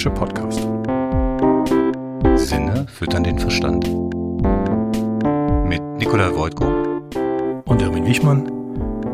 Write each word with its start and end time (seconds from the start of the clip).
Frische 0.00 0.10
Podcast. 0.12 0.60
Sinne 2.36 2.86
füttern 2.88 3.22
den 3.22 3.38
Verstand. 3.38 3.86
Mit 5.68 5.82
Nikolai 5.98 6.34
Wojtko 6.34 6.64
und 7.66 7.82
Erwin 7.82 8.06
Wichmann. 8.06 8.46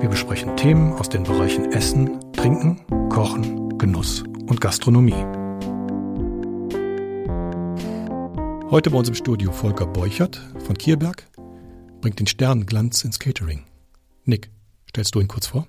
Wir 0.01 0.09
besprechen 0.09 0.57
Themen 0.57 0.93
aus 0.93 1.09
den 1.09 1.25
Bereichen 1.25 1.73
Essen, 1.73 2.21
Trinken, 2.35 2.79
Kochen, 3.09 3.77
Genuss 3.79 4.23
und 4.47 4.61
Gastronomie. 4.61 5.25
Heute 8.71 8.91
bei 8.91 8.99
uns 8.99 9.09
im 9.09 9.17
Studio 9.17 9.51
Volker 9.51 9.87
Beuchert 9.87 10.41
von 10.65 10.79
Kierberg 10.79 11.27
bringt 12.01 12.21
den 12.21 12.29
Sternenglanz 12.29 13.03
ins 13.03 13.19
Catering. 13.19 13.65
Nick, 14.25 14.51
stellst 14.91 15.17
du 15.17 15.21
ihn 15.21 15.27
kurz 15.27 15.49
vor? 15.49 15.67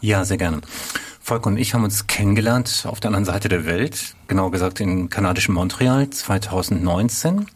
Ja, 0.00 0.24
sehr 0.24 0.38
gerne. 0.38 0.60
Volker 1.26 1.48
und 1.48 1.56
ich 1.56 1.74
haben 1.74 1.82
uns 1.82 2.06
kennengelernt 2.06 2.84
auf 2.86 3.00
der 3.00 3.08
anderen 3.08 3.24
Seite 3.24 3.48
der 3.48 3.66
Welt, 3.66 4.14
genauer 4.28 4.52
gesagt 4.52 4.78
in 4.78 5.10
kanadischen 5.10 5.54
Montreal 5.54 6.08
2019, 6.08 7.46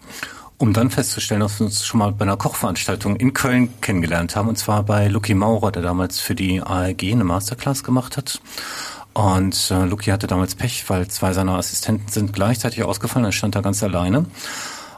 um 0.59 0.73
dann 0.73 0.91
festzustellen, 0.91 1.41
dass 1.41 1.61
wir 1.61 1.67
uns 1.67 1.87
schon 1.87 2.01
mal 2.01 2.11
bei 2.11 2.25
einer 2.25 2.37
Kochveranstaltung 2.37 3.15
in 3.15 3.33
Köln 3.33 3.73
kennengelernt 3.81 4.35
haben, 4.35 4.49
und 4.49 4.59
zwar 4.59 4.83
bei 4.83 5.07
Lucky 5.07 5.35
Maurer, 5.35 5.71
der 5.71 5.83
damals 5.83 6.19
für 6.19 6.35
die 6.35 6.61
ARG 6.61 7.13
eine 7.13 7.23
Masterclass 7.23 7.85
gemacht 7.85 8.17
hat. 8.17 8.41
Und 9.13 9.71
äh, 9.71 9.85
Lucky 9.85 10.11
hatte 10.11 10.27
damals 10.27 10.57
Pech, 10.57 10.91
weil 10.91 11.07
zwei 11.07 11.33
seiner 11.33 11.55
Assistenten 11.55 12.09
sind 12.09 12.33
gleichzeitig 12.33 12.83
ausgefallen, 12.83 13.27
er 13.27 13.31
stand 13.31 13.55
da 13.55 13.61
ganz 13.61 13.85
alleine. 13.85 14.27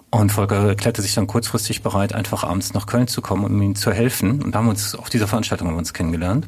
Und 0.08 0.32
Volker 0.32 0.68
erklärte 0.68 1.02
sich 1.02 1.12
dann 1.12 1.26
kurzfristig 1.26 1.82
bereit, 1.82 2.14
einfach 2.14 2.42
abends 2.42 2.72
nach 2.72 2.86
Köln 2.86 3.06
zu 3.06 3.20
kommen, 3.20 3.44
um 3.44 3.60
ihm 3.60 3.74
zu 3.74 3.92
helfen. 3.92 4.40
Und 4.40 4.54
da 4.54 4.60
haben 4.60 4.66
wir 4.66 4.70
uns 4.70 4.94
auf 4.94 5.10
dieser 5.10 5.28
Veranstaltung 5.28 5.68
haben 5.68 5.74
wir 5.74 5.80
uns 5.80 5.92
kennengelernt. 5.92 6.46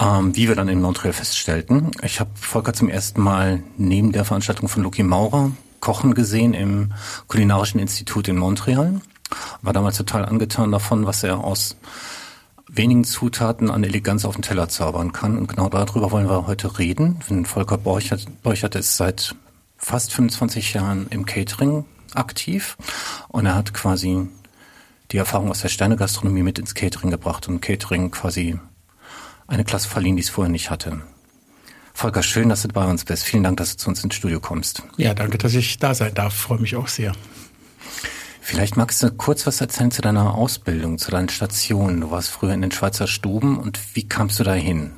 Ähm, 0.00 0.34
wie 0.34 0.48
wir 0.48 0.56
dann 0.56 0.68
in 0.68 0.80
Montreal 0.80 1.12
feststellten. 1.12 1.90
Ich 2.02 2.18
habe 2.18 2.30
Volker 2.34 2.72
zum 2.72 2.88
ersten 2.88 3.20
Mal 3.20 3.62
neben 3.76 4.12
der 4.12 4.24
Veranstaltung 4.24 4.68
von 4.68 4.82
Lucky 4.82 5.02
Maurer 5.02 5.52
kochen 5.80 6.14
gesehen 6.14 6.54
im 6.54 6.92
Kulinarischen 7.28 7.78
Institut 7.78 8.26
in 8.28 8.36
Montreal. 8.36 9.00
War 9.62 9.72
damals 9.72 9.98
total 9.98 10.24
angetan 10.24 10.72
davon, 10.72 11.06
was 11.06 11.22
er 11.22 11.38
aus 11.38 11.76
wenigen 12.66 13.04
Zutaten 13.04 13.70
an 13.70 13.84
Eleganz 13.84 14.24
auf 14.24 14.34
den 14.34 14.42
Teller 14.42 14.68
zaubern 14.68 15.12
kann. 15.12 15.38
Und 15.38 15.48
genau 15.48 15.68
darüber 15.68 16.10
wollen 16.10 16.28
wir 16.28 16.46
heute 16.46 16.78
reden. 16.78 17.20
Volker 17.44 17.78
Borchert, 17.78 18.26
Borchert 18.42 18.74
ist 18.74 18.96
seit 18.96 19.36
fast 19.76 20.12
25 20.12 20.74
Jahren 20.74 21.06
im 21.10 21.26
Catering 21.26 21.84
aktiv 22.14 22.76
und 23.28 23.46
er 23.46 23.54
hat 23.54 23.74
quasi 23.74 24.28
die 25.10 25.18
Erfahrung 25.18 25.50
aus 25.50 25.60
der 25.60 25.68
Sternegastronomie 25.68 26.42
mit 26.42 26.58
ins 26.58 26.74
Catering 26.74 27.10
gebracht 27.10 27.48
und 27.48 27.60
Catering 27.60 28.10
quasi 28.10 28.58
eine 29.46 29.64
Klasse 29.64 29.88
verliehen, 29.88 30.16
die 30.16 30.22
es 30.22 30.30
vorher 30.30 30.50
nicht 30.50 30.70
hatte. 30.70 31.02
Volker, 31.92 32.22
schön, 32.22 32.48
dass 32.48 32.62
du 32.62 32.68
bei 32.68 32.84
uns 32.84 33.04
bist. 33.04 33.24
Vielen 33.24 33.44
Dank, 33.44 33.56
dass 33.58 33.72
du 33.72 33.76
zu 33.76 33.88
uns 33.88 34.02
ins 34.02 34.16
Studio 34.16 34.40
kommst. 34.40 34.82
Ja, 34.96 35.14
danke, 35.14 35.38
dass 35.38 35.54
ich 35.54 35.78
da 35.78 35.94
sein 35.94 36.12
darf. 36.14 36.34
Freue 36.34 36.58
mich 36.58 36.74
auch 36.74 36.88
sehr. 36.88 37.12
Vielleicht 38.40 38.76
magst 38.76 39.02
du 39.02 39.10
kurz 39.10 39.46
was 39.46 39.60
erzählen 39.60 39.90
zu 39.90 40.02
deiner 40.02 40.34
Ausbildung, 40.34 40.98
zu 40.98 41.10
deinen 41.10 41.28
Stationen. 41.30 42.02
Du 42.02 42.10
warst 42.10 42.28
früher 42.28 42.52
in 42.52 42.62
den 42.62 42.72
Schweizer 42.72 43.06
Stuben 43.06 43.58
und 43.58 43.78
wie 43.94 44.06
kamst 44.06 44.38
du 44.38 44.44
dahin? 44.44 44.90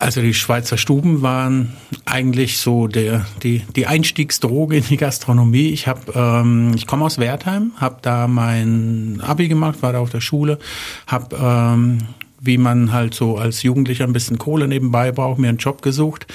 Also 0.00 0.22
die 0.22 0.34
Schweizer 0.34 0.76
Stuben 0.78 1.22
waren 1.22 1.76
eigentlich 2.04 2.58
so 2.58 2.86
der 2.86 3.26
die 3.42 3.64
die 3.76 3.86
Einstiegsdroge 3.86 4.76
in 4.76 4.84
die 4.84 4.96
Gastronomie. 4.96 5.68
Ich 5.68 5.88
ähm, 6.14 6.72
ich 6.74 6.86
komme 6.86 7.04
aus 7.04 7.18
Wertheim, 7.18 7.72
habe 7.76 7.98
da 8.02 8.28
mein 8.28 9.20
Abi 9.20 9.48
gemacht, 9.48 9.82
war 9.82 9.92
da 9.92 9.98
auf 9.98 10.10
der 10.10 10.20
Schule, 10.20 10.58
habe 11.06 11.36
ähm, 11.36 11.98
wie 12.40 12.58
man 12.58 12.92
halt 12.92 13.14
so 13.14 13.36
als 13.36 13.62
Jugendlicher 13.62 14.04
ein 14.04 14.12
bisschen 14.12 14.38
Kohle 14.38 14.68
nebenbei 14.68 15.12
braucht, 15.12 15.38
mir 15.38 15.48
einen 15.48 15.58
Job 15.58 15.82
gesucht 15.82 16.26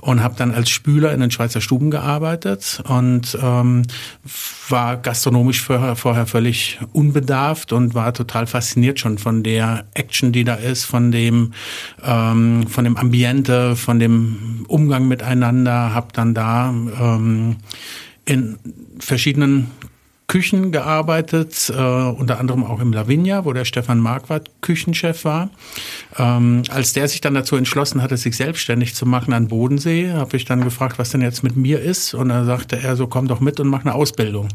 und 0.00 0.22
habe 0.22 0.34
dann 0.36 0.52
als 0.52 0.70
Spüler 0.70 1.12
in 1.12 1.20
den 1.20 1.30
Schweizer 1.30 1.60
Stuben 1.60 1.90
gearbeitet 1.90 2.82
und 2.88 3.36
ähm, 3.42 3.82
war 4.68 4.96
gastronomisch 4.96 5.62
vorher, 5.62 5.96
vorher 5.96 6.26
völlig 6.26 6.78
unbedarft 6.92 7.72
und 7.72 7.94
war 7.94 8.12
total 8.14 8.46
fasziniert 8.46 9.00
schon 9.00 9.18
von 9.18 9.42
der 9.42 9.86
Action, 9.94 10.32
die 10.32 10.44
da 10.44 10.54
ist, 10.54 10.84
von 10.84 11.10
dem 11.10 11.52
ähm, 12.04 12.66
von 12.68 12.84
dem 12.84 12.96
Ambiente, 12.96 13.76
von 13.76 13.98
dem 13.98 14.64
Umgang 14.68 15.08
miteinander. 15.08 15.94
Habe 15.94 16.08
dann 16.12 16.34
da 16.34 16.70
ähm, 16.70 17.56
in 18.24 18.58
verschiedenen 18.98 19.70
Küchen 20.28 20.72
gearbeitet, 20.72 21.72
äh, 21.74 21.80
unter 21.80 22.38
anderem 22.38 22.62
auch 22.62 22.80
im 22.80 22.92
Lavinia, 22.92 23.46
wo 23.46 23.54
der 23.54 23.64
Stefan 23.64 23.98
Marquardt 23.98 24.50
Küchenchef 24.60 25.24
war. 25.24 25.48
Ähm, 26.18 26.64
als 26.68 26.92
der 26.92 27.08
sich 27.08 27.22
dann 27.22 27.32
dazu 27.32 27.56
entschlossen 27.56 28.02
hatte, 28.02 28.18
sich 28.18 28.36
selbstständig 28.36 28.94
zu 28.94 29.06
machen 29.06 29.32
an 29.32 29.48
Bodensee, 29.48 30.12
habe 30.12 30.36
ich 30.36 30.44
dann 30.44 30.62
gefragt, 30.62 30.98
was 30.98 31.10
denn 31.10 31.22
jetzt 31.22 31.42
mit 31.42 31.56
mir 31.56 31.80
ist. 31.80 32.12
Und 32.12 32.28
dann 32.28 32.44
sagte 32.44 32.78
er 32.78 32.94
so, 32.94 33.06
komm 33.06 33.26
doch 33.26 33.40
mit 33.40 33.58
und 33.58 33.68
mach 33.68 33.80
eine 33.80 33.94
Ausbildung. 33.94 34.48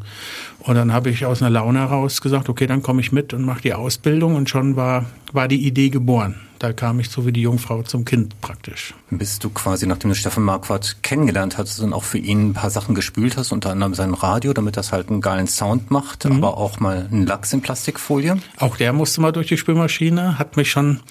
Und 0.60 0.76
dann 0.76 0.94
habe 0.94 1.10
ich 1.10 1.26
aus 1.26 1.42
einer 1.42 1.50
Laune 1.50 1.80
heraus 1.80 2.22
gesagt, 2.22 2.50
okay, 2.50 2.68
dann 2.68 2.84
komme 2.84 3.02
ich 3.02 3.12
mit 3.12 3.34
und 3.34 3.44
mache 3.44 3.64
die 3.64 3.74
Ausbildung. 3.74 4.36
Und 4.36 4.50
schon 4.50 4.76
war, 4.76 5.08
war 5.32 5.48
die 5.48 5.66
Idee 5.66 5.90
geboren 5.90 6.36
da 6.64 6.72
kam 6.72 7.02
ich 7.02 7.10
so 7.10 7.26
wie 7.26 7.34
die 7.34 7.42
Jungfrau 7.42 7.84
zum 7.84 8.06
Kind 8.06 8.40
praktisch. 8.40 8.94
Bist 9.10 9.44
du 9.44 9.50
quasi, 9.50 9.86
nachdem 9.86 10.12
du 10.12 10.16
Steffen 10.16 10.44
Marquardt 10.44 11.04
kennengelernt 11.04 11.58
hast 11.58 11.80
und 11.82 11.92
auch 11.92 12.06
für 12.06 12.20
ihn 12.20 12.50
ein 12.50 12.54
paar 12.54 12.70
Sachen 12.70 12.96
gespült 12.96 13.36
hast, 13.36 13.52
unter 13.52 13.72
anderem 13.72 13.94
sein 13.94 14.14
Radio, 14.14 14.54
damit 14.54 14.78
das 14.78 14.94
halt 14.94 15.10
einen 15.10 15.20
geilen 15.20 15.48
Sound 15.48 15.92
macht, 15.92 16.24
mhm. 16.24 16.38
aber 16.38 16.58
auch 16.58 16.80
mal 16.80 17.10
einen 17.12 17.28
Lachs 17.28 17.52
in 17.52 17.62
Plastikfolie? 17.62 18.38
Auch 18.58 18.78
der 18.78 18.94
musste 18.94 19.20
mal 19.20 19.34
durch 19.34 19.48
die 19.48 19.58
Spülmaschine, 19.58 20.40
hat 20.40 20.56
mich 20.56 20.72
schon 20.72 21.02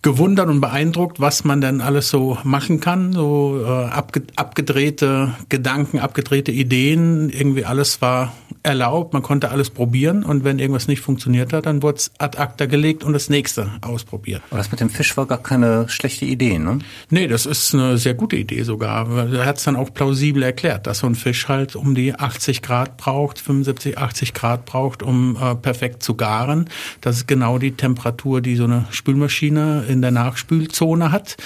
gewundert 0.00 0.48
und 0.48 0.60
beeindruckt, 0.60 1.20
was 1.20 1.44
man 1.44 1.60
denn 1.60 1.80
alles 1.80 2.08
so 2.08 2.38
machen 2.44 2.80
kann. 2.80 3.12
So 3.12 3.60
äh, 3.62 3.68
abge 3.68 4.22
abgedrehte 4.36 5.34
Gedanken, 5.50 5.98
abgedrehte 5.98 6.52
Ideen, 6.52 7.28
irgendwie 7.28 7.64
alles 7.64 8.00
war 8.00 8.32
erlaubt, 8.68 9.14
man 9.14 9.22
konnte 9.22 9.50
alles 9.50 9.70
probieren 9.70 10.22
und 10.22 10.44
wenn 10.44 10.58
irgendwas 10.58 10.86
nicht 10.88 11.00
funktioniert 11.00 11.52
hat, 11.52 11.66
dann 11.66 11.82
wurde 11.82 11.96
es 11.96 12.10
ad 12.18 12.38
acta 12.38 12.66
gelegt 12.66 13.02
und 13.02 13.14
das 13.14 13.30
nächste 13.30 13.70
ausprobiert. 13.80 14.42
Aber 14.50 14.58
das 14.58 14.70
mit 14.70 14.80
dem 14.80 14.90
Fisch 14.90 15.16
war 15.16 15.26
gar 15.26 15.42
keine 15.42 15.88
schlechte 15.88 16.26
Idee, 16.26 16.58
ne? 16.58 16.78
Nee, 17.08 17.26
das 17.26 17.46
ist 17.46 17.74
eine 17.74 17.96
sehr 17.96 18.14
gute 18.14 18.36
Idee 18.36 18.62
sogar. 18.62 19.08
Er 19.32 19.46
hat 19.46 19.56
es 19.58 19.64
dann 19.64 19.74
auch 19.74 19.92
plausibel 19.92 20.42
erklärt, 20.42 20.86
dass 20.86 20.98
so 20.98 21.06
ein 21.06 21.14
Fisch 21.14 21.48
halt 21.48 21.76
um 21.76 21.94
die 21.94 22.14
80 22.14 22.60
Grad 22.62 22.98
braucht, 22.98 23.38
75, 23.38 23.96
80 23.96 24.34
Grad 24.34 24.66
braucht, 24.66 25.02
um 25.02 25.36
äh, 25.36 25.54
perfekt 25.54 26.02
zu 26.02 26.14
garen. 26.14 26.68
Das 27.00 27.16
ist 27.16 27.26
genau 27.26 27.58
die 27.58 27.72
Temperatur, 27.72 28.42
die 28.42 28.56
so 28.56 28.64
eine 28.64 28.84
Spülmaschine 28.90 29.84
in 29.88 30.02
der 30.02 30.10
Nachspülzone 30.10 31.10
hat. 31.10 31.36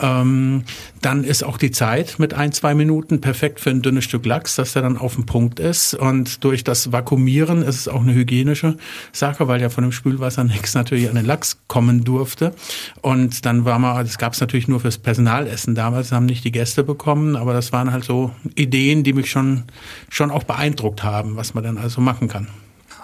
Ähm, 0.00 0.62
dann 1.02 1.24
ist 1.24 1.44
auch 1.44 1.58
die 1.58 1.70
Zeit 1.70 2.18
mit 2.18 2.34
ein, 2.34 2.52
zwei 2.52 2.74
Minuten 2.74 3.20
perfekt 3.20 3.60
für 3.60 3.70
ein 3.70 3.82
dünnes 3.82 4.04
Stück 4.04 4.26
Lachs, 4.26 4.56
dass 4.56 4.72
der 4.72 4.82
dann 4.82 4.96
auf 4.96 5.14
dem 5.14 5.26
Punkt 5.26 5.60
ist. 5.60 5.94
Und 5.94 6.44
durch 6.44 6.64
das 6.64 6.92
Vakuumieren 6.92 7.62
ist 7.62 7.76
es 7.76 7.88
auch 7.88 8.00
eine 8.00 8.14
hygienische 8.14 8.76
Sache, 9.12 9.48
weil 9.48 9.60
ja 9.60 9.68
von 9.68 9.82
dem 9.82 9.92
Spülwasser 9.92 10.44
nichts 10.44 10.74
natürlich 10.74 11.08
an 11.08 11.14
den 11.14 11.26
Lachs 11.26 11.58
kommen 11.68 12.04
durfte. 12.04 12.54
Und 13.00 13.44
dann 13.46 13.64
war 13.64 13.78
mal, 13.78 14.02
das 14.02 14.18
gab 14.18 14.32
es 14.32 14.40
natürlich 14.40 14.68
nur 14.68 14.80
fürs 14.80 14.98
Personalessen 14.98 15.74
damals, 15.74 16.12
haben 16.12 16.26
nicht 16.26 16.44
die 16.44 16.52
Gäste 16.52 16.84
bekommen, 16.84 17.36
aber 17.36 17.52
das 17.52 17.72
waren 17.72 17.92
halt 17.92 18.04
so 18.04 18.32
Ideen, 18.54 19.04
die 19.04 19.12
mich 19.12 19.30
schon, 19.30 19.64
schon 20.08 20.30
auch 20.30 20.44
beeindruckt 20.44 21.02
haben, 21.02 21.36
was 21.36 21.54
man 21.54 21.64
dann 21.64 21.78
also 21.78 22.00
machen 22.00 22.28
kann. 22.28 22.48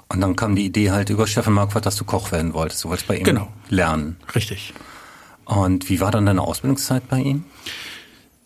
Und 0.09 0.21
dann 0.21 0.37
kam 0.37 0.55
die 0.55 0.67
Idee 0.67 0.91
halt 0.91 1.11
über 1.11 1.27
Steffen 1.27 1.55
Marquardt, 1.55 1.87
dass 1.87 1.97
du 1.97 2.05
Koch 2.05 2.31
werden 2.31 2.53
wolltest. 2.55 2.85
Du 2.85 2.89
wolltest 2.89 3.09
bei 3.09 3.17
ihm 3.17 3.25
genau. 3.25 3.49
lernen. 3.69 4.17
Richtig. 4.35 4.75
Und 5.45 5.89
wie 5.89 6.01
war 6.01 6.11
dann 6.11 6.27
deine 6.27 6.43
Ausbildungszeit 6.43 7.09
bei 7.09 7.21
ihm? 7.21 7.45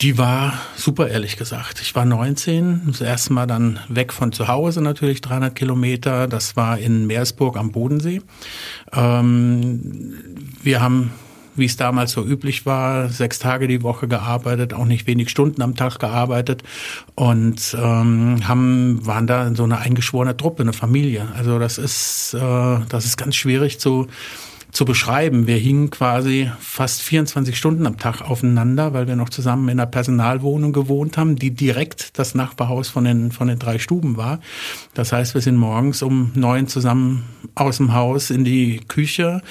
Die 0.01 0.17
war 0.17 0.53
super, 0.77 1.09
ehrlich 1.09 1.37
gesagt. 1.37 1.81
Ich 1.81 1.97
war 1.97 2.05
19, 2.05 2.83
das 2.87 3.01
erste 3.01 3.33
Mal 3.33 3.47
dann 3.47 3.81
weg 3.89 4.13
von 4.13 4.31
zu 4.31 4.47
Hause, 4.47 4.81
natürlich 4.81 5.21
300 5.23 5.57
Kilometer. 5.57 6.29
Das 6.29 6.55
war 6.55 6.79
in 6.79 7.09
Meersburg 7.09 7.57
am 7.57 7.73
Bodensee. 7.73 8.23
Ähm, 8.93 10.15
wir 10.63 10.81
haben, 10.81 11.11
wie 11.57 11.65
es 11.65 11.77
damals 11.77 12.13
so 12.13 12.25
üblich 12.25 12.65
war, 12.65 13.09
sechs 13.09 13.41
Tage 13.41 13.67
die 13.67 13.83
Woche 13.83 14.07
gearbeitet, 14.07 14.73
auch 14.73 14.85
nicht 14.85 15.09
wenig 15.09 15.31
Stunden 15.31 15.63
am 15.63 15.75
Tag 15.75 15.99
gearbeitet 15.99 16.63
und 17.17 17.77
ähm, 17.77 18.47
haben, 18.47 19.05
waren 19.05 19.27
da 19.27 19.49
in 19.49 19.57
so 19.57 19.65
eine 19.65 19.79
eingeschworene 19.79 20.37
Truppe, 20.37 20.63
eine 20.63 20.73
Familie. 20.73 21.27
Also 21.37 21.59
das 21.59 21.77
ist, 21.77 22.35
äh, 22.35 22.79
das 22.89 23.05
ist 23.05 23.17
ganz 23.17 23.35
schwierig 23.35 23.81
zu 23.81 24.07
zu 24.71 24.85
beschreiben. 24.85 25.47
Wir 25.47 25.57
hingen 25.57 25.91
quasi 25.91 26.51
fast 26.61 27.01
24 27.03 27.57
Stunden 27.57 27.87
am 27.87 27.97
Tag 27.97 28.21
aufeinander, 28.23 28.93
weil 28.93 29.09
wir 29.09 29.17
noch 29.17 29.31
zusammen 29.31 29.69
in 29.69 29.81
einer 29.81 29.87
Personalwohnung 29.87 30.73
gewohnt 30.73 31.17
haben, 31.17 31.37
die 31.37 31.51
direkt 31.51 32.19
das 32.19 32.35
Nachbarhaus 32.35 32.89
von 32.89 33.05
den, 33.05 33.33
von 33.33 33.49
den 33.49 33.59
drei 33.59 33.79
Stuben 33.79 34.17
war. 34.17 34.41
Das 34.95 35.13
heißt, 35.13 35.35
wir 35.35 35.41
sind 35.41 35.57
morgens 35.57 36.03
um 36.03 36.33
neun 36.35 36.69
zusammen 36.69 37.25
aus 37.55 37.79
dem 37.79 37.95
Haus 37.95 38.31
in 38.31 38.45
die 38.45 38.81
Küche, 38.87 39.43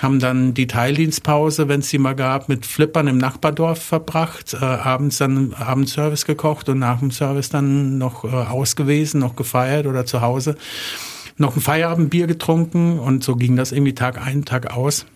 haben 0.00 0.18
dann 0.18 0.54
die 0.54 0.66
Teildienstpause, 0.66 1.68
wenn 1.68 1.80
es 1.80 1.90
die 1.90 1.98
mal 1.98 2.14
gab, 2.14 2.48
mit 2.48 2.64
Flippern 2.64 3.08
im 3.08 3.18
Nachbardorf 3.18 3.80
verbracht, 3.80 4.54
äh, 4.54 4.64
abends 4.64 5.18
dann 5.18 5.52
Abendservice 5.52 6.24
gekocht 6.24 6.68
und 6.68 6.78
nach 6.78 7.00
dem 7.00 7.10
Service 7.10 7.50
dann 7.50 7.98
noch 7.98 8.24
äh, 8.24 8.28
ausgewesen, 8.28 9.20
noch 9.20 9.36
gefeiert 9.36 9.86
oder 9.86 10.06
zu 10.06 10.22
Hause 10.22 10.56
noch 11.36 11.56
ein 11.56 11.60
Feierabendbier 11.60 12.26
getrunken 12.26 12.98
und 12.98 13.24
so 13.24 13.36
ging 13.36 13.56
das 13.56 13.72
irgendwie 13.72 13.94
Tag 13.94 14.24
ein, 14.24 14.44
Tag 14.44 14.72
aus. 14.72 15.06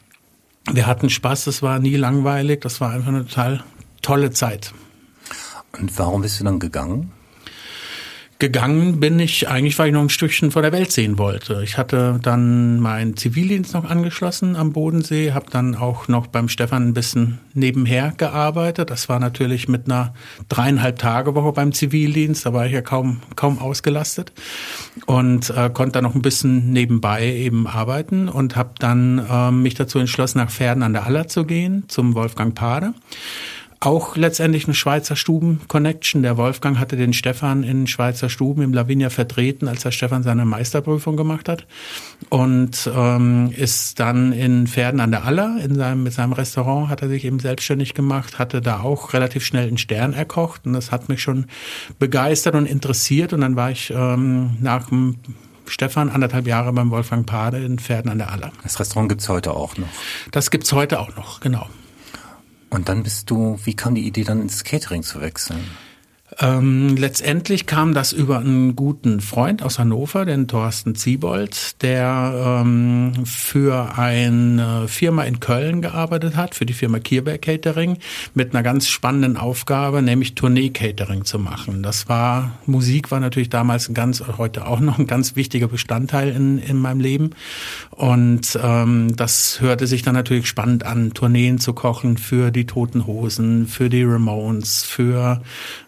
Wir 0.70 0.86
hatten 0.86 1.10
Spaß, 1.10 1.46
es 1.46 1.62
war 1.62 1.78
nie 1.78 1.96
langweilig, 1.96 2.60
das 2.60 2.80
war 2.80 2.90
einfach 2.90 3.08
eine 3.08 3.26
total 3.26 3.62
tolle 4.02 4.30
Zeit. 4.30 4.72
Und 5.78 5.96
warum 5.98 6.22
bist 6.22 6.40
du 6.40 6.44
dann 6.44 6.58
gegangen? 6.58 7.12
Gegangen 8.38 9.00
bin 9.00 9.18
ich 9.18 9.48
eigentlich, 9.48 9.78
weil 9.78 9.88
ich 9.88 9.94
noch 9.94 10.02
ein 10.02 10.10
Stückchen 10.10 10.50
von 10.50 10.62
der 10.62 10.72
Welt 10.72 10.92
sehen 10.92 11.16
wollte. 11.16 11.62
Ich 11.64 11.78
hatte 11.78 12.18
dann 12.22 12.80
meinen 12.80 13.16
Zivildienst 13.16 13.72
noch 13.72 13.88
angeschlossen 13.88 14.56
am 14.56 14.72
Bodensee, 14.72 15.32
habe 15.32 15.46
dann 15.50 15.74
auch 15.74 16.08
noch 16.08 16.26
beim 16.26 16.48
Stefan 16.48 16.88
ein 16.88 16.94
bisschen 16.94 17.38
nebenher 17.54 18.12
gearbeitet. 18.16 18.90
Das 18.90 19.08
war 19.08 19.20
natürlich 19.20 19.68
mit 19.68 19.86
einer 19.86 20.12
dreieinhalb 20.50 20.98
Tage 20.98 21.34
Woche 21.34 21.52
beim 21.52 21.72
Zivildienst, 21.72 22.44
da 22.44 22.52
war 22.52 22.66
ich 22.66 22.72
ja 22.72 22.82
kaum 22.82 23.22
kaum 23.36 23.58
ausgelastet 23.58 24.32
und 25.06 25.50
äh, 25.50 25.70
konnte 25.70 25.92
dann 25.92 26.04
noch 26.04 26.14
ein 26.14 26.22
bisschen 26.22 26.72
nebenbei 26.72 27.32
eben 27.32 27.66
arbeiten 27.66 28.28
und 28.28 28.54
habe 28.54 28.70
dann 28.78 29.24
äh, 29.30 29.50
mich 29.50 29.74
dazu 29.74 29.98
entschlossen, 29.98 30.38
nach 30.38 30.50
Pferden 30.50 30.82
an 30.82 30.92
der 30.92 31.06
Aller 31.06 31.26
zu 31.28 31.44
gehen 31.44 31.84
zum 31.88 32.14
Wolfgang 32.14 32.54
Pade 32.54 32.92
auch 33.80 34.16
letztendlich 34.16 34.64
eine 34.64 34.74
Schweizer 34.74 35.16
Stuben-Connection. 35.16 36.22
Der 36.22 36.36
Wolfgang 36.36 36.78
hatte 36.78 36.96
den 36.96 37.12
Stefan 37.12 37.62
in 37.62 37.86
Schweizer 37.86 38.28
Stuben 38.28 38.62
im 38.62 38.72
Lavinia 38.72 39.10
vertreten, 39.10 39.68
als 39.68 39.82
der 39.82 39.90
Stefan 39.90 40.22
seine 40.22 40.44
Meisterprüfung 40.44 41.16
gemacht 41.16 41.48
hat. 41.48 41.66
Und 42.30 42.90
ähm, 42.94 43.52
ist 43.54 44.00
dann 44.00 44.32
in 44.32 44.66
Pferden 44.66 45.00
an 45.00 45.10
der 45.10 45.24
Aller, 45.24 45.58
in 45.62 45.74
seinem, 45.74 46.02
mit 46.02 46.12
seinem 46.12 46.32
Restaurant, 46.32 46.88
hat 46.88 47.02
er 47.02 47.08
sich 47.08 47.24
eben 47.24 47.38
selbstständig 47.38 47.94
gemacht, 47.94 48.38
hatte 48.38 48.60
da 48.60 48.80
auch 48.80 49.12
relativ 49.12 49.44
schnell 49.44 49.68
einen 49.68 49.78
Stern 49.78 50.14
erkocht. 50.14 50.66
Und 50.66 50.72
das 50.72 50.90
hat 50.90 51.08
mich 51.08 51.22
schon 51.22 51.46
begeistert 51.98 52.54
und 52.54 52.66
interessiert. 52.66 53.32
Und 53.32 53.42
dann 53.42 53.56
war 53.56 53.70
ich 53.70 53.92
ähm, 53.94 54.56
nach 54.60 54.88
dem 54.88 55.16
Stefan 55.66 56.10
anderthalb 56.10 56.46
Jahre 56.46 56.72
beim 56.72 56.90
Wolfgang 56.90 57.26
Pade 57.26 57.58
in 57.58 57.78
Pferden 57.78 58.10
an 58.10 58.18
der 58.18 58.30
Aller. 58.30 58.52
Das 58.62 58.80
Restaurant 58.80 59.08
gibt's 59.08 59.28
heute 59.28 59.52
auch 59.52 59.76
noch. 59.76 59.88
Das 60.30 60.50
gibt's 60.50 60.72
heute 60.72 61.00
auch 61.00 61.14
noch, 61.16 61.40
genau. 61.40 61.66
Und 62.76 62.90
dann 62.90 63.02
bist 63.02 63.30
du, 63.30 63.58
wie 63.64 63.72
kam 63.72 63.94
die 63.94 64.06
Idee 64.06 64.22
dann 64.22 64.42
ins 64.42 64.62
Catering 64.62 65.02
zu 65.02 65.22
wechseln? 65.22 65.64
Ähm, 66.38 66.96
letztendlich 66.96 67.66
kam 67.66 67.94
das 67.94 68.12
über 68.12 68.38
einen 68.38 68.76
guten 68.76 69.20
Freund 69.20 69.62
aus 69.62 69.78
Hannover, 69.78 70.26
den 70.26 70.48
Thorsten 70.48 70.94
Ziebold, 70.94 71.82
der 71.82 72.60
ähm, 72.62 73.24
für 73.24 73.96
eine 73.98 74.86
Firma 74.86 75.22
in 75.24 75.40
Köln 75.40 75.80
gearbeitet 75.80 76.36
hat, 76.36 76.54
für 76.54 76.66
die 76.66 76.74
Firma 76.74 76.98
Kierberg 76.98 77.40
Catering, 77.40 77.98
mit 78.34 78.54
einer 78.54 78.62
ganz 78.62 78.86
spannenden 78.88 79.38
Aufgabe, 79.38 80.02
nämlich 80.02 80.34
Tournee-Catering 80.34 81.24
zu 81.24 81.38
machen. 81.38 81.82
Das 81.82 82.08
war, 82.08 82.58
Musik 82.66 83.10
war 83.10 83.20
natürlich 83.20 83.48
damals 83.48 83.88
ein 83.88 83.94
ganz, 83.94 84.22
heute 84.36 84.66
auch 84.66 84.80
noch 84.80 84.98
ein 84.98 85.06
ganz 85.06 85.36
wichtiger 85.36 85.68
Bestandteil 85.68 86.28
in, 86.28 86.58
in 86.58 86.76
meinem 86.76 87.00
Leben. 87.00 87.30
Und 87.90 88.58
ähm, 88.62 89.16
das 89.16 89.62
hörte 89.62 89.86
sich 89.86 90.02
dann 90.02 90.14
natürlich 90.14 90.48
spannend 90.48 90.84
an, 90.84 91.14
Tourneen 91.14 91.58
zu 91.58 91.72
kochen 91.72 92.18
für 92.18 92.50
die 92.50 92.66
Toten 92.66 93.06
Hosen, 93.06 93.66
für 93.66 93.88
die 93.88 94.02
Ramones, 94.02 94.84
für 94.84 95.40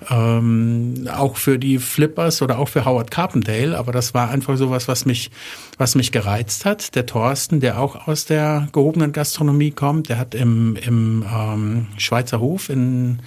äh, 0.09 0.38
ähm, 0.38 1.08
auch 1.12 1.37
für 1.37 1.58
die 1.58 1.79
Flippers 1.79 2.43
oder 2.43 2.58
auch 2.58 2.69
für 2.69 2.85
Howard 2.85 3.11
Carpendale, 3.11 3.76
aber 3.76 3.93
das 3.93 4.14
war 4.14 4.31
einfach 4.31 4.56
sowas, 4.56 4.88
was 4.88 5.05
mich, 5.05 5.31
was 5.76 5.94
mich 5.94 6.12
gereizt 6.12 6.64
hat. 6.64 6.94
Der 6.94 7.06
Thorsten, 7.06 7.61
der 7.61 7.81
auch 7.81 8.08
aus 8.08 8.25
der 8.25 8.69
gehobenen 8.73 9.12
Gastronomie 9.12 9.70
kommt, 9.70 10.08
der 10.08 10.19
hat 10.19 10.35
im, 10.35 10.76
im 10.76 11.25
ähm, 11.32 11.87
Schweizer 11.96 12.40
Hof 12.40 12.69
in 12.69 13.20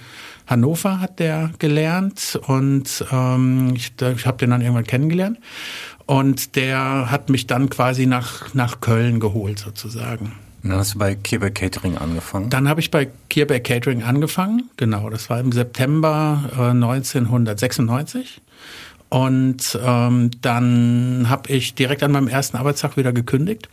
Hannover 0.46 1.00
hat 1.00 1.18
der 1.18 1.50
gelernt 1.58 2.38
und 2.46 3.04
ähm, 3.12 3.74
ich, 3.74 3.92
ich 4.00 4.26
habe 4.26 4.38
den 4.38 4.50
dann 4.50 4.60
irgendwann 4.60 4.84
kennengelernt 4.84 5.38
und 6.06 6.56
der 6.56 7.10
hat 7.10 7.30
mich 7.30 7.46
dann 7.46 7.70
quasi 7.70 8.06
nach, 8.06 8.52
nach 8.54 8.80
Köln 8.80 9.20
geholt 9.20 9.60
sozusagen. 9.60 10.32
Dann 10.62 10.72
hast 10.72 10.94
du 10.94 10.98
bei 10.98 11.14
Kierberg 11.16 11.54
Catering 11.54 11.98
angefangen? 11.98 12.50
Dann 12.50 12.68
habe 12.68 12.80
ich 12.80 12.90
bei 12.90 13.08
Kierberg 13.28 13.64
Catering 13.64 14.02
angefangen, 14.04 14.70
genau. 14.76 15.10
Das 15.10 15.28
war 15.28 15.40
im 15.40 15.50
September 15.50 16.50
äh, 16.56 16.70
1996. 16.70 18.40
Und 19.12 19.78
ähm, 19.84 20.30
dann 20.40 21.26
habe 21.28 21.52
ich 21.52 21.74
direkt 21.74 22.02
an 22.02 22.12
meinem 22.12 22.28
ersten 22.28 22.56
Arbeitstag 22.56 22.96
wieder 22.96 23.12
gekündigt. 23.12 23.68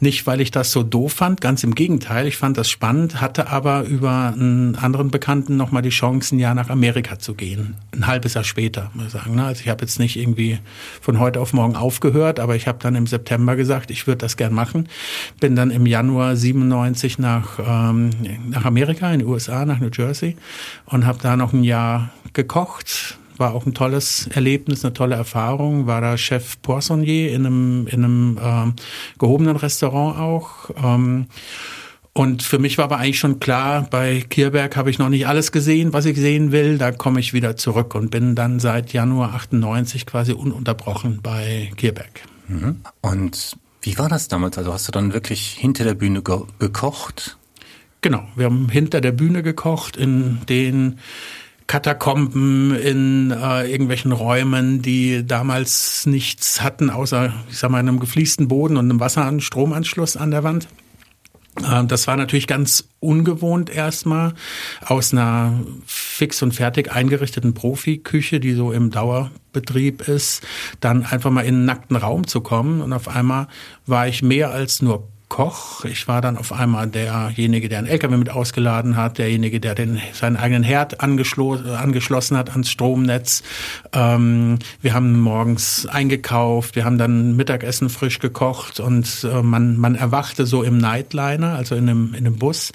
Nicht, 0.00 0.26
weil 0.26 0.40
ich 0.40 0.50
das 0.50 0.72
so 0.72 0.82
doof 0.82 1.12
fand, 1.12 1.40
ganz 1.40 1.62
im 1.62 1.76
Gegenteil. 1.76 2.26
Ich 2.26 2.36
fand 2.36 2.58
das 2.58 2.68
spannend, 2.68 3.20
hatte 3.20 3.50
aber 3.50 3.84
über 3.84 4.32
einen 4.34 4.74
anderen 4.74 5.12
Bekannten 5.12 5.56
nochmal 5.56 5.82
die 5.82 5.90
Chance, 5.90 6.34
ein 6.34 6.40
Jahr 6.40 6.56
nach 6.56 6.70
Amerika 6.70 7.20
zu 7.20 7.34
gehen. 7.34 7.76
Ein 7.94 8.08
halbes 8.08 8.34
Jahr 8.34 8.42
später, 8.42 8.90
muss 8.94 9.06
ich 9.06 9.12
sagen. 9.12 9.36
Ne? 9.36 9.44
Also 9.44 9.60
ich 9.60 9.68
habe 9.68 9.82
jetzt 9.82 10.00
nicht 10.00 10.16
irgendwie 10.16 10.58
von 11.00 11.20
heute 11.20 11.38
auf 11.38 11.52
morgen 11.52 11.76
aufgehört, 11.76 12.40
aber 12.40 12.56
ich 12.56 12.66
habe 12.66 12.78
dann 12.80 12.96
im 12.96 13.06
September 13.06 13.54
gesagt, 13.54 13.92
ich 13.92 14.08
würde 14.08 14.18
das 14.18 14.36
gern 14.36 14.52
machen. 14.52 14.88
Bin 15.38 15.54
dann 15.54 15.70
im 15.70 15.86
Januar 15.86 16.34
97 16.34 17.20
nach, 17.20 17.60
ähm, 17.64 18.10
nach 18.48 18.64
Amerika, 18.64 19.12
in 19.12 19.20
die 19.20 19.24
USA, 19.24 19.64
nach 19.64 19.78
New 19.78 19.90
Jersey 19.96 20.36
und 20.86 21.06
habe 21.06 21.20
da 21.22 21.36
noch 21.36 21.52
ein 21.52 21.62
Jahr 21.62 22.10
gekocht, 22.32 23.19
war 23.40 23.54
auch 23.54 23.66
ein 23.66 23.74
tolles 23.74 24.28
Erlebnis, 24.28 24.84
eine 24.84 24.92
tolle 24.92 25.16
Erfahrung. 25.16 25.86
War 25.86 26.00
da 26.00 26.16
Chef 26.16 26.60
Poissonnier 26.62 27.32
in 27.32 27.46
einem, 27.46 27.86
in 27.88 28.04
einem 28.04 28.38
äh, 28.38 29.18
gehobenen 29.18 29.56
Restaurant 29.56 30.18
auch. 30.18 30.70
Ähm, 30.82 31.26
und 32.12 32.42
für 32.42 32.58
mich 32.58 32.76
war 32.76 32.84
aber 32.84 32.98
eigentlich 32.98 33.18
schon 33.18 33.40
klar, 33.40 33.86
bei 33.88 34.20
Kierberg 34.20 34.76
habe 34.76 34.90
ich 34.90 34.98
noch 34.98 35.08
nicht 35.08 35.26
alles 35.26 35.52
gesehen, 35.52 35.92
was 35.92 36.04
ich 36.06 36.18
sehen 36.18 36.52
will. 36.52 36.76
Da 36.76 36.92
komme 36.92 37.20
ich 37.20 37.32
wieder 37.32 37.56
zurück 37.56 37.94
und 37.94 38.10
bin 38.10 38.34
dann 38.34 38.60
seit 38.60 38.92
Januar 38.92 39.34
98 39.34 40.06
quasi 40.06 40.32
ununterbrochen 40.32 41.20
bei 41.22 41.70
Kierberg. 41.76 42.22
Mhm. 42.48 42.80
Und 43.00 43.56
wie 43.82 43.96
war 43.96 44.08
das 44.08 44.28
damals? 44.28 44.58
Also 44.58 44.72
hast 44.72 44.88
du 44.88 44.92
dann 44.92 45.12
wirklich 45.12 45.56
hinter 45.58 45.84
der 45.84 45.94
Bühne 45.94 46.22
ge 46.22 46.40
gekocht? 46.58 47.38
Genau, 48.02 48.26
wir 48.34 48.46
haben 48.46 48.68
hinter 48.70 49.00
der 49.00 49.12
Bühne 49.12 49.42
gekocht, 49.42 49.96
in 49.96 50.38
den 50.48 50.98
Katakomben, 51.70 52.74
in 52.74 53.30
äh, 53.30 53.70
irgendwelchen 53.70 54.10
Räumen, 54.10 54.82
die 54.82 55.24
damals 55.24 56.04
nichts 56.04 56.62
hatten, 56.62 56.90
außer, 56.90 57.32
ich 57.48 57.58
sag 57.58 57.70
mal, 57.70 57.78
einem 57.78 58.00
gefliesten 58.00 58.48
Boden 58.48 58.76
und 58.76 58.90
einem 58.90 58.98
Wasser- 58.98 59.32
Stromanschluss 59.38 60.16
an 60.16 60.32
der 60.32 60.42
Wand. 60.42 60.66
Äh, 61.62 61.84
das 61.84 62.08
war 62.08 62.16
natürlich 62.16 62.48
ganz 62.48 62.88
ungewohnt 62.98 63.70
erstmal 63.70 64.34
aus 64.84 65.12
einer 65.12 65.60
fix 65.86 66.42
und 66.42 66.56
fertig 66.56 66.90
eingerichteten 66.90 67.54
Profiküche, 67.54 68.40
die 68.40 68.54
so 68.54 68.72
im 68.72 68.90
Dauerbetrieb 68.90 70.08
ist, 70.08 70.42
dann 70.80 71.04
einfach 71.04 71.30
mal 71.30 71.42
in 71.42 71.54
einen 71.54 71.64
nackten 71.66 71.94
Raum 71.94 72.26
zu 72.26 72.40
kommen 72.40 72.80
und 72.80 72.92
auf 72.92 73.06
einmal 73.06 73.46
war 73.86 74.08
ich 74.08 74.22
mehr 74.22 74.50
als 74.50 74.82
nur 74.82 75.08
Koch. 75.30 75.84
Ich 75.86 76.08
war 76.08 76.20
dann 76.20 76.36
auf 76.36 76.52
einmal 76.52 76.88
derjenige, 76.88 77.70
der 77.70 77.78
einen 77.78 77.86
LKW 77.86 78.16
mit 78.16 78.30
ausgeladen 78.30 78.96
hat, 78.96 79.16
derjenige, 79.16 79.60
der 79.60 79.74
den, 79.74 80.00
seinen 80.12 80.36
eigenen 80.36 80.64
Herd 80.64 81.00
angeschlo 81.00 81.54
angeschlossen 81.54 82.36
hat 82.36 82.50
ans 82.50 82.68
Stromnetz. 82.68 83.42
Ähm, 83.92 84.58
wir 84.82 84.92
haben 84.92 85.18
morgens 85.20 85.86
eingekauft, 85.86 86.76
wir 86.76 86.84
haben 86.84 86.98
dann 86.98 87.36
Mittagessen 87.36 87.88
frisch 87.88 88.18
gekocht 88.18 88.80
und 88.80 89.24
äh, 89.24 89.40
man, 89.42 89.76
man 89.78 89.94
erwachte 89.94 90.46
so 90.46 90.62
im 90.64 90.78
Nightliner, 90.78 91.54
also 91.54 91.76
in 91.76 91.88
einem, 91.88 92.08
in 92.14 92.26
einem 92.26 92.36
Bus, 92.36 92.72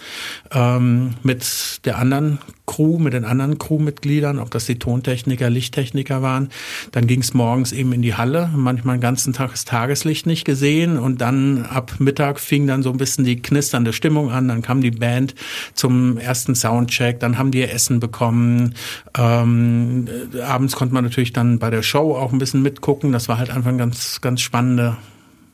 ähm, 0.52 1.16
mit 1.24 1.86
der 1.86 1.98
anderen 2.00 2.40
Crew, 2.66 2.98
mit 2.98 3.14
den 3.14 3.26
anderen 3.26 3.58
Crewmitgliedern, 3.60 4.40
ob 4.40 4.50
das 4.52 4.66
die 4.66 4.80
Tontechniker, 4.80 5.50
Lichttechniker 5.50 6.22
waren. 6.22 6.50
Dann 6.92 7.06
ging 7.06 7.22
es 7.22 7.34
morgens 7.34 7.72
eben 7.72 7.94
in 7.94 8.02
die 8.02 8.16
Halle, 8.16 8.50
manchmal 8.56 8.98
den 8.98 9.02
ganzen 9.02 9.34
Tag 9.34 9.52
das 9.52 9.66
Tageslicht 9.66 10.26
nicht 10.26 10.46
gesehen 10.46 10.98
und 10.98 11.22
dann 11.22 11.66
ab 11.66 11.96
Mittag 12.00 12.40
fing 12.46 12.68
dann 12.68 12.84
so 12.84 12.92
ein 12.92 12.98
bisschen 12.98 13.26
die 13.26 13.42
knisternde 13.42 13.94
Stimmung 13.94 14.32
an. 14.32 14.48
Dann 14.48 14.62
kam 14.62 14.82
die 14.82 14.92
Band 14.92 15.36
zum 15.74 16.18
ersten 16.18 16.56
Soundcheck, 16.56 17.20
dann 17.20 17.38
haben 17.38 17.52
die 17.52 17.60
ihr 17.60 17.74
Essen 17.74 18.00
bekommen. 18.00 18.76
Ähm, 19.18 20.08
abends 20.46 20.76
konnte 20.76 20.94
man 20.94 21.04
natürlich 21.04 21.34
dann 21.34 21.60
bei 21.60 21.70
der 21.70 21.84
Show 21.84 22.16
auch 22.16 22.32
ein 22.32 22.40
bisschen 22.40 22.62
mitgucken. 22.62 23.12
Das 23.12 23.28
war 23.28 23.38
halt 23.38 23.50
einfach 23.50 23.76
ganz, 23.78 24.22
ganz 24.22 24.42
spannende 24.42 24.98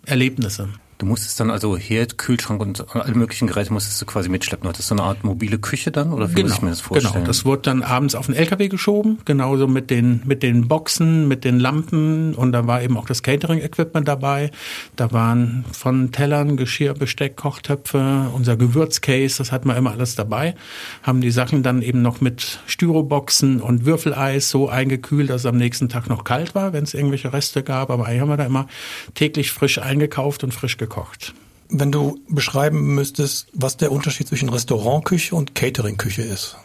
Erlebnisse. 0.06 0.70
Du 1.02 1.08
musstest 1.08 1.40
dann 1.40 1.50
also 1.50 1.78
Herd, 1.78 2.20
Kühlschrank 2.20 2.62
und 2.62 2.96
alle 2.96 3.16
möglichen 3.16 3.48
Geräte 3.48 3.74
musstest 3.74 4.00
du 4.00 4.06
quasi 4.06 4.30
mitschleppen. 4.30 4.70
Hattest 4.70 4.92
du 4.92 4.96
so 4.96 5.02
eine 5.02 5.10
Art 5.10 5.24
mobile 5.24 5.58
Küche 5.58 5.90
dann 5.90 6.14
oder 6.14 6.30
wie 6.30 6.36
genau, 6.36 6.50
muss 6.50 6.58
ich 6.58 6.62
mir 6.62 6.70
das 6.70 6.82
vorstellen? 6.82 7.14
Genau, 7.16 7.26
das 7.26 7.44
wurde 7.44 7.64
dann 7.64 7.82
abends 7.82 8.14
auf 8.14 8.28
den 8.28 8.36
LKW 8.36 8.68
geschoben, 8.68 9.18
genauso 9.26 9.68
mit 9.68 9.90
den 9.90 10.22
mit 10.26 10.44
den 10.44 10.68
Boxen, 10.68 11.28
mit 11.28 11.44
den 11.44 11.60
Lampen 11.60 12.36
und 12.36 12.52
da 12.52 12.68
war 12.68 12.84
eben 12.84 12.98
auch 12.98 13.08
das 13.08 13.24
Catering-Equipment 13.24 14.08
dabei. 14.08 14.52
Da 14.96 15.12
waren 15.12 15.66
von 15.72 16.12
Tellern, 16.12 16.56
Geschirr, 16.56 16.94
Besteck, 16.94 17.36
Kochtöpfe, 17.36 18.30
unser 18.36 18.56
Gewürzcase, 18.56 19.40
das 19.40 19.52
hatten 19.52 19.70
wir 19.70 19.78
immer 19.78 19.94
alles 19.94 20.14
dabei. 20.14 20.54
Haben 21.02 21.22
die 21.22 21.32
Sachen 21.32 21.64
dann 21.64 21.82
eben 21.82 22.04
noch 22.04 22.22
mit 22.22 22.60
Styroboxen 22.68 23.60
und 23.60 23.88
Würfeleis 23.88 24.52
so 24.52 24.70
eingekühlt, 24.70 25.32
dass 25.32 25.42
es 25.42 25.46
am 25.48 25.58
nächsten 25.58 25.90
Tag 25.90 26.10
noch 26.10 26.26
kalt 26.26 26.54
war, 26.54 26.74
wenn 26.74 26.84
es 26.84 26.94
irgendwelche 26.94 27.34
Reste 27.34 27.64
gab. 27.64 27.90
Aber 27.90 28.06
eigentlich 28.06 28.22
haben 28.22 28.30
wir 28.30 28.38
da 28.38 28.46
immer 28.46 28.68
täglich 29.16 29.52
frisch 29.52 29.80
eingekauft 29.80 30.44
und 30.44 30.54
frisch 30.54 30.78
gekocht 30.78 30.91
gekocht. 30.92 31.34
Wenn 31.70 31.92
du 31.92 32.20
beschreiben 32.28 32.94
müsstest, 32.96 33.48
was 33.54 33.78
der 33.78 33.92
Unterschied 33.92 34.28
zwischen 34.28 34.50
Restaurantküche 34.50 35.34
und 35.36 35.56
Cateringküche 35.56 36.22
ist, 36.22 36.58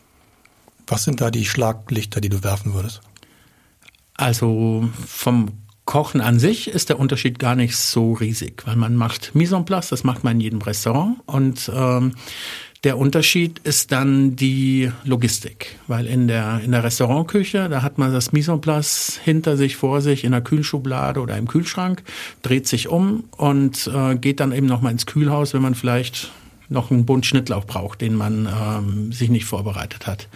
was 0.88 1.04
sind 1.04 1.20
da 1.20 1.30
die 1.30 1.44
Schlaglichter, 1.44 2.20
die 2.20 2.28
du 2.28 2.42
werfen 2.42 2.74
würdest? 2.74 3.00
Also 4.14 4.88
vom 5.06 5.52
Kochen 5.84 6.20
an 6.20 6.40
sich 6.40 6.68
ist 6.68 6.88
der 6.88 6.98
Unterschied 6.98 7.38
gar 7.38 7.54
nicht 7.54 7.76
so 7.76 8.14
riesig, 8.14 8.66
weil 8.66 8.74
man 8.74 8.96
macht 8.96 9.36
Mise 9.36 9.54
en 9.54 9.64
place, 9.64 9.90
das 9.90 10.02
macht 10.02 10.24
man 10.24 10.34
in 10.34 10.40
jedem 10.40 10.60
Restaurant 10.60 11.18
und 11.26 11.70
ähm, 11.72 12.16
Der 12.86 12.98
Unterschied 12.98 13.58
ist 13.64 13.90
dann 13.90 14.36
die 14.36 14.92
Logistik, 15.02 15.74
weil 15.88 16.06
in 16.06 16.28
der, 16.28 16.60
in 16.64 16.70
der 16.70 16.84
Restaurantküche, 16.84 17.68
da 17.68 17.82
hat 17.82 17.98
man 17.98 18.12
das 18.12 18.30
Mise 18.30 18.52
en 18.52 18.60
place 18.60 19.18
hinter 19.24 19.56
sich, 19.56 19.74
vor 19.74 20.00
sich, 20.00 20.22
in 20.22 20.30
der 20.30 20.40
Kühlschublade 20.40 21.18
oder 21.18 21.36
im 21.36 21.48
Kühlschrank, 21.48 22.04
dreht 22.42 22.68
sich 22.68 22.86
um 22.86 23.24
und 23.38 23.90
äh, 23.92 24.14
geht 24.14 24.38
dann 24.38 24.52
eben 24.52 24.68
nochmal 24.68 24.92
ins 24.92 25.04
Kühlhaus, 25.04 25.52
wenn 25.52 25.62
man 25.62 25.74
vielleicht 25.74 26.30
noch 26.68 26.90
einen 26.90 27.06
Bund 27.06 27.26
Schnittlauch 27.26 27.64
braucht, 27.64 28.00
den 28.00 28.14
man 28.14 28.46
ähm, 28.46 29.12
sich 29.12 29.30
nicht 29.30 29.44
vorbereitet 29.44 30.06
hat. 30.06 30.28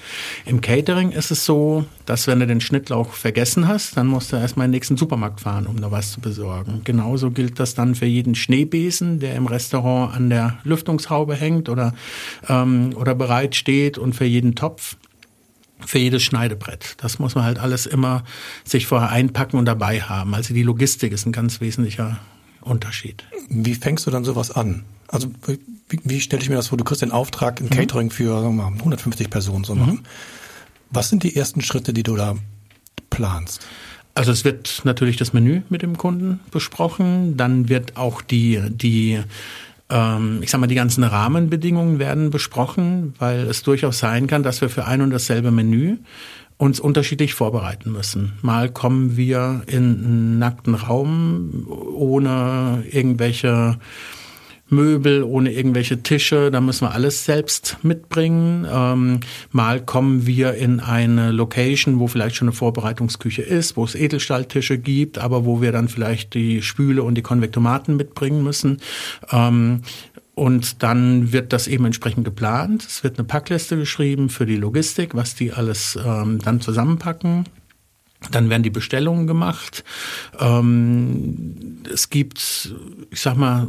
Im 0.46 0.60
Catering 0.60 1.10
ist 1.10 1.30
es 1.30 1.44
so, 1.44 1.84
dass 2.06 2.26
wenn 2.26 2.40
du 2.40 2.46
den 2.46 2.60
Schnittlauch 2.60 3.12
vergessen 3.12 3.68
hast, 3.68 3.96
dann 3.96 4.06
musst 4.06 4.32
du 4.32 4.37
erstmal 4.37 4.66
in 4.66 4.72
den 4.72 4.76
nächsten 4.76 4.96
Supermarkt 4.96 5.40
fahren, 5.40 5.66
um 5.66 5.80
da 5.80 5.90
was 5.90 6.12
zu 6.12 6.20
besorgen. 6.20 6.82
Genauso 6.84 7.30
gilt 7.30 7.58
das 7.58 7.75
dann 7.75 7.94
für 7.94 8.06
jeden 8.06 8.34
Schneebesen, 8.34 9.18
der 9.18 9.34
im 9.34 9.46
Restaurant 9.46 10.14
an 10.14 10.30
der 10.30 10.58
Lüftungshaube 10.64 11.34
hängt 11.34 11.68
oder, 11.68 11.94
ähm, 12.49 12.92
oder 12.94 13.14
bereit 13.14 13.56
steht 13.56 13.99
und 13.99 14.14
für 14.14 14.25
jeden 14.25 14.54
Topf 14.54 14.96
für 15.87 15.99
jedes 15.99 16.22
Schneidebrett. 16.22 16.96
Das 16.99 17.18
muss 17.18 17.34
man 17.34 17.44
halt 17.44 17.58
alles 17.58 17.87
immer 17.87 18.25
sich 18.64 18.87
vorher 18.87 19.10
einpacken 19.10 19.56
und 19.56 19.64
dabei 19.64 20.02
haben. 20.02 20.34
Also 20.34 20.54
die 20.54 20.62
Logistik 20.62 21.12
ist 21.12 21.26
ein 21.26 21.32
ganz 21.32 21.60
wesentlicher 21.60 22.18
Unterschied. 22.60 23.25
Wie 23.49 23.75
fängst 23.75 24.06
du 24.06 24.10
dann 24.10 24.25
sowas 24.25 24.50
an? 24.50 24.84
Also 25.08 25.30
wie, 25.90 26.00
wie 26.04 26.20
stelle 26.20 26.42
ich 26.42 26.49
mir 26.49 26.56
das 26.56 26.68
vor? 26.68 26.78
Du 26.78 26.85
kriegst 26.85 27.02
den 27.02 27.12
Auftrag, 27.12 27.61
ein 27.61 27.66
mhm. 27.66 27.70
Catering 27.70 28.11
für 28.11 28.40
sagen 28.40 28.56
wir 28.56 28.70
mal, 28.70 28.78
150 28.78 29.28
Personen 29.30 29.64
zu 29.64 29.75
machen. 29.75 29.94
Mhm. 29.94 30.02
Was 30.90 31.09
sind 31.09 31.23
die 31.23 31.37
ersten 31.37 31.61
Schritte, 31.61 31.92
die 31.92 32.02
du 32.02 32.16
da 32.16 32.37
planst? 33.11 33.66
Also 34.14 34.32
es 34.32 34.44
wird 34.44 34.82
natürlich 34.85 35.16
das 35.16 35.32
Menü 35.32 35.62
mit 35.68 35.82
dem 35.82 35.97
Kunden 35.97 36.40
besprochen, 36.50 37.37
dann 37.37 37.68
wird 37.68 37.97
auch 37.97 38.23
die, 38.23 38.61
die 38.68 39.20
ähm, 39.88 40.40
ich 40.42 40.50
sag 40.50 40.61
mal, 40.61 40.66
die 40.66 40.75
ganzen 40.75 41.04
Rahmenbedingungen 41.04 41.99
werden 41.99 42.30
besprochen, 42.30 43.14
weil 43.18 43.40
es 43.40 43.62
durchaus 43.62 43.99
sein 43.99 44.26
kann, 44.26 44.42
dass 44.42 44.61
wir 44.61 44.68
für 44.68 44.87
ein 44.87 45.02
und 45.02 45.11
dasselbe 45.11 45.50
Menü 45.50 45.99
uns 46.56 46.78
unterschiedlich 46.78 47.35
vorbereiten 47.35 47.90
müssen. 47.90 48.35
Mal 48.42 48.68
kommen 48.68 49.16
wir 49.16 49.62
in 49.66 50.04
einen 50.04 50.38
nackten 50.38 50.75
Raum 50.75 51.66
ohne 51.94 52.85
irgendwelche 52.90 53.78
Möbel, 54.70 55.22
ohne 55.22 55.52
irgendwelche 55.52 56.02
Tische. 56.02 56.50
Da 56.50 56.60
müssen 56.60 56.86
wir 56.86 56.92
alles 56.92 57.24
selbst 57.24 57.78
mitbringen. 57.82 58.66
Ähm, 58.70 59.20
mal 59.52 59.80
kommen 59.84 60.26
wir 60.26 60.54
in 60.54 60.80
eine 60.80 61.32
Location, 61.32 61.98
wo 61.98 62.06
vielleicht 62.06 62.36
schon 62.36 62.48
eine 62.48 62.56
Vorbereitungsküche 62.56 63.42
ist, 63.42 63.76
wo 63.76 63.84
es 63.84 63.94
Edelstahltische 63.94 64.78
gibt, 64.78 65.18
aber 65.18 65.44
wo 65.44 65.60
wir 65.60 65.72
dann 65.72 65.88
vielleicht 65.88 66.34
die 66.34 66.62
Spüle 66.62 67.02
und 67.02 67.14
die 67.14 67.22
Konvektomaten 67.22 67.96
mitbringen 67.96 68.42
müssen. 68.42 68.80
Ähm, 69.30 69.82
und 70.34 70.82
dann 70.82 71.32
wird 71.32 71.52
das 71.52 71.68
eben 71.68 71.84
entsprechend 71.84 72.24
geplant. 72.24 72.84
Es 72.86 73.04
wird 73.04 73.18
eine 73.18 73.26
Packliste 73.26 73.76
geschrieben 73.76 74.30
für 74.30 74.46
die 74.46 74.56
Logistik, 74.56 75.14
was 75.14 75.34
die 75.34 75.52
alles 75.52 75.98
ähm, 76.02 76.38
dann 76.38 76.62
zusammenpacken. 76.62 77.44
Dann 78.30 78.50
werden 78.50 78.62
die 78.62 78.70
Bestellungen 78.70 79.26
gemacht. 79.26 79.84
Ähm, 80.38 81.82
es 81.92 82.10
gibt, 82.10 82.74
ich 83.10 83.20
sag 83.20 83.36
mal, 83.36 83.68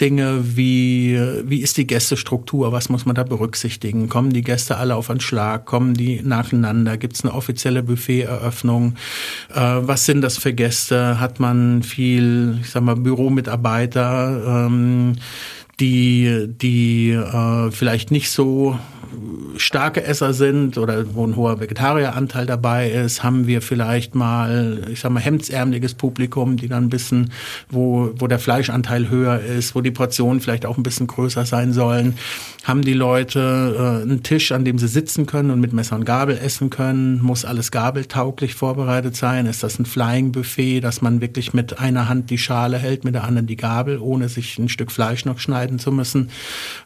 Dinge 0.00 0.56
wie, 0.56 1.18
wie 1.44 1.62
ist 1.62 1.76
die 1.78 1.86
Gästestruktur, 1.86 2.72
was 2.72 2.88
muss 2.88 3.06
man 3.06 3.14
da 3.14 3.22
berücksichtigen? 3.24 4.08
Kommen 4.08 4.30
die 4.30 4.42
Gäste 4.42 4.76
alle 4.76 4.94
auf 4.94 5.08
einen 5.10 5.20
Schlag? 5.20 5.64
Kommen 5.64 5.94
die 5.94 6.20
nacheinander? 6.22 6.98
Gibt 6.98 7.14
es 7.14 7.24
eine 7.24 7.32
offizielle 7.32 7.82
Buffeteröffnung? 7.82 8.96
Äh, 9.54 9.60
was 9.60 10.04
sind 10.04 10.20
das 10.20 10.36
für 10.36 10.52
Gäste? 10.52 11.18
Hat 11.18 11.40
man 11.40 11.82
viel, 11.82 12.58
ich 12.60 12.70
sag 12.70 12.82
mal, 12.82 12.96
Büromitarbeiter? 12.96 14.66
Ähm, 14.66 15.14
die, 15.80 16.46
die 16.48 17.10
äh, 17.10 17.70
vielleicht 17.70 18.10
nicht 18.10 18.30
so 18.30 18.78
starke 19.56 20.04
Esser 20.04 20.34
sind 20.34 20.78
oder 20.78 21.14
wo 21.14 21.26
ein 21.26 21.36
hoher 21.36 21.60
Vegetarieranteil 21.60 22.46
dabei 22.46 22.90
ist, 22.90 23.22
haben 23.22 23.46
wir 23.46 23.62
vielleicht 23.62 24.14
mal, 24.14 24.82
ich 24.90 25.00
sag 25.00 25.12
mal, 25.12 25.20
hemdsärmeliges 25.20 25.94
Publikum, 25.94 26.56
die 26.56 26.68
dann 26.68 26.84
ein 26.84 26.88
bisschen, 26.90 27.30
wo, 27.70 28.10
wo 28.18 28.26
der 28.26 28.38
Fleischanteil 28.38 29.08
höher 29.08 29.40
ist, 29.40 29.74
wo 29.74 29.80
die 29.80 29.90
Portionen 29.90 30.40
vielleicht 30.40 30.66
auch 30.66 30.76
ein 30.76 30.82
bisschen 30.82 31.06
größer 31.06 31.46
sein 31.46 31.72
sollen. 31.72 32.14
Haben 32.64 32.82
die 32.82 32.94
Leute 32.94 33.76
äh, 33.78 34.02
einen 34.02 34.22
Tisch, 34.22 34.52
an 34.52 34.64
dem 34.64 34.78
sie 34.78 34.88
sitzen 34.88 35.26
können 35.26 35.50
und 35.50 35.60
mit 35.60 35.72
Messer 35.72 35.96
und 35.96 36.04
Gabel 36.04 36.36
essen 36.36 36.70
können? 36.70 37.22
Muss 37.22 37.44
alles 37.44 37.70
gabeltauglich 37.70 38.54
vorbereitet 38.54 39.16
sein? 39.16 39.46
Ist 39.46 39.62
das 39.62 39.78
ein 39.78 39.86
Flying 39.86 40.32
Buffet, 40.32 40.80
dass 40.80 41.00
man 41.00 41.20
wirklich 41.20 41.54
mit 41.54 41.78
einer 41.78 42.08
Hand 42.08 42.30
die 42.30 42.38
Schale 42.38 42.78
hält, 42.78 43.04
mit 43.04 43.14
der 43.14 43.24
anderen 43.24 43.46
die 43.46 43.56
Gabel, 43.56 43.98
ohne 43.98 44.28
sich 44.28 44.58
ein 44.58 44.68
Stück 44.68 44.92
Fleisch 44.92 45.24
noch 45.24 45.38
schneiden 45.38 45.65
zu 45.78 45.92
müssen? 45.92 46.30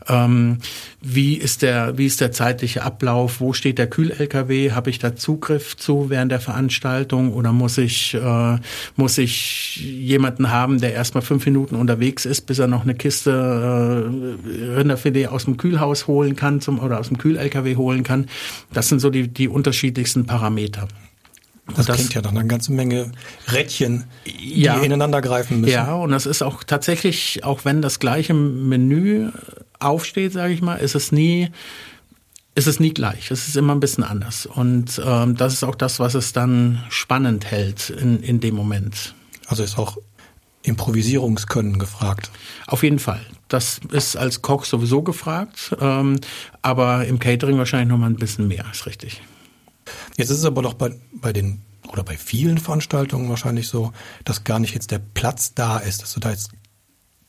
Ähm, 0.08 0.58
wie 1.00 1.34
ist 1.34 1.62
der, 1.62 1.96
wie 1.96 2.06
ist 2.06 2.20
der 2.20 2.32
zeitliche 2.32 2.82
Ablauf? 2.82 3.40
Wo 3.40 3.52
steht 3.52 3.78
der 3.78 3.88
Kühl-LKW? 3.88 4.72
Habe 4.72 4.90
ich 4.90 4.98
da 4.98 5.16
Zugriff 5.16 5.76
zu 5.76 6.10
während 6.10 6.32
der 6.32 6.40
Veranstaltung 6.40 7.32
oder 7.32 7.52
muss 7.52 7.78
ich, 7.78 8.14
äh, 8.14 8.58
muss 8.96 9.18
ich 9.18 9.76
jemanden 9.76 10.50
haben, 10.50 10.80
der 10.80 10.92
erstmal 10.92 11.22
fünf 11.22 11.46
Minuten 11.46 11.74
unterwegs 11.74 12.26
ist, 12.26 12.42
bis 12.42 12.58
er 12.58 12.66
noch 12.66 12.82
eine 12.82 12.94
Kiste 12.94 13.30
äh, 13.30 14.74
Rinderfilet 14.76 15.28
aus 15.28 15.44
dem 15.44 15.56
Kühlhaus 15.56 16.06
holen 16.06 16.36
kann 16.36 16.60
zum, 16.60 16.78
oder 16.78 16.98
aus 16.98 17.08
dem 17.08 17.18
Kühl-LKW 17.18 17.76
holen 17.76 18.02
kann? 18.02 18.26
Das 18.72 18.88
sind 18.88 19.00
so 19.00 19.10
die, 19.10 19.28
die 19.28 19.48
unterschiedlichsten 19.48 20.26
Parameter. 20.26 20.88
Das, 21.76 21.86
das 21.86 21.96
klingt 21.96 22.14
ja 22.14 22.22
nach 22.22 22.30
einer 22.30 22.44
ganzen 22.44 22.76
Menge 22.76 23.12
Rädchen, 23.52 24.04
die 24.26 24.62
ja, 24.62 24.78
ineinander 24.80 25.20
greifen 25.20 25.60
müssen. 25.60 25.72
Ja, 25.72 25.94
und 25.94 26.10
das 26.10 26.26
ist 26.26 26.42
auch 26.42 26.64
tatsächlich, 26.64 27.44
auch 27.44 27.64
wenn 27.64 27.82
das 27.82 27.98
gleiche 27.98 28.34
Menü 28.34 29.30
aufsteht, 29.78 30.32
sage 30.32 30.52
ich 30.52 30.62
mal, 30.62 30.76
ist 30.76 30.94
es 30.94 31.12
nie 31.12 31.50
ist 32.54 32.66
es 32.66 32.80
nie 32.80 32.92
gleich. 32.92 33.30
Es 33.30 33.48
ist 33.48 33.56
immer 33.56 33.74
ein 33.74 33.80
bisschen 33.80 34.04
anders. 34.04 34.44
Und 34.44 35.00
ähm, 35.04 35.36
das 35.36 35.54
ist 35.54 35.64
auch 35.64 35.76
das, 35.76 36.00
was 36.00 36.14
es 36.14 36.32
dann 36.32 36.84
spannend 36.90 37.46
hält 37.46 37.90
in, 37.90 38.20
in 38.22 38.40
dem 38.40 38.54
Moment. 38.54 39.14
Also 39.46 39.62
ist 39.62 39.78
auch 39.78 39.96
Improvisierungskönnen 40.62 41.78
gefragt. 41.78 42.30
Auf 42.66 42.82
jeden 42.82 42.98
Fall. 42.98 43.20
Das 43.48 43.80
ist 43.92 44.16
als 44.16 44.42
Koch 44.42 44.64
sowieso 44.64 45.02
gefragt, 45.02 45.74
ähm, 45.80 46.20
aber 46.62 47.06
im 47.06 47.18
Catering 47.18 47.56
wahrscheinlich 47.58 47.88
noch 47.88 47.98
mal 47.98 48.06
ein 48.06 48.16
bisschen 48.16 48.46
mehr, 48.46 48.64
ist 48.70 48.86
richtig. 48.86 49.22
Jetzt 50.16 50.30
ist 50.30 50.38
es 50.38 50.44
aber 50.44 50.62
doch 50.62 50.74
bei, 50.74 50.94
bei 51.12 51.32
den 51.32 51.62
oder 51.88 52.04
bei 52.04 52.16
vielen 52.16 52.58
Veranstaltungen 52.58 53.28
wahrscheinlich 53.28 53.68
so, 53.68 53.92
dass 54.24 54.44
gar 54.44 54.58
nicht 54.58 54.74
jetzt 54.74 54.90
der 54.90 55.00
Platz 55.00 55.54
da 55.54 55.78
ist, 55.78 56.02
dass 56.02 56.12
du 56.14 56.20
da 56.20 56.30
jetzt 56.30 56.50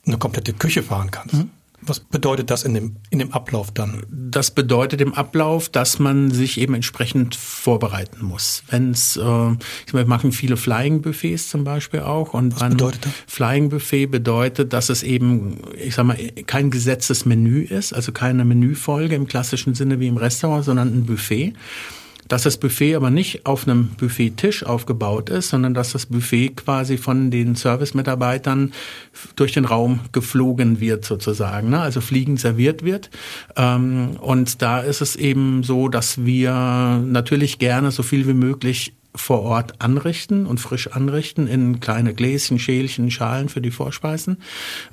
eine 0.05 0.17
komplette 0.17 0.53
Küche 0.53 0.83
fahren 0.83 1.11
kannst. 1.11 1.35
Mhm. 1.35 1.49
Was 1.83 1.99
bedeutet 1.99 2.51
das 2.51 2.63
in 2.63 2.75
dem, 2.75 2.97
in 3.09 3.17
dem 3.17 3.33
Ablauf 3.33 3.71
dann? 3.71 4.03
Das 4.11 4.51
bedeutet 4.51 5.01
im 5.01 5.15
Ablauf, 5.15 5.67
dass 5.67 5.97
man 5.97 6.29
sich 6.29 6.59
eben 6.59 6.75
entsprechend 6.75 7.33
vorbereiten 7.35 8.23
muss. 8.23 8.61
Wenn 8.69 8.91
es, 8.91 9.17
äh, 9.17 9.21
wir 9.21 10.05
machen 10.05 10.31
viele 10.31 10.57
Flying 10.57 11.01
Buffets 11.01 11.49
zum 11.49 11.63
Beispiel 11.63 12.01
auch. 12.01 12.35
Und 12.35 12.61
Was 12.61 12.69
bedeutet 12.69 13.05
das? 13.05 13.13
Flying 13.25 13.69
Buffet 13.69 14.05
bedeutet, 14.05 14.73
dass 14.73 14.89
es 14.89 15.01
eben, 15.01 15.57
ich 15.75 15.95
sag 15.95 16.05
mal, 16.05 16.17
kein 16.45 16.69
gesetztes 16.69 17.25
Menü 17.25 17.63
ist, 17.63 17.93
also 17.93 18.11
keine 18.11 18.45
Menüfolge 18.45 19.15
im 19.15 19.25
klassischen 19.25 19.73
Sinne 19.73 19.99
wie 19.99 20.07
im 20.07 20.17
Restaurant, 20.17 20.63
sondern 20.63 20.89
ein 20.89 21.05
Buffet 21.07 21.53
dass 22.31 22.43
das 22.43 22.55
Buffet 22.55 22.95
aber 22.95 23.09
nicht 23.09 23.45
auf 23.45 23.67
einem 23.67 23.89
Buffettisch 23.89 24.63
aufgebaut 24.63 25.29
ist, 25.29 25.49
sondern 25.49 25.73
dass 25.73 25.91
das 25.91 26.05
Buffet 26.05 26.55
quasi 26.55 26.97
von 26.97 27.29
den 27.29 27.55
Servicemitarbeitern 27.55 28.71
durch 29.35 29.51
den 29.51 29.65
Raum 29.65 29.99
geflogen 30.13 30.79
wird 30.79 31.03
sozusagen, 31.03 31.71
ne? 31.71 31.81
also 31.81 31.99
fliegend 31.99 32.39
serviert 32.39 32.85
wird. 32.85 33.09
Ähm, 33.57 34.11
und 34.21 34.61
da 34.61 34.79
ist 34.79 35.01
es 35.01 35.17
eben 35.17 35.63
so, 35.63 35.89
dass 35.89 36.23
wir 36.23 37.03
natürlich 37.05 37.59
gerne 37.59 37.91
so 37.91 38.01
viel 38.01 38.25
wie 38.25 38.33
möglich 38.33 38.93
vor 39.13 39.41
Ort 39.41 39.81
anrichten 39.81 40.45
und 40.45 40.59
frisch 40.59 40.87
anrichten 40.87 41.47
in 41.47 41.79
kleine 41.79 42.13
Gläschen, 42.13 42.59
Schälchen, 42.59 43.11
Schalen 43.11 43.49
für 43.49 43.61
die 43.61 43.71
Vorspeisen. 43.71 44.37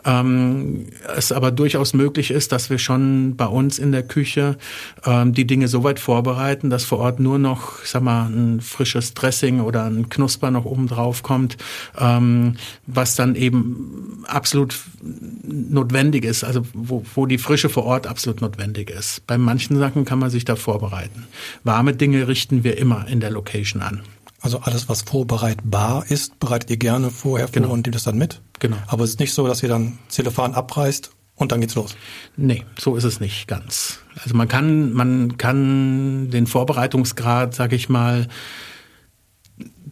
Ähm, 0.04 0.86
es 1.16 1.30
aber 1.30 1.52
durchaus 1.52 1.94
möglich 1.94 2.30
ist, 2.30 2.50
dass 2.52 2.68
wir 2.68 2.78
schon 2.78 3.36
bei 3.36 3.46
uns 3.46 3.78
in 3.78 3.92
der 3.92 4.02
Küche 4.02 4.56
ähm, 5.04 5.32
die 5.34 5.46
Dinge 5.46 5.68
so 5.68 5.84
weit 5.84 6.00
vorbereiten, 6.00 6.68
dass 6.68 6.84
vor 6.84 6.98
Ort 6.98 7.20
nur 7.20 7.38
noch, 7.38 7.84
sag 7.84 8.02
mal, 8.02 8.26
ein 8.26 8.60
frisches 8.60 9.14
Dressing 9.14 9.60
oder 9.60 9.84
ein 9.84 10.08
Knusper 10.08 10.50
noch 10.50 10.64
oben 10.64 10.88
drauf 10.88 11.22
kommt, 11.22 11.56
ähm, 11.96 12.56
was 12.86 13.14
dann 13.14 13.36
eben 13.36 14.24
absolut 14.26 14.78
notwendig 15.00 16.24
ist, 16.24 16.42
also 16.42 16.62
wo, 16.72 17.04
wo 17.14 17.26
die 17.26 17.38
Frische 17.38 17.68
vor 17.68 17.84
Ort 17.84 18.06
absolut 18.06 18.40
notwendig 18.40 18.90
ist. 18.90 19.26
Bei 19.26 19.38
manchen 19.38 19.78
Sachen 19.78 20.04
kann 20.04 20.18
man 20.18 20.30
sich 20.30 20.44
da 20.44 20.56
vorbereiten. 20.56 21.26
Warme 21.62 21.94
Dinge 21.94 22.26
richten 22.26 22.64
wir 22.64 22.78
immer 22.78 23.06
in 23.08 23.20
der 23.20 23.30
Location 23.30 23.82
an. 23.82 24.02
Also 24.48 24.60
alles, 24.60 24.88
was 24.88 25.02
vorbereitbar 25.02 26.06
ist, 26.08 26.38
bereitet 26.40 26.70
ihr 26.70 26.78
gerne 26.78 27.10
vorher 27.10 27.48
genau. 27.48 27.66
vor 27.66 27.74
und 27.74 27.84
nehmt 27.84 27.94
es 27.94 28.04
dann 28.04 28.16
mit? 28.16 28.40
Genau. 28.60 28.78
Aber 28.86 29.04
es 29.04 29.10
ist 29.10 29.20
nicht 29.20 29.34
so, 29.34 29.46
dass 29.46 29.62
ihr 29.62 29.68
dann 29.68 29.98
Zellophan 30.08 30.54
abreißt 30.54 31.10
und 31.34 31.52
dann 31.52 31.60
geht's 31.60 31.74
los? 31.74 31.96
Nee, 32.38 32.64
so 32.78 32.96
ist 32.96 33.04
es 33.04 33.20
nicht 33.20 33.46
ganz. 33.46 33.98
Also 34.24 34.34
man 34.34 34.48
kann, 34.48 34.94
man 34.94 35.36
kann 35.36 36.30
den 36.30 36.46
Vorbereitungsgrad, 36.46 37.54
sag 37.54 37.74
ich 37.74 37.90
mal, 37.90 38.26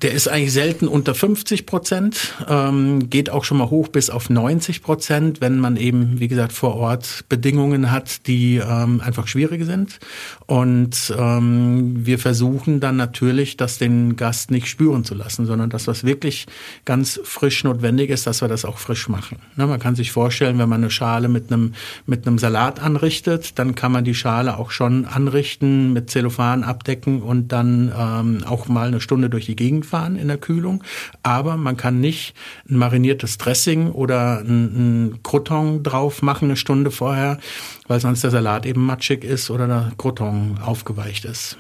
der 0.03 0.13
ist 0.13 0.29
eigentlich 0.29 0.53
selten 0.53 0.89
unter 0.89 1.15
50 1.15 1.65
Prozent, 1.65 2.35
ähm, 2.49 3.09
geht 3.09 3.31
auch 3.31 3.45
schon 3.45 3.57
mal 3.57 3.71
hoch 3.71 3.89
bis 3.89 4.11
auf 4.11 4.29
90 4.29 4.83
Prozent, 4.83 5.41
wenn 5.41 5.59
man 5.59 5.77
eben, 5.77 6.21
wie 6.21 6.29
gesagt, 6.29 6.53
vor 6.53 6.77
Ort 6.77 7.25
Bedingungen 7.31 7.91
hat, 7.91 8.27
die 8.27 8.57
ähm, 8.57 9.01
einfach 9.01 9.27
schwierig 9.27 9.65
sind. 9.65 9.99
Und 10.45 11.15
ähm, 11.19 12.05
wir 12.05 12.19
versuchen 12.19 12.79
dann 12.81 12.97
natürlich, 12.97 13.57
das 13.57 13.79
den 13.79 14.17
Gast 14.17 14.51
nicht 14.51 14.67
spüren 14.67 15.03
zu 15.03 15.15
lassen, 15.15 15.47
sondern 15.47 15.71
das, 15.71 15.87
was 15.87 16.05
wirklich 16.05 16.47
ganz 16.85 17.19
frisch 17.25 17.65
notwendig 17.65 18.11
ist, 18.11 18.27
dass 18.27 18.43
wir 18.43 18.49
das 18.49 18.67
auch 18.67 18.77
frisch 18.77 19.09
machen. 19.09 19.39
Ne, 19.57 19.67
man 19.67 19.81
kann 19.81 19.95
sich 19.95 20.13
vorstellen, 20.13 20.59
wenn 20.59 20.69
man 20.69 20.83
eine 20.83 20.91
Schale 20.91 21.29
mit 21.29 21.51
einem, 21.51 21.73
mit 22.05 22.27
einem 22.27 22.37
Salat 22.37 22.83
anrichtet, 22.83 23.59
dann 23.59 23.75
kann 23.75 23.93
man 23.93 24.05
die 24.05 24.15
Schale 24.15 24.59
auch 24.59 24.71
schon 24.71 25.07
anrichten, 25.07 25.95
mit 25.95 26.11
Zellophan 26.11 26.65
abdecken 26.65 27.23
und 27.23 27.49
dann 27.49 27.91
ähm, 27.99 28.45
auch 28.45 28.69
mal 28.69 28.89
eine 28.89 29.01
Stunde 29.01 29.31
durch 29.31 29.47
die 29.47 29.57
Gegend 29.57 29.86
fahren 29.87 30.17
in 30.17 30.29
der 30.29 30.39
Kühlung. 30.39 30.85
Aber 31.23 31.57
man 31.57 31.77
kann 31.77 32.01
nicht 32.01 32.35
ein 32.69 32.77
mariniertes 32.77 33.39
Dressing 33.39 33.91
oder 33.91 34.41
ein, 34.41 35.07
ein 35.07 35.23
Crouton 35.23 35.83
drauf 35.83 36.23
machen 36.23 36.47
eine 36.47 36.57
Stunde 36.57 36.91
vorher, 36.91 37.39
weil 37.87 38.01
sonst 38.01 38.23
der 38.25 38.31
Salat 38.31 38.67
eben 38.67 38.85
matschig 38.85 39.25
ist 39.25 39.51
oder 39.51 39.67
der 39.67 39.93
Crouton 39.97 40.59
aufgeweicht 40.63 41.25
ist. 41.25 41.57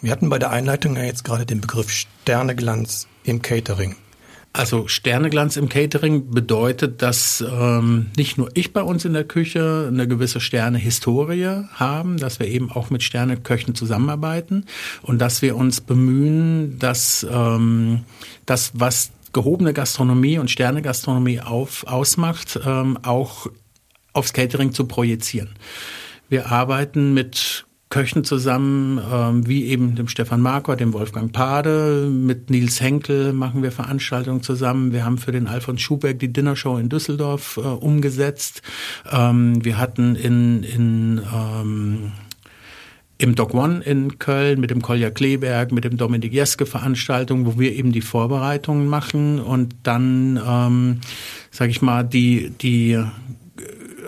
Wir 0.00 0.12
hatten 0.12 0.30
bei 0.30 0.38
der 0.38 0.50
Einleitung 0.50 0.96
ja 0.96 1.02
jetzt 1.02 1.24
gerade 1.24 1.44
den 1.44 1.60
Begriff 1.60 1.90
Sterneglanz 1.90 3.06
im 3.24 3.42
Catering. 3.42 3.96
Also 4.52 4.88
Sterneglanz 4.88 5.56
im 5.56 5.68
Catering 5.68 6.30
bedeutet, 6.30 7.02
dass 7.02 7.44
ähm, 7.48 8.10
nicht 8.16 8.36
nur 8.36 8.50
ich 8.54 8.72
bei 8.72 8.82
uns 8.82 9.04
in 9.04 9.12
der 9.12 9.22
Küche 9.22 9.86
eine 9.86 10.08
gewisse 10.08 10.40
Sternehistorie 10.40 11.66
haben, 11.74 12.16
dass 12.16 12.40
wir 12.40 12.48
eben 12.48 12.70
auch 12.70 12.90
mit 12.90 13.04
Sterneköchen 13.04 13.76
zusammenarbeiten 13.76 14.66
und 15.02 15.20
dass 15.20 15.40
wir 15.40 15.56
uns 15.56 15.80
bemühen, 15.80 16.80
dass 16.80 17.24
ähm, 17.30 18.00
das, 18.44 18.72
was 18.74 19.12
gehobene 19.32 19.72
Gastronomie 19.72 20.38
und 20.38 20.50
Sternegastronomie 20.50 21.40
auf, 21.40 21.86
ausmacht, 21.86 22.58
ähm, 22.66 22.98
auch 23.02 23.46
aufs 24.12 24.32
Catering 24.32 24.72
zu 24.72 24.86
projizieren. 24.86 25.50
Wir 26.28 26.50
arbeiten 26.50 27.14
mit 27.14 27.66
Köchen 27.90 28.22
zusammen, 28.22 29.00
ähm, 29.12 29.48
wie 29.48 29.66
eben 29.66 29.96
dem 29.96 30.06
Stefan 30.06 30.40
Marquardt, 30.40 30.78
dem 30.78 30.92
Wolfgang 30.92 31.32
Pade, 31.32 32.08
mit 32.08 32.48
Nils 32.48 32.80
Henkel 32.80 33.32
machen 33.32 33.64
wir 33.64 33.72
Veranstaltungen 33.72 34.42
zusammen. 34.42 34.92
Wir 34.92 35.04
haben 35.04 35.18
für 35.18 35.32
den 35.32 35.48
Alfons 35.48 35.80
Schuberg 35.80 36.20
die 36.20 36.32
Dinnershow 36.32 36.78
in 36.78 36.88
Düsseldorf 36.88 37.56
äh, 37.56 37.66
umgesetzt. 37.66 38.62
Ähm, 39.10 39.64
wir 39.64 39.76
hatten 39.78 40.14
in, 40.14 40.62
in 40.62 41.20
ähm, 41.34 42.12
im 43.18 43.34
Doc 43.34 43.54
One 43.54 43.82
in 43.82 44.18
Köln 44.18 44.60
mit 44.60 44.70
dem 44.70 44.80
Kolja 44.80 45.10
Kleberg, 45.10 45.72
mit 45.72 45.84
dem 45.84 45.96
Dominik 45.96 46.32
Jeske 46.32 46.66
Veranstaltungen, 46.66 47.44
wo 47.44 47.58
wir 47.58 47.74
eben 47.74 47.92
die 47.92 48.00
Vorbereitungen 48.00 48.86
machen 48.86 49.40
und 49.40 49.74
dann, 49.82 50.40
ähm, 50.46 51.00
sage 51.50 51.70
ich 51.70 51.82
mal, 51.82 52.04
die 52.04 52.50
die 52.50 53.04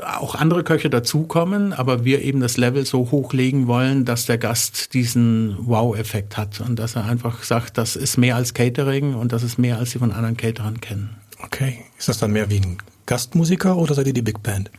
auch 0.02 0.34
andere 0.34 0.64
Köche 0.64 0.90
dazukommen, 0.90 1.72
aber 1.72 2.04
wir 2.04 2.22
eben 2.22 2.40
das 2.40 2.56
Level 2.56 2.84
so 2.84 3.10
hochlegen 3.10 3.66
wollen, 3.66 4.04
dass 4.04 4.26
der 4.26 4.38
Gast 4.38 4.94
diesen 4.94 5.56
Wow-Effekt 5.60 6.36
hat 6.36 6.60
und 6.60 6.78
dass 6.78 6.96
er 6.96 7.04
einfach 7.04 7.42
sagt, 7.42 7.78
das 7.78 7.96
ist 7.96 8.16
mehr 8.16 8.36
als 8.36 8.54
Catering 8.54 9.14
und 9.14 9.32
das 9.32 9.42
ist 9.42 9.58
mehr, 9.58 9.78
als 9.78 9.92
sie 9.92 9.98
von 9.98 10.12
anderen 10.12 10.36
Caterern 10.36 10.80
kennen. 10.80 11.16
Okay. 11.42 11.84
Ist 11.98 12.08
das 12.08 12.18
dann 12.18 12.32
mehr 12.32 12.50
wie 12.50 12.60
ein 12.60 12.78
Gastmusiker 13.06 13.76
oder 13.76 13.94
seid 13.94 14.06
ihr 14.06 14.12
die 14.12 14.22
Big 14.22 14.42
Band? 14.42 14.70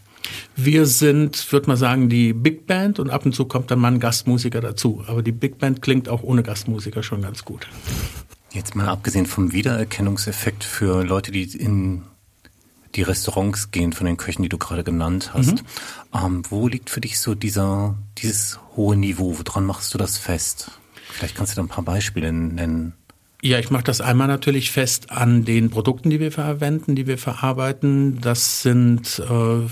Wir 0.56 0.86
sind, 0.86 1.52
würde 1.52 1.68
man 1.68 1.78
sagen, 1.78 2.10
die 2.10 2.34
Big 2.34 2.66
Band 2.66 3.00
und 3.00 3.10
ab 3.10 3.26
und 3.26 3.34
zu 3.34 3.46
kommt 3.46 3.72
dann 3.72 3.80
mal 3.80 3.92
ein 3.92 4.00
Gastmusiker 4.00 4.62
dazu. 4.62 5.04
Aber 5.08 5.22
die 5.22 5.32
Big 5.32 5.58
Band 5.58 5.82
klingt 5.82 6.08
auch 6.08 6.24
ohne 6.24 6.44
Gastmusiker 6.44 7.04
schon 7.04 7.22
ganz 7.22 7.44
gut. 7.44 7.68
Jetzt 8.52 8.76
mal 8.76 8.88
abgesehen 8.88 9.26
vom 9.26 9.52
Wiedererkennungseffekt 9.52 10.64
für 10.64 11.04
Leute, 11.04 11.32
die 11.32 11.44
in 11.58 12.04
die 12.96 13.02
Restaurants 13.02 13.72
gehen 13.72 13.94
von 13.94 14.06
den 14.06 14.18
Köchen, 14.18 14.44
die 14.44 14.50
du 14.50 14.58
gerade 14.58 14.84
genannt 14.84 15.32
hast. 15.34 15.64
Mhm. 16.14 16.26
Ähm, 16.26 16.44
wo 16.50 16.68
liegt 16.68 16.90
für 16.90 17.02
dich 17.02 17.20
so 17.20 17.36
dieser, 17.36 17.96
dieses 18.20 18.60
hohe 18.76 18.96
Niveau? 18.96 19.38
Woran 19.38 19.66
machst 19.66 19.94
du 19.94 19.98
das 19.98 20.18
fest? 20.18 20.72
Vielleicht 21.10 21.36
kannst 21.36 21.54
du 21.54 21.56
da 21.56 21.64
ein 21.64 21.70
paar 21.70 21.84
Beispiele 21.84 22.32
nennen. 22.32 22.94
Ja, 23.42 23.60
ich 23.60 23.70
mache 23.70 23.84
das 23.84 24.00
einmal 24.00 24.28
natürlich 24.28 24.72
fest 24.72 25.12
an 25.12 25.44
den 25.44 25.70
Produkten, 25.70 26.10
die 26.10 26.20
wir 26.20 26.32
verwenden, 26.32 26.96
die 26.96 27.08
wir 27.08 27.18
verarbeiten. 27.18 28.22
Das 28.22 28.62
sind 28.62 29.20
äh, 29.20 29.68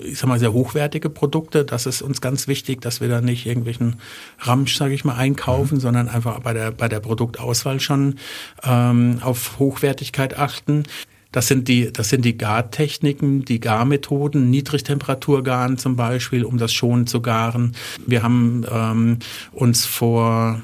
ich 0.00 0.18
sag 0.18 0.28
mal, 0.28 0.38
sehr 0.38 0.52
hochwertige 0.52 1.10
Produkte. 1.10 1.64
Das 1.64 1.86
ist 1.86 2.02
uns 2.02 2.20
ganz 2.20 2.48
wichtig, 2.48 2.80
dass 2.80 3.00
wir 3.00 3.08
da 3.08 3.20
nicht 3.20 3.46
irgendwelchen 3.46 3.96
Ramsch, 4.40 4.76
sage 4.76 4.94
ich 4.94 5.04
mal, 5.04 5.16
einkaufen, 5.16 5.76
mhm. 5.76 5.80
sondern 5.80 6.08
einfach 6.08 6.40
bei 6.40 6.52
der, 6.52 6.70
bei 6.70 6.88
der 6.88 7.00
Produktauswahl 7.00 7.80
schon 7.80 8.16
ähm, 8.64 9.18
auf 9.22 9.58
Hochwertigkeit 9.58 10.38
achten. 10.38 10.84
Das 11.32 11.48
sind 11.48 11.68
die, 11.68 11.92
das 11.92 12.08
sind 12.08 12.24
die 12.24 12.38
Gartechniken, 12.38 13.44
die 13.44 13.60
Garmethoden, 13.60 14.50
Niedrigtemperaturgaren 14.50 15.76
zum 15.78 15.96
Beispiel, 15.96 16.44
um 16.44 16.56
das 16.58 16.72
schonend 16.72 17.08
zu 17.08 17.20
garen. 17.20 17.76
Wir 18.06 18.22
haben 18.22 18.64
ähm, 18.70 19.18
uns 19.52 19.84
vor 19.84 20.62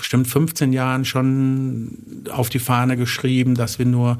bestimmt 0.00 0.28
15 0.28 0.72
Jahren 0.72 1.04
schon 1.04 1.98
auf 2.30 2.48
die 2.48 2.58
Fahne 2.58 2.96
geschrieben, 2.96 3.54
dass 3.54 3.78
wir 3.78 3.84
nur 3.84 4.16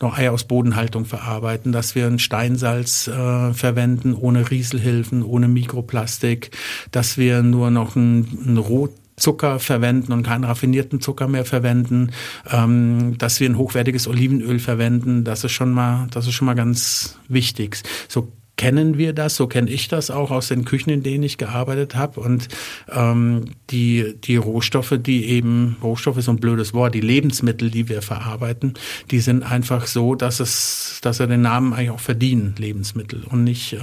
noch 0.00 0.16
Eier 0.16 0.32
aus 0.32 0.44
Bodenhaltung 0.44 1.06
verarbeiten, 1.06 1.72
dass 1.72 1.96
wir 1.96 2.06
ein 2.06 2.20
Steinsalz 2.20 3.08
äh, 3.08 3.52
verwenden 3.52 4.14
ohne 4.14 4.50
Rieselhilfen, 4.50 5.24
ohne 5.24 5.48
Mikroplastik, 5.48 6.52
dass 6.92 7.18
wir 7.18 7.42
nur 7.42 7.72
noch 7.72 7.96
ein, 7.96 8.28
ein 8.46 8.58
Rot 8.58 8.92
Zucker 9.16 9.58
verwenden 9.58 10.12
und 10.12 10.24
keinen 10.24 10.44
raffinierten 10.44 11.00
Zucker 11.00 11.28
mehr 11.28 11.44
verwenden, 11.44 12.10
ähm, 12.50 13.16
dass 13.18 13.40
wir 13.40 13.48
ein 13.48 13.58
hochwertiges 13.58 14.08
Olivenöl 14.08 14.58
verwenden, 14.58 15.24
das 15.24 15.44
ist 15.44 15.52
schon 15.52 15.72
mal, 15.72 16.08
das 16.10 16.26
ist 16.26 16.34
schon 16.34 16.46
mal 16.46 16.54
ganz 16.54 17.18
wichtig. 17.28 17.78
So 18.08 18.32
kennen 18.56 18.98
wir 18.98 19.12
das, 19.12 19.36
so 19.36 19.46
kenne 19.46 19.70
ich 19.70 19.88
das 19.88 20.10
auch 20.10 20.30
aus 20.30 20.48
den 20.48 20.64
Küchen, 20.64 20.90
in 20.90 21.02
denen 21.02 21.24
ich 21.24 21.38
gearbeitet 21.38 21.96
habe. 21.96 22.20
Und 22.20 22.48
ähm, 22.90 23.46
die, 23.70 24.14
die 24.22 24.36
Rohstoffe, 24.36 24.94
die 24.98 25.26
eben, 25.26 25.76
Rohstoffe 25.82 26.18
ist 26.18 26.28
ein 26.28 26.36
blödes 26.36 26.72
Wort, 26.72 26.94
die 26.94 27.00
Lebensmittel, 27.00 27.70
die 27.70 27.88
wir 27.88 28.02
verarbeiten, 28.02 28.74
die 29.10 29.20
sind 29.20 29.42
einfach 29.42 29.86
so, 29.86 30.14
dass 30.14 30.40
es, 30.40 31.00
dass 31.02 31.20
er 31.20 31.26
den 31.26 31.42
Namen 31.42 31.72
eigentlich 31.72 31.90
auch 31.90 32.00
verdienen, 32.00 32.54
Lebensmittel, 32.56 33.24
und 33.24 33.44
nicht 33.44 33.72
äh, 33.74 33.78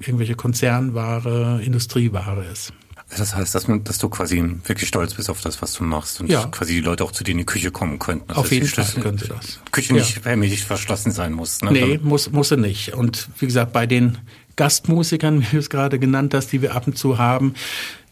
irgendwelche 0.00 0.34
Konzernware, 0.34 1.60
Industrieware 1.62 2.44
ist. 2.50 2.72
Das 3.16 3.34
heißt, 3.34 3.54
dass, 3.54 3.66
dass, 3.84 3.98
du 3.98 4.08
quasi 4.08 4.42
wirklich 4.64 4.88
stolz 4.88 5.14
bist 5.14 5.30
auf 5.30 5.40
das, 5.40 5.62
was 5.62 5.72
du 5.74 5.84
machst 5.84 6.20
und 6.20 6.28
ja. 6.28 6.46
quasi 6.46 6.74
die 6.74 6.80
Leute 6.80 7.04
auch 7.04 7.12
zu 7.12 7.24
dir 7.24 7.32
in 7.32 7.38
die 7.38 7.46
Küche 7.46 7.70
kommen 7.70 7.98
könnten. 7.98 8.28
Das 8.28 8.36
auf 8.36 8.52
jeden 8.52 8.66
Fall 8.66 8.84
können 9.00 9.18
sie 9.18 9.28
das. 9.28 9.60
Küche 9.70 9.94
nicht 9.94 10.16
ja. 10.16 10.24
hermetisch 10.24 10.64
verschlossen 10.64 11.12
sein 11.12 11.32
muss. 11.32 11.62
Ne? 11.62 11.72
Nee, 11.72 12.00
muss, 12.02 12.30
muss 12.30 12.48
sie 12.48 12.56
nicht. 12.56 12.94
Und 12.94 13.28
wie 13.38 13.46
gesagt, 13.46 13.72
bei 13.72 13.86
den 13.86 14.18
Gastmusikern, 14.56 15.42
wie 15.50 15.50
du 15.52 15.58
es 15.58 15.70
gerade 15.70 15.98
genannt 15.98 16.34
hast, 16.34 16.52
die 16.52 16.62
wir 16.62 16.74
ab 16.74 16.86
und 16.86 16.98
zu 16.98 17.18
haben, 17.18 17.54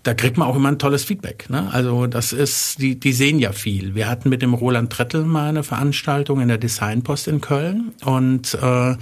da 0.02 0.14
kriegt 0.14 0.36
man 0.36 0.48
auch 0.48 0.56
immer 0.56 0.68
ein 0.68 0.78
tolles 0.78 1.04
Feedback. 1.04 1.48
Ne? 1.48 1.68
Also 1.72 2.06
das 2.06 2.32
ist, 2.32 2.80
die, 2.80 2.98
die 2.98 3.12
sehen 3.12 3.38
ja 3.38 3.52
viel. 3.52 3.94
Wir 3.94 4.08
hatten 4.08 4.30
mit 4.30 4.42
dem 4.42 4.52
Roland 4.52 4.90
Trettel 4.90 5.24
mal 5.24 5.48
eine 5.48 5.62
Veranstaltung 5.62 6.40
in 6.40 6.48
der 6.48 6.58
Designpost 6.58 7.28
in 7.28 7.40
Köln 7.40 7.92
und 8.04 8.54
äh, 8.54 8.96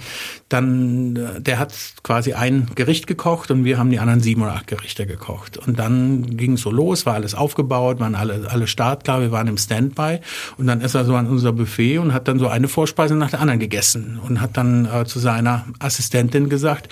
dann, 0.49 1.43
der 1.43 1.57
hat 1.57 1.73
quasi 2.03 2.33
ein 2.33 2.67
Gericht 2.75 3.07
gekocht 3.07 3.49
und 3.49 3.65
wir 3.65 3.79
haben 3.79 3.89
die 3.89 3.99
anderen 3.99 4.19
sieben 4.19 4.43
oder 4.43 4.53
acht 4.53 4.67
Gerichte 4.67 5.07
gekocht. 5.07 5.57
Und 5.57 5.79
dann 5.79 6.37
ging 6.37 6.53
es 6.53 6.61
so 6.61 6.69
los, 6.69 7.05
war 7.05 7.15
alles 7.15 7.33
aufgebaut, 7.33 7.99
waren 7.99 8.13
alle, 8.13 8.47
alle 8.49 8.67
startklar, 8.67 9.21
wir 9.21 9.31
waren 9.31 9.47
im 9.47 9.57
Standby 9.57 10.19
und 10.57 10.67
dann 10.67 10.81
ist 10.81 10.93
er 10.93 11.05
so 11.05 11.15
an 11.15 11.27
unser 11.27 11.51
Buffet 11.51 11.97
und 11.97 12.13
hat 12.13 12.27
dann 12.27 12.37
so 12.37 12.47
eine 12.47 12.67
Vorspeise 12.67 13.15
nach 13.15 13.31
der 13.31 13.39
anderen 13.39 13.59
gegessen 13.59 14.19
und 14.27 14.39
hat 14.39 14.55
dann 14.55 14.85
äh, 14.85 15.05
zu 15.05 15.17
seiner 15.17 15.65
Assistentin 15.79 16.49
gesagt, 16.49 16.89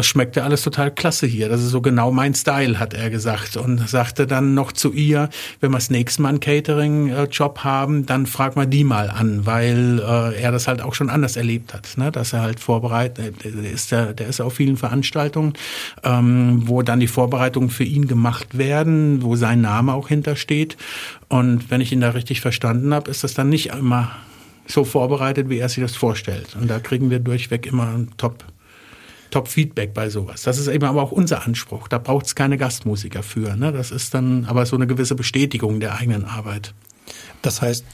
das 0.00 0.06
schmeckt 0.06 0.34
ja 0.34 0.44
alles 0.44 0.62
total 0.62 0.90
klasse 0.90 1.26
hier. 1.26 1.50
Das 1.50 1.62
ist 1.62 1.72
so 1.72 1.82
genau 1.82 2.10
mein 2.10 2.34
Style, 2.34 2.78
hat 2.78 2.94
er 2.94 3.10
gesagt. 3.10 3.58
Und 3.58 3.86
sagte 3.86 4.26
dann 4.26 4.54
noch 4.54 4.72
zu 4.72 4.94
ihr, 4.94 5.28
wenn 5.60 5.72
wir 5.72 5.76
das 5.76 5.90
nächste 5.90 6.22
Mal 6.22 6.30
einen 6.30 6.40
Catering-Job 6.40 7.64
haben, 7.64 8.06
dann 8.06 8.24
frag 8.24 8.56
mal 8.56 8.66
die 8.66 8.82
mal 8.82 9.10
an, 9.10 9.44
weil 9.44 9.98
äh, 9.98 10.40
er 10.40 10.52
das 10.52 10.68
halt 10.68 10.80
auch 10.80 10.94
schon 10.94 11.10
anders 11.10 11.36
erlebt 11.36 11.74
hat. 11.74 11.98
Ne? 11.98 12.10
Dass 12.10 12.32
er 12.32 12.40
halt 12.40 12.60
vorbereitet, 12.60 13.44
der 13.44 13.70
ist, 13.70 13.92
der, 13.92 14.14
der 14.14 14.28
ist 14.28 14.40
auf 14.40 14.54
vielen 14.54 14.78
Veranstaltungen, 14.78 15.52
ähm, 16.02 16.62
wo 16.64 16.80
dann 16.80 16.98
die 16.98 17.06
Vorbereitungen 17.06 17.68
für 17.68 17.84
ihn 17.84 18.08
gemacht 18.08 18.56
werden, 18.56 19.22
wo 19.22 19.36
sein 19.36 19.60
Name 19.60 19.92
auch 19.92 20.08
hintersteht. 20.08 20.78
Und 21.28 21.70
wenn 21.70 21.82
ich 21.82 21.92
ihn 21.92 22.00
da 22.00 22.08
richtig 22.08 22.40
verstanden 22.40 22.94
habe, 22.94 23.10
ist 23.10 23.22
das 23.22 23.34
dann 23.34 23.50
nicht 23.50 23.66
immer 23.66 24.12
so 24.66 24.84
vorbereitet, 24.84 25.50
wie 25.50 25.58
er 25.58 25.68
sich 25.68 25.82
das 25.84 25.94
vorstellt. 25.94 26.56
Und 26.58 26.70
da 26.70 26.78
kriegen 26.78 27.10
wir 27.10 27.18
durchweg 27.18 27.66
immer 27.66 27.88
einen 27.88 28.16
Top 28.16 28.46
Top-Feedback 29.30 29.94
bei 29.94 30.10
sowas. 30.10 30.42
Das 30.42 30.58
ist 30.58 30.68
eben 30.68 30.84
aber 30.84 31.02
auch 31.02 31.12
unser 31.12 31.46
Anspruch. 31.46 31.88
Da 31.88 31.98
braucht 31.98 32.26
es 32.26 32.34
keine 32.34 32.58
Gastmusiker 32.58 33.22
für. 33.22 33.56
Ne? 33.56 33.72
Das 33.72 33.90
ist 33.90 34.14
dann 34.14 34.44
aber 34.44 34.66
so 34.66 34.76
eine 34.76 34.86
gewisse 34.86 35.14
Bestätigung 35.14 35.80
der 35.80 35.94
eigenen 35.96 36.24
Arbeit. 36.24 36.74
Das 37.42 37.62
heißt, 37.62 37.84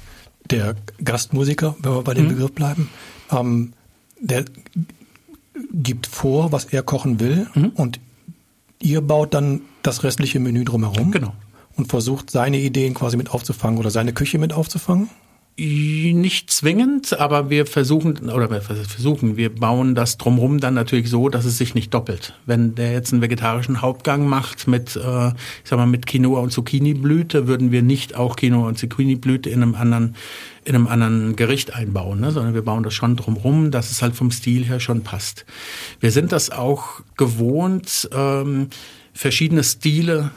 der 0.50 0.76
Gastmusiker, 1.02 1.76
wenn 1.80 1.92
wir 1.92 2.02
bei 2.02 2.14
dem 2.14 2.26
mhm. 2.26 2.30
Begriff 2.30 2.52
bleiben, 2.52 2.88
ähm, 3.30 3.72
der 4.20 4.44
gibt 5.72 6.06
vor, 6.06 6.52
was 6.52 6.66
er 6.66 6.82
kochen 6.82 7.20
will 7.20 7.46
mhm. 7.54 7.70
und 7.70 8.00
ihr 8.80 9.00
baut 9.00 9.34
dann 9.34 9.62
das 9.82 10.04
restliche 10.04 10.38
Menü 10.40 10.64
drumherum. 10.64 11.10
Genau. 11.10 11.34
und 11.76 11.88
versucht, 11.88 12.30
seine 12.30 12.58
Ideen 12.58 12.94
quasi 12.94 13.16
mit 13.16 13.30
aufzufangen 13.30 13.78
oder 13.78 13.90
seine 13.90 14.12
Küche 14.12 14.38
mit 14.38 14.52
aufzufangen? 14.52 15.10
Nicht 15.58 16.50
zwingend, 16.50 17.18
aber 17.18 17.48
wir 17.48 17.64
versuchen, 17.64 18.28
oder 18.28 18.50
wir 18.50 18.60
versuchen, 18.60 19.38
wir 19.38 19.54
bauen 19.54 19.94
das 19.94 20.18
drumherum 20.18 20.60
dann 20.60 20.74
natürlich 20.74 21.08
so, 21.08 21.30
dass 21.30 21.46
es 21.46 21.56
sich 21.56 21.74
nicht 21.74 21.94
doppelt. 21.94 22.34
Wenn 22.44 22.74
der 22.74 22.92
jetzt 22.92 23.10
einen 23.14 23.22
vegetarischen 23.22 23.80
Hauptgang 23.80 24.28
macht 24.28 24.68
mit, 24.68 24.96
äh, 24.96 25.28
ich 25.28 25.34
sag 25.64 25.78
mal, 25.78 25.86
mit 25.86 26.06
Quinoa 26.06 26.40
und 26.40 26.52
Zucchini-Blüte, 26.52 27.46
würden 27.46 27.72
wir 27.72 27.80
nicht 27.80 28.14
auch 28.16 28.36
Quinoa 28.36 28.68
und 28.68 28.76
Zucchini-Blüte 28.78 29.48
in 29.48 29.62
einem 29.62 29.74
anderen, 29.76 30.14
in 30.66 30.74
einem 30.74 30.88
anderen 30.88 31.36
Gericht 31.36 31.74
einbauen, 31.74 32.20
ne? 32.20 32.32
sondern 32.32 32.52
wir 32.52 32.62
bauen 32.62 32.82
das 32.82 32.92
schon 32.92 33.16
drumherum, 33.16 33.70
dass 33.70 33.90
es 33.90 34.02
halt 34.02 34.14
vom 34.14 34.30
Stil 34.30 34.66
her 34.66 34.78
schon 34.78 35.04
passt. 35.04 35.46
Wir 36.00 36.10
sind 36.10 36.32
das 36.32 36.50
auch 36.50 37.00
gewohnt, 37.16 38.10
ähm, 38.12 38.68
verschiedene 39.14 39.64
Stile 39.64 40.32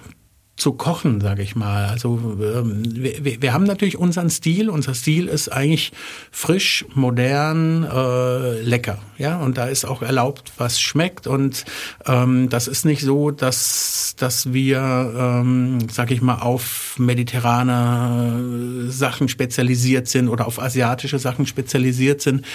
zu 0.60 0.74
kochen, 0.74 1.22
sage 1.22 1.42
ich 1.42 1.56
mal. 1.56 1.86
Also 1.86 2.38
ähm, 2.42 2.84
wir, 2.86 3.42
wir 3.42 3.54
haben 3.54 3.64
natürlich 3.64 3.98
unseren 3.98 4.30
Stil. 4.30 4.70
Unser 4.70 4.94
Stil 4.94 5.28
ist 5.28 5.50
eigentlich 5.50 5.92
frisch, 6.32 6.86
modern, 6.94 7.84
äh, 7.84 8.62
lecker. 8.62 9.00
Ja, 9.18 9.38
und 9.38 9.58
da 9.58 9.66
ist 9.66 9.86
auch 9.86 10.02
erlaubt, 10.02 10.54
was 10.58 10.80
schmeckt. 10.80 11.28
Und 11.28 11.66
ähm, 12.06 12.50
das 12.50 12.68
ist 12.68 12.86
nicht 12.86 13.02
so, 13.02 13.32
dass 13.32 14.16
dass 14.20 14.54
wir, 14.54 15.14
ähm, 15.18 15.90
sage 15.90 16.14
ich 16.14 16.22
mal, 16.22 16.40
auf 16.40 16.96
mediterrane 17.00 18.88
Sachen 18.90 19.30
spezialisiert 19.30 20.08
sind 20.08 20.28
oder 20.28 20.46
auf 20.46 20.62
asiatische 20.62 21.20
Sachen 21.20 21.46
spezialisiert 21.46 22.22
sind. 22.22 22.46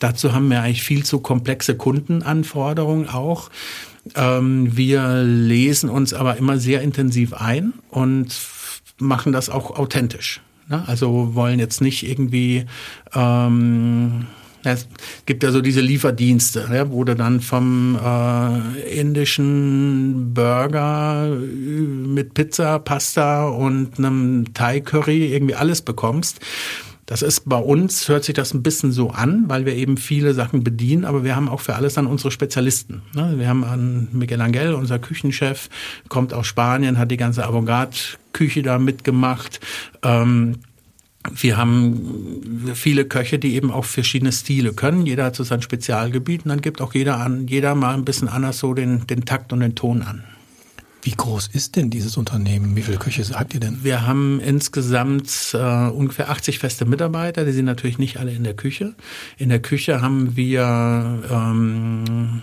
Dazu 0.00 0.32
haben 0.32 0.50
wir 0.50 0.62
eigentlich 0.62 0.82
viel 0.82 1.04
zu 1.04 1.20
komplexe 1.20 1.76
Kundenanforderungen 1.76 3.08
auch. 3.08 3.50
Ähm, 4.14 4.76
wir 4.76 5.22
lesen 5.22 5.88
uns 5.88 6.12
aber 6.14 6.36
immer 6.36 6.58
sehr 6.58 6.82
intensiv 6.82 7.34
ein 7.34 7.72
und 7.90 8.28
machen 8.98 9.32
das 9.32 9.48
auch 9.48 9.78
authentisch. 9.78 10.40
Ne? 10.68 10.82
Also 10.86 11.34
wollen 11.34 11.58
jetzt 11.58 11.80
nicht 11.80 12.08
irgendwie 12.08 12.66
ähm, 13.14 14.26
es 14.64 14.86
gibt 15.26 15.42
ja 15.42 15.50
so 15.50 15.60
diese 15.60 15.80
Lieferdienste, 15.80 16.68
ja, 16.72 16.90
wo 16.90 17.02
du 17.04 17.16
dann 17.16 17.40
vom 17.40 17.98
äh, 18.02 19.00
indischen 19.00 20.32
Burger 20.34 21.26
mit 21.26 22.34
Pizza, 22.34 22.78
Pasta 22.78 23.48
und 23.48 23.98
einem 23.98 24.54
Thai-Curry 24.54 25.32
irgendwie 25.34 25.56
alles 25.56 25.82
bekommst. 25.82 26.40
Das 27.06 27.22
ist 27.22 27.48
bei 27.48 27.56
uns, 27.56 28.08
hört 28.08 28.24
sich 28.24 28.34
das 28.34 28.54
ein 28.54 28.62
bisschen 28.62 28.92
so 28.92 29.10
an, 29.10 29.44
weil 29.48 29.66
wir 29.66 29.74
eben 29.74 29.96
viele 29.96 30.34
Sachen 30.34 30.62
bedienen, 30.62 31.04
aber 31.04 31.24
wir 31.24 31.34
haben 31.34 31.48
auch 31.48 31.60
für 31.60 31.74
alles 31.74 31.94
dann 31.94 32.06
unsere 32.06 32.30
Spezialisten. 32.30 33.02
Ne? 33.14 33.34
Wir 33.38 33.48
haben 33.48 33.64
an 33.64 34.08
Miguel 34.12 34.40
Angel, 34.40 34.74
unser 34.74 35.00
Küchenchef, 35.00 35.68
kommt 36.08 36.32
aus 36.32 36.46
Spanien, 36.46 36.98
hat 36.98 37.10
die 37.10 37.16
ganze 37.16 37.44
Avantgarde-Küche 37.44 38.62
da 38.62 38.78
mitgemacht. 38.78 39.60
Ähm, 40.02 40.58
wir 41.30 41.56
haben 41.56 42.72
viele 42.74 43.04
Köche, 43.04 43.38
die 43.38 43.54
eben 43.54 43.70
auch 43.70 43.84
verschiedene 43.84 44.32
Stile 44.32 44.72
können. 44.72 45.06
Jeder 45.06 45.24
hat 45.24 45.36
so 45.36 45.44
sein 45.44 45.62
Spezialgebiet 45.62 46.44
und 46.44 46.50
dann 46.50 46.60
gibt 46.60 46.80
auch 46.80 46.94
jeder 46.94 47.18
an, 47.18 47.46
jeder 47.46 47.74
mal 47.74 47.94
ein 47.94 48.04
bisschen 48.04 48.28
anders 48.28 48.58
so 48.58 48.74
den, 48.74 49.06
den 49.06 49.24
Takt 49.24 49.52
und 49.52 49.60
den 49.60 49.74
Ton 49.74 50.02
an. 50.02 50.24
Wie 51.02 51.10
groß 51.10 51.48
ist 51.48 51.74
denn 51.74 51.90
dieses 51.90 52.16
Unternehmen? 52.16 52.76
Wie 52.76 52.82
viele 52.82 52.96
Köche 52.96 53.24
habt 53.34 53.54
ihr 53.54 53.60
denn? 53.60 53.82
Wir 53.82 54.06
haben 54.06 54.38
insgesamt 54.38 55.50
äh, 55.52 55.88
ungefähr 55.88 56.30
80 56.30 56.60
feste 56.60 56.84
Mitarbeiter. 56.84 57.44
Die 57.44 57.50
sind 57.50 57.64
natürlich 57.64 57.98
nicht 57.98 58.18
alle 58.18 58.32
in 58.32 58.44
der 58.44 58.54
Küche. 58.54 58.94
In 59.36 59.48
der 59.48 59.60
Küche 59.60 60.00
haben 60.00 60.36
wir 60.36 61.22
ähm, 61.28 62.42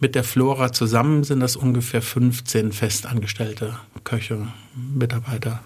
mit 0.00 0.14
der 0.14 0.24
Flora 0.24 0.72
zusammen 0.72 1.24
sind 1.24 1.40
das 1.40 1.56
ungefähr 1.56 2.00
15 2.00 2.72
festangestellte 2.72 3.78
Köche, 4.02 4.48
Mitarbeiter. 4.74 5.60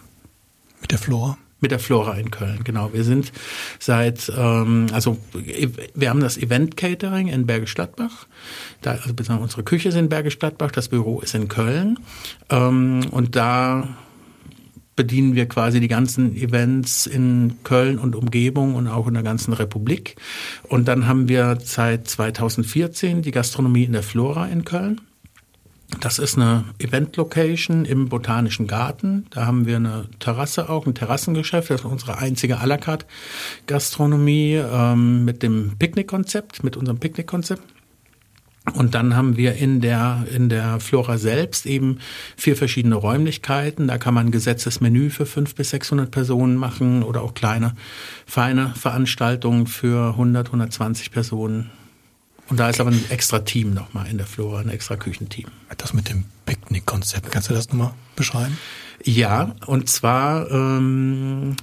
Mit 0.80 0.90
der 0.90 0.98
Flora? 0.98 1.38
Mit 1.64 1.70
der 1.70 1.78
Flora 1.78 2.12
in 2.18 2.30
Köln, 2.30 2.62
genau. 2.62 2.92
Wir 2.92 3.04
sind 3.04 3.32
seit, 3.78 4.30
ähm, 4.36 4.88
also 4.92 5.16
wir 5.94 6.10
haben 6.10 6.20
das 6.20 6.36
Event 6.36 6.76
Catering 6.76 7.28
in 7.28 7.46
Bergisch 7.46 7.74
Gladbach. 7.74 8.26
Da, 8.82 8.98
also 9.02 9.14
unsere 9.40 9.62
Küche 9.62 9.88
ist 9.88 9.94
in 9.94 10.10
Bergisch 10.10 10.38
Gladbach, 10.38 10.72
das 10.72 10.88
Büro 10.88 11.20
ist 11.20 11.34
in 11.34 11.48
Köln. 11.48 11.98
Ähm, 12.50 13.06
und 13.12 13.34
da 13.34 13.88
bedienen 14.94 15.36
wir 15.36 15.46
quasi 15.46 15.80
die 15.80 15.88
ganzen 15.88 16.36
Events 16.36 17.06
in 17.06 17.54
Köln 17.64 17.98
und 17.98 18.14
Umgebung 18.14 18.74
und 18.74 18.86
auch 18.86 19.08
in 19.08 19.14
der 19.14 19.22
ganzen 19.22 19.54
Republik. 19.54 20.16
Und 20.64 20.86
dann 20.86 21.06
haben 21.06 21.30
wir 21.30 21.56
seit 21.62 22.06
2014 22.06 23.22
die 23.22 23.30
Gastronomie 23.30 23.84
in 23.84 23.92
der 23.92 24.02
Flora 24.02 24.48
in 24.48 24.66
Köln. 24.66 25.00
Das 26.00 26.18
ist 26.18 26.36
eine 26.36 26.64
Event-Location 26.78 27.84
im 27.84 28.08
Botanischen 28.08 28.66
Garten. 28.66 29.26
Da 29.30 29.46
haben 29.46 29.66
wir 29.66 29.76
eine 29.76 30.08
Terrasse 30.18 30.68
auch, 30.68 30.86
ein 30.86 30.94
Terrassengeschäft. 30.94 31.70
Das 31.70 31.80
ist 31.80 31.86
unsere 31.86 32.18
einzige 32.18 32.60
à 32.60 32.66
la 32.66 32.76
carte 32.76 33.06
Gastronomie 33.66 34.54
ähm, 34.54 35.24
mit 35.24 35.42
dem 35.42 35.72
Picknickkonzept, 35.78 36.64
mit 36.64 36.76
unserem 36.76 36.98
Picknickkonzept. 36.98 37.62
Und 38.72 38.94
dann 38.94 39.14
haben 39.14 39.36
wir 39.36 39.54
in 39.56 39.82
der, 39.82 40.26
in 40.34 40.48
der 40.48 40.80
Flora 40.80 41.18
selbst 41.18 41.66
eben 41.66 41.98
vier 42.36 42.56
verschiedene 42.56 42.94
Räumlichkeiten. 42.94 43.88
Da 43.88 43.98
kann 43.98 44.14
man 44.14 44.28
ein 44.28 44.32
gesetztes 44.32 44.80
Menü 44.80 45.10
für 45.10 45.26
fünf 45.26 45.54
bis 45.54 45.70
600 45.70 46.10
Personen 46.10 46.56
machen 46.56 47.02
oder 47.02 47.20
auch 47.22 47.34
kleine, 47.34 47.74
feine 48.24 48.72
Veranstaltungen 48.74 49.66
für 49.66 50.10
100, 50.10 50.46
120 50.46 51.10
Personen. 51.10 51.70
Und 52.48 52.58
da 52.58 52.68
ist 52.68 52.80
aber 52.80 52.90
ein 52.90 53.04
extra 53.10 53.40
Team 53.40 53.72
nochmal 53.72 54.06
in 54.08 54.18
der 54.18 54.26
Flora, 54.26 54.60
ein 54.60 54.68
extra 54.68 54.96
Küchenteam. 54.96 55.48
Das 55.78 55.94
mit 55.94 56.08
dem 56.08 56.24
Picknick-Konzept, 56.46 57.30
kannst 57.30 57.50
du 57.50 57.54
das 57.54 57.68
nochmal 57.68 57.94
beschreiben? 58.16 58.58
Ja, 59.02 59.54
und 59.66 59.88
zwar 59.88 60.50
ähm, 60.50 61.56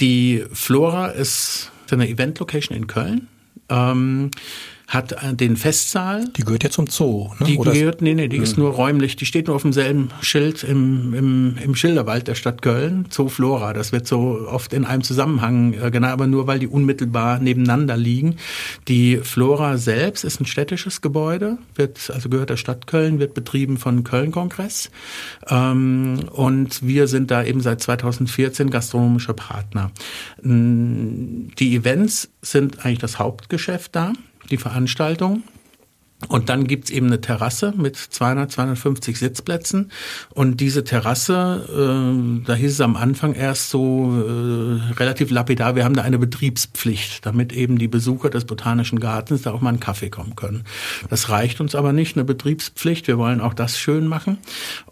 die 0.00 0.44
Flora 0.52 1.08
ist 1.08 1.70
eine 1.90 2.08
Event-Location 2.08 2.76
in 2.76 2.86
Köln. 2.86 3.28
Ähm, 3.68 4.30
hat 4.92 5.16
den 5.40 5.56
Festsaal. 5.56 6.28
Die 6.36 6.42
gehört 6.42 6.64
ja 6.64 6.70
zum 6.70 6.86
Zoo, 6.86 7.30
ne? 7.40 7.46
Die 7.46 7.56
Oder 7.56 7.72
gehört, 7.72 8.02
nee, 8.02 8.12
nee, 8.12 8.28
die 8.28 8.36
hm. 8.36 8.42
ist 8.42 8.58
nur 8.58 8.72
räumlich. 8.72 9.16
Die 9.16 9.24
steht 9.24 9.46
nur 9.46 9.56
auf 9.56 9.62
demselben 9.62 10.10
Schild 10.20 10.62
im, 10.64 11.14
im, 11.14 11.56
im 11.64 11.74
Schilderwald 11.74 12.28
der 12.28 12.34
Stadt 12.34 12.60
Köln, 12.60 13.06
Zoo 13.08 13.28
Flora. 13.28 13.72
Das 13.72 13.92
wird 13.92 14.06
so 14.06 14.46
oft 14.46 14.74
in 14.74 14.84
einem 14.84 15.02
Zusammenhang 15.02 15.72
äh, 15.72 15.90
genau, 15.90 16.08
aber 16.08 16.26
nur 16.26 16.46
weil 16.46 16.58
die 16.58 16.66
unmittelbar 16.66 17.38
nebeneinander 17.38 17.96
liegen. 17.96 18.36
Die 18.86 19.16
Flora 19.16 19.78
selbst 19.78 20.24
ist 20.24 20.42
ein 20.42 20.46
städtisches 20.46 21.00
Gebäude, 21.00 21.56
wird, 21.74 22.10
also 22.12 22.28
gehört 22.28 22.50
der 22.50 22.58
Stadt 22.58 22.86
Köln, 22.86 23.18
wird 23.18 23.32
betrieben 23.32 23.78
von 23.78 24.04
Köln 24.04 24.30
Kongress. 24.30 24.90
Ähm, 25.48 26.20
und 26.32 26.86
wir 26.86 27.08
sind 27.08 27.30
da 27.30 27.42
eben 27.42 27.62
seit 27.62 27.80
2014 27.80 28.68
gastronomischer 28.68 29.32
Partner. 29.32 29.90
Die 30.42 31.74
Events 31.74 32.28
sind 32.42 32.84
eigentlich 32.84 32.98
das 32.98 33.18
Hauptgeschäft 33.18 33.96
da 33.96 34.12
die 34.50 34.56
Veranstaltung. 34.56 35.42
Und 36.28 36.48
dann 36.48 36.66
gibt's 36.66 36.90
eben 36.90 37.06
eine 37.06 37.20
Terrasse 37.20 37.74
mit 37.76 37.96
200, 37.96 38.50
250 38.50 39.18
Sitzplätzen. 39.18 39.90
Und 40.30 40.60
diese 40.60 40.84
Terrasse, 40.84 41.66
äh, 41.68 42.44
da 42.46 42.54
hieß 42.54 42.72
es 42.72 42.80
am 42.80 42.96
Anfang 42.96 43.34
erst 43.34 43.70
so 43.70 44.12
äh, 44.12 44.92
relativ 44.94 45.30
lapidar, 45.30 45.74
wir 45.74 45.84
haben 45.84 45.96
da 45.96 46.02
eine 46.02 46.18
Betriebspflicht, 46.18 47.26
damit 47.26 47.52
eben 47.52 47.78
die 47.78 47.88
Besucher 47.88 48.30
des 48.30 48.44
Botanischen 48.44 49.00
Gartens 49.00 49.42
da 49.42 49.52
auch 49.52 49.60
mal 49.60 49.70
einen 49.70 49.80
Kaffee 49.80 50.10
kommen 50.10 50.36
können. 50.36 50.64
Das 51.10 51.28
reicht 51.28 51.60
uns 51.60 51.74
aber 51.74 51.92
nicht, 51.92 52.16
eine 52.16 52.24
Betriebspflicht. 52.24 53.08
Wir 53.08 53.18
wollen 53.18 53.40
auch 53.40 53.54
das 53.54 53.78
schön 53.78 54.06
machen. 54.06 54.38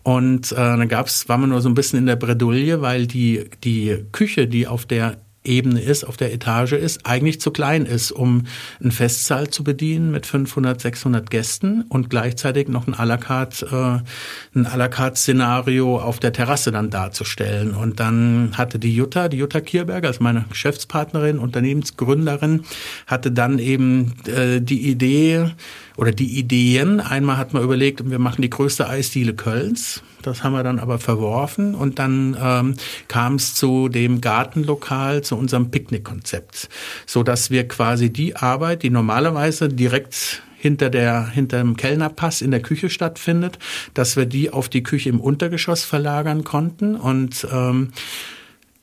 Und 0.02 0.52
äh, 0.52 0.56
dann 0.56 0.88
gab's, 0.88 1.28
waren 1.28 1.40
wir 1.42 1.46
nur 1.46 1.60
so 1.60 1.68
ein 1.68 1.74
bisschen 1.74 1.98
in 2.00 2.06
der 2.06 2.16
Bredouille, 2.16 2.80
weil 2.80 3.06
die, 3.06 3.48
die 3.62 4.04
Küche, 4.12 4.48
die 4.48 4.66
auf 4.66 4.84
der 4.84 5.18
Ebene 5.42 5.80
ist, 5.80 6.04
auf 6.04 6.18
der 6.18 6.34
Etage 6.34 6.72
ist, 6.72 7.06
eigentlich 7.06 7.40
zu 7.40 7.50
klein 7.50 7.86
ist, 7.86 8.12
um 8.12 8.44
einen 8.80 8.90
Festsaal 8.90 9.48
zu 9.48 9.64
bedienen 9.64 10.10
mit 10.10 10.26
500, 10.26 10.78
600 10.80 11.30
Gästen 11.30 11.82
und 11.88 12.10
gleichzeitig 12.10 12.68
noch 12.68 12.86
ein 12.86 12.94
à 12.94 13.06
la 13.06 13.16
carte, 13.16 13.64
äh, 13.66 14.58
ein 14.58 14.66
à 14.66 14.76
la 14.76 14.88
carte 14.88 15.18
Szenario 15.18 15.98
auf 15.98 16.20
der 16.20 16.34
Terrasse 16.34 16.72
dann 16.72 16.90
darzustellen. 16.90 17.74
Und 17.74 18.00
dann 18.00 18.52
hatte 18.58 18.78
die 18.78 18.94
Jutta, 18.94 19.28
die 19.28 19.38
Jutta 19.38 19.62
Kierberger, 19.62 20.08
also 20.08 20.22
meine 20.22 20.44
Geschäftspartnerin, 20.50 21.38
Unternehmensgründerin, 21.38 22.64
hatte 23.06 23.32
dann 23.32 23.58
eben 23.58 24.14
äh, 24.26 24.60
die 24.60 24.90
Idee, 24.90 25.52
oder 26.00 26.12
die 26.12 26.38
Ideen. 26.38 26.98
Einmal 26.98 27.36
hat 27.36 27.52
man 27.52 27.62
überlegt, 27.62 28.10
wir 28.10 28.18
machen 28.18 28.40
die 28.40 28.48
größte 28.48 28.88
Eisdiele 28.88 29.34
Kölns. 29.34 30.02
Das 30.22 30.42
haben 30.42 30.54
wir 30.54 30.62
dann 30.62 30.78
aber 30.78 30.98
verworfen 30.98 31.74
und 31.74 31.98
dann 31.98 32.36
ähm, 32.40 32.74
kam 33.06 33.34
es 33.34 33.54
zu 33.54 33.90
dem 33.90 34.22
Gartenlokal, 34.22 35.22
zu 35.22 35.36
unserem 35.36 35.70
Picknickkonzept, 35.70 36.70
so 37.04 37.22
dass 37.22 37.50
wir 37.50 37.68
quasi 37.68 38.10
die 38.10 38.34
Arbeit, 38.34 38.82
die 38.82 38.90
normalerweise 38.90 39.68
direkt 39.68 40.42
hinter 40.56 40.88
der 40.88 41.26
hinter 41.26 41.58
dem 41.58 41.76
Kellnerpass 41.76 42.40
in 42.40 42.50
der 42.50 42.60
Küche 42.60 42.88
stattfindet, 42.88 43.58
dass 43.92 44.16
wir 44.16 44.24
die 44.24 44.50
auf 44.50 44.70
die 44.70 44.82
Küche 44.82 45.10
im 45.10 45.20
Untergeschoss 45.20 45.84
verlagern 45.84 46.44
konnten 46.44 46.96
und 46.96 47.46
ähm, 47.52 47.92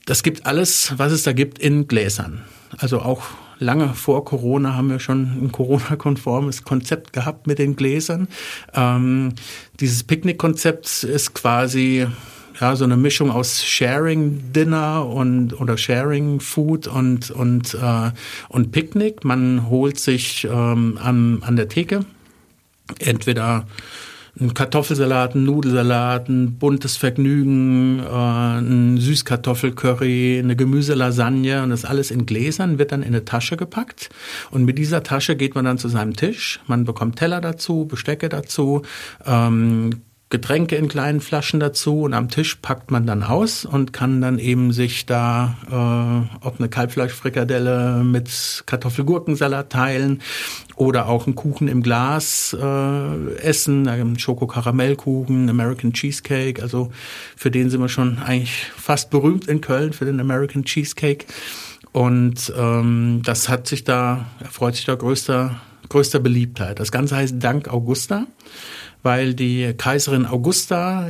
das 0.06 0.24
gibt 0.24 0.46
alles, 0.46 0.94
was 0.98 1.12
es 1.12 1.24
da 1.24 1.34
gibt, 1.34 1.60
in 1.60 1.88
Gläsern. 1.88 2.44
Also 2.78 3.02
auch 3.02 3.24
lange 3.60 3.94
vor 3.94 4.26
Corona 4.26 4.76
haben 4.76 4.90
wir 4.90 5.00
schon 5.00 5.46
ein 5.46 5.52
Corona-konformes 5.52 6.64
Konzept 6.64 7.14
gehabt 7.14 7.48
mit 7.48 7.60
den 7.60 7.76
Gläsern. 7.76 8.28
Ähm, 8.74 9.34
dieses 9.80 10.04
Picknick-Konzept 10.04 11.04
ist 11.04 11.34
quasi 11.34 12.08
Ja, 12.60 12.76
so 12.76 12.86
eine 12.86 12.98
Mischung 12.98 13.30
aus 13.30 13.64
Sharing 13.64 14.52
Dinner 14.52 15.06
und 15.06 15.54
oder 15.62 15.78
Sharing 15.78 16.40
Food 16.40 16.88
und 16.88 17.30
und 17.30 17.76
äh, 17.76 18.12
und 18.50 18.72
Picknick. 18.72 19.24
Man 19.24 19.70
holt 19.70 20.00
sich 20.00 20.48
ähm, 20.50 20.98
an 21.00 21.44
an 21.44 21.56
der 21.56 21.68
Theke 21.70 22.04
entweder 23.00 23.68
ein 24.40 24.54
Kartoffelsalat, 24.54 25.36
ein 25.36 25.44
Nudelsalat, 25.44 26.30
ein 26.30 26.58
buntes 26.58 26.98
Vergnügen, 26.98 28.00
äh, 28.00 28.04
ein 28.04 28.98
Süßkartoffelcurry, 28.98 30.40
eine 30.40 30.56
Gemüselasagne 30.56 31.64
und 31.64 31.70
das 31.72 31.86
alles 31.86 32.12
in 32.12 32.26
Gläsern 32.26 32.78
wird 32.78 32.92
dann 32.92 33.02
in 33.02 33.10
eine 33.10 33.26
Tasche 33.26 33.58
gepackt 33.58 34.10
und 34.52 34.66
mit 34.66 34.78
dieser 34.78 35.04
Tasche 35.04 35.36
geht 35.36 35.56
man 35.56 35.66
dann 35.66 35.78
zu 35.78 35.90
seinem 35.90 36.16
Tisch. 36.16 36.60
Man 36.68 36.86
bekommt 36.86 37.18
Teller 37.18 37.42
dazu, 37.42 37.86
Bestecke 37.86 38.30
dazu, 38.30 38.84
ähm, 39.26 40.02
Getränke 40.30 40.76
in 40.76 40.90
kleinen 40.90 41.22
Flaschen 41.22 41.62
dazu 41.62 42.02
und 42.02 42.14
am 42.14 42.28
Tisch 42.28 42.56
packt 42.56 42.92
man 42.92 43.08
dann 43.08 43.24
aus 43.24 43.64
und 43.64 43.94
kann 43.94 44.20
dann 44.20 44.40
eben 44.40 44.74
sich 44.74 45.06
da, 45.06 45.56
äh, 45.72 46.46
ob 46.46 46.60
eine 46.60 46.68
Kalbfleischfrikadelle 46.68 48.04
mit 48.04 48.64
Kartoffelgurkensalat 48.66 49.70
teilen 49.70 50.22
oder 50.78 51.10
auch 51.10 51.26
einen 51.26 51.36
Kuchen 51.36 51.68
im 51.68 51.84
Glas 51.84 52.56
äh, 52.60 53.36
essen, 53.38 54.18
Schokokaramellkuchen, 54.18 55.50
American 55.50 55.92
Cheesecake. 55.92 56.62
Also 56.62 56.92
für 57.36 57.52
den 57.52 57.70
sind 57.70 57.82
wir 57.82 57.90
schon 57.90 58.20
eigentlich 58.20 58.72
fast 58.78 59.10
berühmt 59.10 59.48
in 59.48 59.60
Köln 59.60 59.92
für 59.92 60.06
den 60.06 60.20
American 60.20 60.64
Cheesecake. 60.64 61.26
Und 61.92 62.54
ähm, 62.58 63.22
das 63.26 63.50
hat 63.50 63.68
sich 63.68 63.84
da, 63.84 64.28
erfreut 64.40 64.76
sich 64.76 64.86
da 64.86 64.96
größter, 64.96 65.60
größter 65.90 66.20
Beliebtheit. 66.20 66.80
Das 66.80 66.92
Ganze 66.92 67.16
heißt 67.18 67.36
Dank 67.40 67.68
Augusta 67.68 68.28
weil 69.04 69.34
die 69.34 69.74
Kaiserin 69.78 70.26
Augusta 70.26 71.08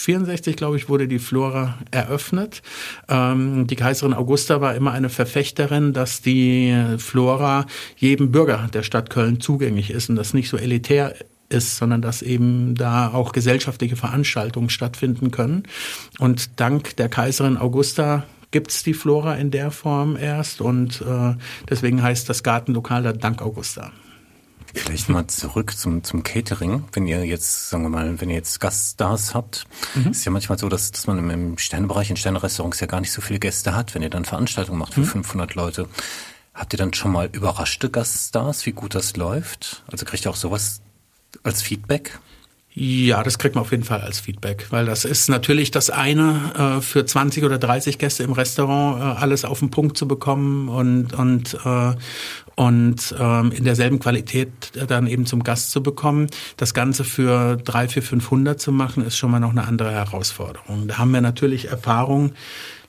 1864, 0.00 0.56
glaube 0.56 0.76
ich, 0.76 0.88
wurde 0.88 1.06
die 1.08 1.18
Flora 1.18 1.78
eröffnet. 1.90 2.62
Ähm, 3.08 3.66
die 3.66 3.76
Kaiserin 3.76 4.14
Augusta 4.14 4.60
war 4.60 4.74
immer 4.74 4.92
eine 4.92 5.10
Verfechterin, 5.10 5.92
dass 5.92 6.22
die 6.22 6.74
Flora 6.98 7.66
jedem 7.96 8.32
Bürger 8.32 8.68
der 8.72 8.82
Stadt 8.82 9.10
Köln 9.10 9.40
zugänglich 9.40 9.90
ist 9.90 10.08
und 10.08 10.16
das 10.16 10.32
nicht 10.32 10.48
so 10.48 10.56
elitär 10.56 11.14
ist, 11.50 11.76
sondern 11.76 12.00
dass 12.00 12.22
eben 12.22 12.74
da 12.74 13.08
auch 13.12 13.32
gesellschaftliche 13.32 13.96
Veranstaltungen 13.96 14.70
stattfinden 14.70 15.30
können. 15.30 15.64
Und 16.18 16.60
dank 16.60 16.96
der 16.96 17.08
Kaiserin 17.08 17.58
Augusta 17.58 18.24
gibt's 18.52 18.82
die 18.82 18.94
Flora 18.94 19.34
in 19.34 19.50
der 19.50 19.70
Form 19.70 20.16
erst 20.16 20.60
und 20.60 21.02
äh, 21.02 21.34
deswegen 21.68 22.02
heißt 22.02 22.28
das 22.28 22.42
Gartenlokal 22.42 23.02
da 23.02 23.12
Dank 23.12 23.42
Augusta. 23.42 23.92
Vielleicht 24.74 25.08
mal 25.08 25.26
zurück 25.26 25.76
zum, 25.76 26.04
zum 26.04 26.22
Catering. 26.22 26.84
Wenn 26.92 27.06
ihr 27.06 27.24
jetzt, 27.24 27.70
sagen 27.70 27.84
wir 27.84 27.88
mal, 27.88 28.20
wenn 28.20 28.30
ihr 28.30 28.36
jetzt 28.36 28.60
Gaststars 28.60 29.34
habt, 29.34 29.64
mhm. 29.94 30.10
ist 30.10 30.24
ja 30.24 30.30
manchmal 30.30 30.58
so, 30.58 30.68
dass, 30.68 30.92
dass 30.92 31.06
man 31.06 31.18
im, 31.18 31.30
im 31.30 31.58
Sternebereich, 31.58 32.10
in 32.10 32.16
Sternerestaurants 32.16 32.80
ja 32.80 32.86
gar 32.86 33.00
nicht 33.00 33.12
so 33.12 33.20
viele 33.20 33.38
Gäste 33.38 33.74
hat, 33.74 33.94
wenn 33.94 34.02
ihr 34.02 34.10
dann 34.10 34.24
Veranstaltungen 34.24 34.78
macht 34.78 34.94
für 34.94 35.00
mhm. 35.00 35.06
500 35.06 35.54
Leute. 35.54 35.88
Habt 36.54 36.72
ihr 36.74 36.78
dann 36.78 36.92
schon 36.92 37.12
mal 37.12 37.28
überraschte 37.32 37.90
Gaststars, 37.90 38.66
wie 38.66 38.72
gut 38.72 38.94
das 38.94 39.16
läuft? 39.16 39.82
Also 39.90 40.04
kriegt 40.04 40.26
ihr 40.26 40.30
auch 40.30 40.36
sowas 40.36 40.80
als 41.42 41.62
Feedback? 41.62 42.18
Ja, 42.72 43.24
das 43.24 43.38
kriegt 43.38 43.56
man 43.56 43.62
auf 43.62 43.72
jeden 43.72 43.82
Fall 43.82 44.00
als 44.00 44.20
Feedback, 44.20 44.68
weil 44.70 44.86
das 44.86 45.04
ist 45.04 45.28
natürlich 45.28 45.72
das 45.72 45.90
eine, 45.90 46.78
äh, 46.78 46.80
für 46.80 47.04
20 47.04 47.42
oder 47.42 47.58
30 47.58 47.98
Gäste 47.98 48.22
im 48.22 48.32
Restaurant 48.32 49.00
äh, 49.00 49.20
alles 49.20 49.44
auf 49.44 49.58
den 49.58 49.70
Punkt 49.70 49.96
zu 49.96 50.06
bekommen 50.06 50.68
und, 50.68 51.12
und, 51.12 51.54
äh, 51.64 51.94
und 52.60 53.14
ähm, 53.18 53.52
in 53.52 53.64
derselben 53.64 54.00
Qualität 54.00 54.50
dann 54.86 55.06
eben 55.06 55.24
zum 55.24 55.42
Gast 55.42 55.70
zu 55.70 55.82
bekommen. 55.82 56.26
Das 56.58 56.74
Ganze 56.74 57.04
für 57.04 57.56
drei, 57.56 57.88
vier, 57.88 58.02
500 58.02 58.60
zu 58.60 58.70
machen, 58.70 59.02
ist 59.02 59.16
schon 59.16 59.30
mal 59.30 59.40
noch 59.40 59.52
eine 59.52 59.66
andere 59.66 59.92
Herausforderung. 59.92 60.86
Da 60.86 60.98
haben 60.98 61.10
wir 61.10 61.22
natürlich 61.22 61.68
Erfahrung 61.68 62.32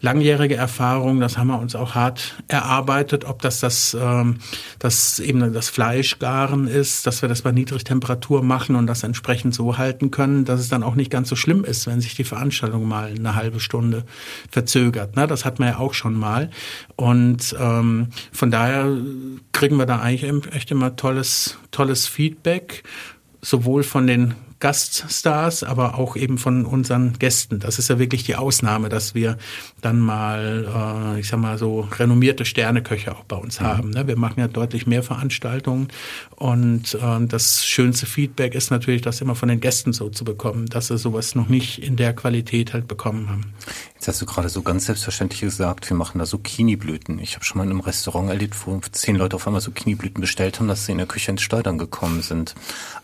langjährige 0.02 0.56
Erfahrung, 0.56 1.20
das 1.20 1.38
haben 1.38 1.48
wir 1.48 1.60
uns 1.60 1.76
auch 1.76 1.96
hart 1.96 2.36
erarbeitet, 2.48 3.26
ob 3.26 3.42
das 3.42 3.60
das, 3.60 3.96
ähm, 4.00 4.38
das 4.80 5.20
eben 5.20 5.54
das 5.54 5.70
Fleischgaren 5.70 6.68
ist, 6.68 7.06
dass 7.06 7.22
wir 7.22 7.30
das 7.30 7.44
bei 7.44 7.52
Niedrigtemperatur 7.52 8.44
machen 8.44 8.76
und 8.76 8.88
das 8.88 9.04
entsprechend 9.04 9.54
so 9.54 9.78
halten 9.78 10.12
können, 10.12 10.44
dass 10.44 10.60
es 10.60 10.70
dann 10.70 10.84
auch 10.84 10.96
nicht 10.96 11.12
ganz 11.12 11.30
so 11.30 11.36
schlimm 11.36 11.64
ist, 11.64 11.86
wenn 11.88 12.02
sich 12.02 12.16
die 12.16 12.24
Veranstaltung 12.24 12.88
mal 12.88 13.14
eine 13.16 13.36
halbe 13.36 13.60
Stunde 13.60 14.04
verzögert. 14.50 15.16
Ne? 15.16 15.28
Das 15.28 15.46
hat 15.46 15.60
man 15.60 15.70
ja 15.70 15.78
auch 15.78 15.94
schon 15.94 16.16
mal. 16.16 16.50
Und 16.96 17.56
ähm, 17.60 18.08
von 18.32 18.52
daher 18.52 18.90
kriegen 19.52 19.78
wir 19.78 19.86
da 19.86 20.00
eigentlich 20.00 20.32
echt 20.54 20.72
immer 20.72 20.96
tolles, 20.96 21.60
tolles 21.70 22.08
Feedback, 22.08 22.84
sowohl 23.42 23.84
von 23.84 24.08
den 24.08 24.36
Gaststars, 24.62 25.64
aber 25.64 25.98
auch 25.98 26.16
eben 26.16 26.38
von 26.38 26.66
unseren 26.66 27.14
Gästen. 27.20 27.60
Das 27.60 27.80
ist 27.80 27.90
ja 27.90 28.00
wirklich 28.00 28.24
die 28.24 28.36
Ausnahme, 28.36 28.88
dass 28.88 29.14
wir 29.14 29.38
dann 29.82 30.00
mal, 30.00 31.16
äh, 31.16 31.20
ich 31.20 31.28
sag 31.28 31.40
mal 31.40 31.58
so, 31.58 31.82
renommierte 31.82 32.46
Sterneköche 32.46 33.14
auch 33.14 33.26
bei 33.26 33.36
uns 33.36 33.60
mhm. 33.60 33.66
haben. 33.66 33.90
Ne? 33.90 34.08
Wir 34.08 34.18
machen 34.18 34.40
ja 34.40 34.48
deutlich 34.48 34.88
mehr 34.88 35.04
Veranstaltungen 35.04 35.90
und 36.36 36.94
äh, 36.94 37.26
das 37.28 37.66
schönste 37.66 38.06
Feedback 38.06 38.56
ist 38.56 38.72
natürlich, 38.72 39.02
das 39.02 39.20
immer 39.20 39.36
von 39.36 39.50
den 39.50 39.60
Gästen 39.60 39.92
so 39.92 40.10
zu 40.10 40.24
bekommen, 40.24 40.68
dass 40.68 40.88
sie 40.88 40.98
sowas 40.98 41.36
noch 41.36 41.50
nicht 41.50 41.84
in 41.84 41.98
der 41.98 42.14
Qualität 42.14 42.74
halt 42.74 42.88
bekommen 42.88 43.30
haben. 43.30 43.54
Jetzt 44.02 44.08
hast 44.08 44.22
du 44.24 44.26
gerade 44.26 44.50
so 44.50 44.64
ganz 44.64 44.88
selbstverständlich 44.88 45.42
gesagt, 45.42 45.88
wir 45.88 45.96
machen 45.96 46.18
da 46.18 46.26
Zucchini-Blüten. 46.26 47.20
Ich 47.20 47.36
habe 47.36 47.46
schon 47.46 47.60
mal 47.60 47.66
in 47.66 47.70
einem 47.70 47.82
Restaurant 47.82 48.30
erlebt, 48.30 48.56
wo 48.66 48.82
zehn 48.92 49.16
Leute 49.16 49.36
auf 49.36 49.46
einmal 49.46 49.62
Zucchini-Blüten 49.62 50.22
bestellt 50.22 50.60
haben, 50.60 50.68
dass 50.68 50.88
sie 50.88 50.94
in 50.94 50.98
der 50.98 51.06
Küche 51.06 51.30
ins 51.30 51.44
Steuern 51.44 51.78
gekommen 51.78 52.24
sind. 52.24 52.56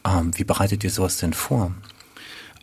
Ähm, 0.04 0.32
wie 0.36 0.44
bereitet 0.44 0.84
ihr 0.84 0.90
sowas 0.90 1.18
denn 1.18 1.34
vor? 1.34 1.72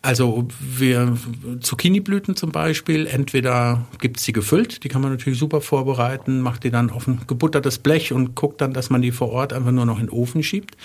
Also 0.05 0.47
wir 0.61 1.17
Zucchiniblüten 1.61 2.37
zum 2.37 2.53
Beispiel, 2.53 3.07
entweder 3.07 3.87
gibt's 4.01 4.25
die 4.25 4.33
gefüllt, 4.33 4.85
die 4.85 4.89
kann 4.89 5.01
man 5.01 5.13
natürlich 5.13 5.39
super 5.39 5.63
vorbereiten, 5.63 6.43
macht 6.43 6.65
die 6.65 6.71
dann 6.71 6.91
auf 6.91 7.07
ein 7.07 7.23
gebuttertes 7.27 7.79
Blech 7.79 8.13
und 8.13 8.35
guckt 8.35 8.61
dann, 8.61 8.75
dass 8.75 8.91
man 8.91 9.01
die 9.01 9.13
vor 9.13 9.31
Ort 9.31 9.55
einfach 9.55 9.71
nur 9.71 9.87
noch 9.87 9.99
in 9.99 10.09
den 10.09 10.11
Ofen 10.11 10.43
schiebt. 10.43 10.77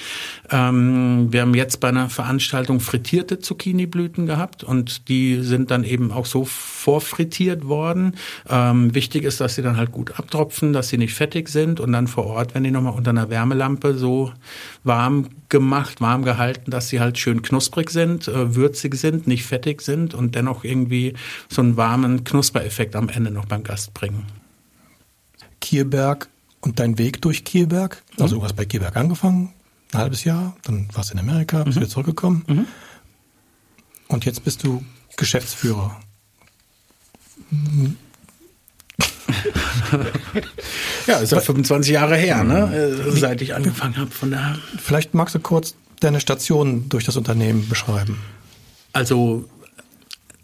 Ähm, 0.50 1.28
wir 1.34 1.42
haben 1.42 1.54
jetzt 1.54 1.82
bei 1.82 1.90
einer 1.90 2.08
Veranstaltung 2.10 2.80
frittierte 2.80 3.40
Zucchiniblüten 3.40 4.26
gehabt 4.26 4.64
und 4.64 5.10
die 5.10 5.42
sind 5.42 5.70
dann 5.70 5.84
eben 5.84 6.14
auch 6.14 6.26
so 6.26 6.46
vorfrittiert 6.46 7.68
worden. 7.68 8.16
Ähm, 8.50 8.96
wichtig 8.96 9.26
ist, 9.26 9.42
dass 9.42 9.56
sie 9.56 9.62
dann 9.62 9.76
halt 9.76 9.92
gut 9.92 10.18
abtropfen, 10.18 10.72
dass 10.72 10.88
sie 10.88 10.98
nicht 10.98 11.14
fettig 11.14 11.50
sind 11.50 11.82
und 11.82 11.92
dann 11.92 12.08
vor 12.08 12.26
Ort, 12.26 12.56
wenn 12.56 12.64
die 12.64 12.72
nochmal 12.72 12.94
unter 12.94 13.10
einer 13.10 13.30
Wärmelampe 13.30 13.96
so 13.96 14.32
warm 14.84 15.30
gemacht, 15.50 16.02
warm 16.02 16.24
gehalten, 16.24 16.72
dass 16.72 16.89
sie 16.89 17.00
halt 17.00 17.18
schön 17.18 17.42
knusprig 17.42 17.89
sind, 17.89 18.28
äh, 18.28 18.56
würzig 18.56 18.96
sind, 18.96 19.28
nicht 19.28 19.46
fettig 19.46 19.82
sind 19.82 20.13
und 20.13 20.36
dennoch 20.36 20.63
irgendwie 20.63 21.13
so 21.50 21.62
einen 21.62 21.78
warmen 21.78 22.24
Knuspereffekt 22.24 22.96
am 22.96 23.10
Ende 23.10 23.32
noch 23.32 23.46
beim 23.46 23.63
Gast 23.63 23.94
bringen. 23.94 24.26
Kierberg 25.60 26.30
und 26.62 26.80
dein 26.80 26.98
Weg 26.98 27.22
durch 27.22 27.44
Kierberg, 27.44 28.02
also 28.20 28.36
mhm. 28.36 28.39
du 28.39 28.46
hast 28.46 28.56
bei 28.56 28.65
Kierberg 28.65 28.96
angefangen, 28.96 29.54
ein 29.92 30.00
halbes 30.00 30.24
Jahr, 30.24 30.56
dann 30.63 30.88
warst 30.94 31.10
du 31.10 31.13
in 31.13 31.20
Amerika, 31.20 31.63
bist 31.63 31.78
mhm. 31.78 31.82
wieder 31.82 31.89
zurückgekommen 31.89 32.44
mhm. 32.48 32.68
und 34.08 34.26
jetzt 34.26 34.44
bist 34.44 34.63
du 34.63 34.84
Geschäftsführer. 35.18 36.00
Ja, 41.08 41.18
ist 41.18 41.32
ja 41.32 41.40
25 41.40 41.94
Jahre 41.94 42.16
her, 42.16 42.44
ne? 42.44 42.98
Wie, 43.12 43.20
seit 43.20 43.42
ich 43.42 43.56
angefangen 43.56 43.98
habe. 43.98 44.12
Von 44.12 44.32
da. 44.32 44.58
Vielleicht 44.78 45.14
magst 45.14 45.36
du 45.36 45.40
kurz 45.40 45.76
deine 46.00 46.20
Station 46.20 46.90
durch 46.90 47.06
das 47.06 47.18
Unternehmen 47.18 47.68
beschreiben. 47.68 48.20
Also 48.94 49.50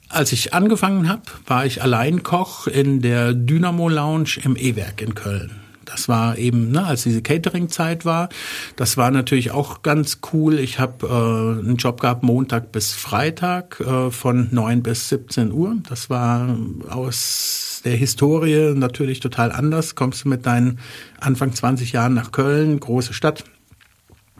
als 0.09 0.31
ich 0.31 0.53
angefangen 0.53 1.09
habe, 1.09 1.23
war 1.45 1.65
ich 1.65 1.81
Alleinkoch 1.81 2.67
in 2.67 3.01
der 3.01 3.33
Dynamo 3.33 3.89
Lounge 3.89 4.37
im 4.43 4.55
E-Werk 4.55 5.01
in 5.01 5.15
Köln. 5.15 5.51
Das 5.85 6.09
war 6.09 6.37
eben, 6.37 6.71
ne, 6.71 6.85
als 6.85 7.03
diese 7.03 7.21
Catering-Zeit 7.21 8.05
war. 8.05 8.29
Das 8.75 8.97
war 8.97 9.11
natürlich 9.11 9.51
auch 9.51 9.81
ganz 9.81 10.19
cool. 10.33 10.59
Ich 10.59 10.79
habe 10.79 11.07
äh, 11.07 11.59
einen 11.65 11.77
Job 11.77 12.01
gehabt 12.01 12.23
Montag 12.23 12.71
bis 12.71 12.93
Freitag 12.93 13.79
äh, 13.79 14.11
von 14.11 14.49
9 14.51 14.83
bis 14.83 15.09
17 15.09 15.51
Uhr. 15.51 15.77
Das 15.87 16.09
war 16.09 16.57
aus 16.89 17.81
der 17.85 17.95
Historie 17.95 18.73
natürlich 18.75 19.19
total 19.19 19.51
anders. 19.51 19.95
Kommst 19.95 20.25
du 20.25 20.29
mit 20.29 20.45
deinen 20.45 20.79
Anfang 21.19 21.53
20 21.53 21.91
Jahren 21.91 22.13
nach 22.13 22.31
Köln, 22.31 22.79
große 22.79 23.13
Stadt, 23.13 23.43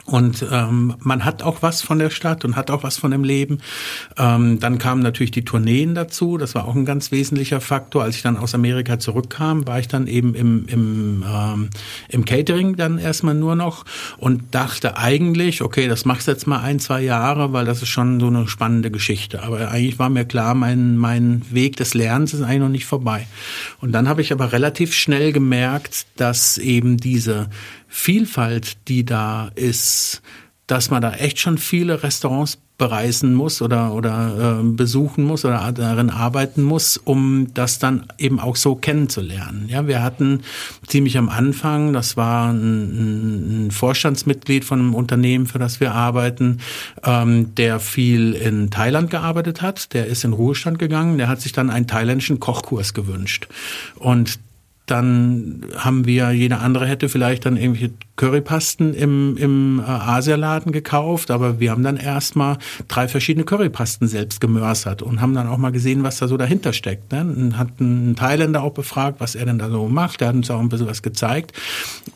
und 0.05 0.45
ähm, 0.51 0.95
man 0.99 1.25
hat 1.25 1.41
auch 1.41 1.63
was 1.63 1.81
von 1.81 1.97
der 1.97 2.11
Stadt 2.11 2.45
und 2.45 2.55
hat 2.55 2.69
auch 2.69 2.83
was 2.83 2.97
von 2.97 3.09
dem 3.09 3.23
Leben. 3.23 3.57
Ähm, 4.17 4.59
dann 4.59 4.77
kamen 4.77 5.01
natürlich 5.01 5.31
die 5.31 5.43
Tourneen 5.43 5.95
dazu. 5.95 6.37
Das 6.37 6.53
war 6.53 6.67
auch 6.67 6.75
ein 6.75 6.85
ganz 6.85 7.11
wesentlicher 7.11 7.59
Faktor. 7.59 8.03
Als 8.03 8.15
ich 8.15 8.21
dann 8.21 8.37
aus 8.37 8.53
Amerika 8.53 8.99
zurückkam, 8.99 9.65
war 9.65 9.79
ich 9.79 9.87
dann 9.87 10.05
eben 10.05 10.35
im, 10.35 10.67
im, 10.67 11.25
ähm, 11.27 11.69
im 12.09 12.23
Catering 12.23 12.75
dann 12.75 12.99
erstmal 12.99 13.33
nur 13.33 13.55
noch 13.55 13.83
und 14.17 14.53
dachte 14.53 14.95
eigentlich, 14.97 15.63
okay, 15.63 15.87
das 15.87 16.05
machst 16.05 16.27
du 16.27 16.31
jetzt 16.31 16.45
mal 16.45 16.59
ein, 16.59 16.79
zwei 16.79 17.01
Jahre, 17.01 17.51
weil 17.51 17.65
das 17.65 17.81
ist 17.81 17.89
schon 17.89 18.19
so 18.19 18.27
eine 18.27 18.47
spannende 18.47 18.91
Geschichte. 18.91 19.41
Aber 19.41 19.71
eigentlich 19.71 19.97
war 19.97 20.09
mir 20.09 20.25
klar, 20.25 20.53
mein, 20.53 20.97
mein 20.97 21.41
Weg 21.49 21.77
des 21.77 21.95
Lernens 21.95 22.31
ist 22.31 22.43
eigentlich 22.43 22.59
noch 22.59 22.69
nicht 22.69 22.85
vorbei. 22.85 23.25
Und 23.81 23.91
dann 23.91 24.07
habe 24.07 24.21
ich 24.21 24.31
aber 24.31 24.51
relativ 24.51 24.93
schnell 24.93 25.31
gemerkt, 25.31 26.05
dass 26.15 26.59
eben 26.59 26.97
diese 26.97 27.49
Vielfalt, 27.97 28.89
die 28.89 29.05
da 29.05 29.51
ist, 29.55 30.21
dass 30.67 30.91
man 30.91 31.01
da 31.01 31.13
echt 31.13 31.39
schon 31.39 31.57
viele 31.57 32.03
Restaurants 32.03 32.59
bereisen 32.77 33.33
muss 33.33 33.61
oder, 33.61 33.93
oder 33.93 34.59
äh, 34.59 34.63
besuchen 34.63 35.23
muss 35.23 35.45
oder 35.45 35.71
darin 35.71 36.09
arbeiten 36.09 36.61
muss, 36.61 36.97
um 36.97 37.53
das 37.53 37.79
dann 37.79 38.05
eben 38.17 38.41
auch 38.41 38.57
so 38.57 38.75
kennenzulernen. 38.75 39.69
Ja, 39.69 39.87
wir 39.87 40.03
hatten 40.03 40.41
ziemlich 40.85 41.17
am 41.17 41.29
Anfang, 41.29 41.93
das 41.93 42.17
war 42.17 42.51
ein, 42.51 43.67
ein 43.67 43.71
Vorstandsmitglied 43.71 44.65
von 44.65 44.79
einem 44.79 44.93
Unternehmen, 44.93 45.45
für 45.45 45.57
das 45.57 45.79
wir 45.79 45.93
arbeiten, 45.93 46.59
ähm, 47.03 47.55
der 47.55 47.79
viel 47.79 48.33
in 48.33 48.71
Thailand 48.71 49.09
gearbeitet 49.09 49.61
hat, 49.61 49.93
der 49.93 50.07
ist 50.07 50.25
in 50.25 50.33
Ruhestand 50.33 50.77
gegangen, 50.77 51.17
der 51.17 51.29
hat 51.29 51.39
sich 51.39 51.53
dann 51.53 51.69
einen 51.69 51.87
thailändischen 51.87 52.41
Kochkurs 52.41 52.93
gewünscht. 52.93 53.47
Und 53.95 54.37
dann 54.85 55.65
haben 55.77 56.05
wir, 56.05 56.31
jeder 56.31 56.61
andere 56.61 56.85
hätte 56.85 57.09
vielleicht 57.09 57.45
dann 57.45 57.57
irgendwelche 57.57 57.93
Currypasten 58.17 58.93
im, 58.93 59.35
im 59.37 59.79
äh, 59.79 59.83
Asialaden 59.83 60.71
gekauft, 60.71 61.31
aber 61.31 61.59
wir 61.59 61.71
haben 61.71 61.83
dann 61.83 61.97
erstmal 61.97 62.57
drei 62.87 63.07
verschiedene 63.07 63.45
Currypasten 63.45 64.07
selbst 64.07 64.39
gemörsert 64.39 65.01
und 65.01 65.21
haben 65.21 65.33
dann 65.33 65.47
auch 65.47 65.57
mal 65.57 65.71
gesehen, 65.71 66.03
was 66.03 66.19
da 66.19 66.27
so 66.27 66.37
dahinter 66.37 66.71
steckt. 66.71 67.11
Ne? 67.11 67.21
Und 67.21 67.57
hat 67.57 67.69
einen 67.79 68.15
Thailänder 68.15 68.63
auch 68.63 68.73
befragt, 68.73 69.19
was 69.19 69.35
er 69.35 69.45
denn 69.45 69.57
da 69.57 69.69
so 69.69 69.87
macht. 69.87 70.21
Der 70.21 70.29
hat 70.29 70.35
uns 70.35 70.49
auch 70.49 70.59
ein 70.59 70.69
bisschen 70.69 70.87
was 70.87 71.01
gezeigt. 71.01 71.53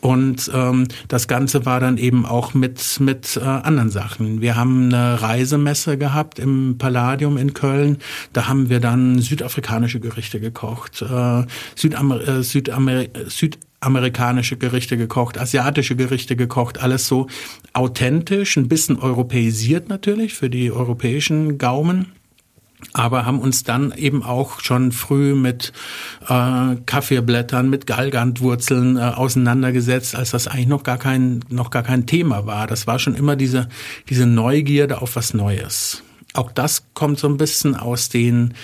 Und 0.00 0.50
ähm, 0.54 0.86
das 1.08 1.28
Ganze 1.28 1.66
war 1.66 1.80
dann 1.80 1.98
eben 1.98 2.24
auch 2.24 2.54
mit, 2.54 2.98
mit 3.00 3.36
äh, 3.36 3.44
anderen 3.44 3.90
Sachen. 3.90 4.40
Wir 4.40 4.56
haben 4.56 4.84
eine 4.84 5.20
Reisemesse 5.20 5.98
gehabt 5.98 6.38
im 6.38 6.78
Palladium 6.78 7.36
in 7.36 7.52
Köln. 7.52 7.98
Da 8.32 8.48
haben 8.48 8.70
wir 8.70 8.80
dann 8.80 9.18
südafrikanische 9.18 10.00
Gerichte 10.00 10.40
gekocht, 10.40 11.02
äh, 11.02 11.44
Südamer 11.74 12.26
äh, 12.26 12.42
Südamer 12.60 13.04
Süd 13.28 13.58
amerikanische 13.80 14.58
Gerichte 14.58 14.98
gekocht, 14.98 15.38
asiatische 15.38 15.96
Gerichte 15.96 16.36
gekocht, 16.36 16.82
alles 16.82 17.08
so 17.08 17.28
authentisch, 17.72 18.56
ein 18.58 18.68
bisschen 18.68 18.98
europäisiert 18.98 19.88
natürlich 19.88 20.34
für 20.34 20.50
die 20.50 20.70
europäischen 20.70 21.56
Gaumen 21.56 22.12
aber 22.92 23.26
haben 23.26 23.40
uns 23.40 23.62
dann 23.62 23.92
eben 23.92 24.22
auch 24.22 24.60
schon 24.60 24.92
früh 24.92 25.34
mit 25.34 25.72
äh, 26.28 26.76
Kaffeeblättern, 26.86 27.68
mit 27.68 27.86
Galgantwurzeln 27.86 28.96
äh, 28.96 29.00
auseinandergesetzt, 29.00 30.14
als 30.14 30.30
das 30.30 30.48
eigentlich 30.48 30.66
noch 30.66 30.82
gar 30.82 30.98
kein 30.98 31.44
noch 31.48 31.70
gar 31.70 31.82
kein 31.82 32.06
Thema 32.06 32.46
war. 32.46 32.66
Das 32.66 32.86
war 32.86 32.98
schon 32.98 33.14
immer 33.14 33.36
diese 33.36 33.68
diese 34.08 34.26
Neugierde 34.26 35.02
auf 35.02 35.16
was 35.16 35.34
Neues. 35.34 36.02
Auch 36.32 36.52
das 36.52 36.84
kommt 36.94 37.18
so 37.18 37.28
ein 37.28 37.36
bisschen 37.36 37.76
aus 37.76 38.08
den 38.08 38.54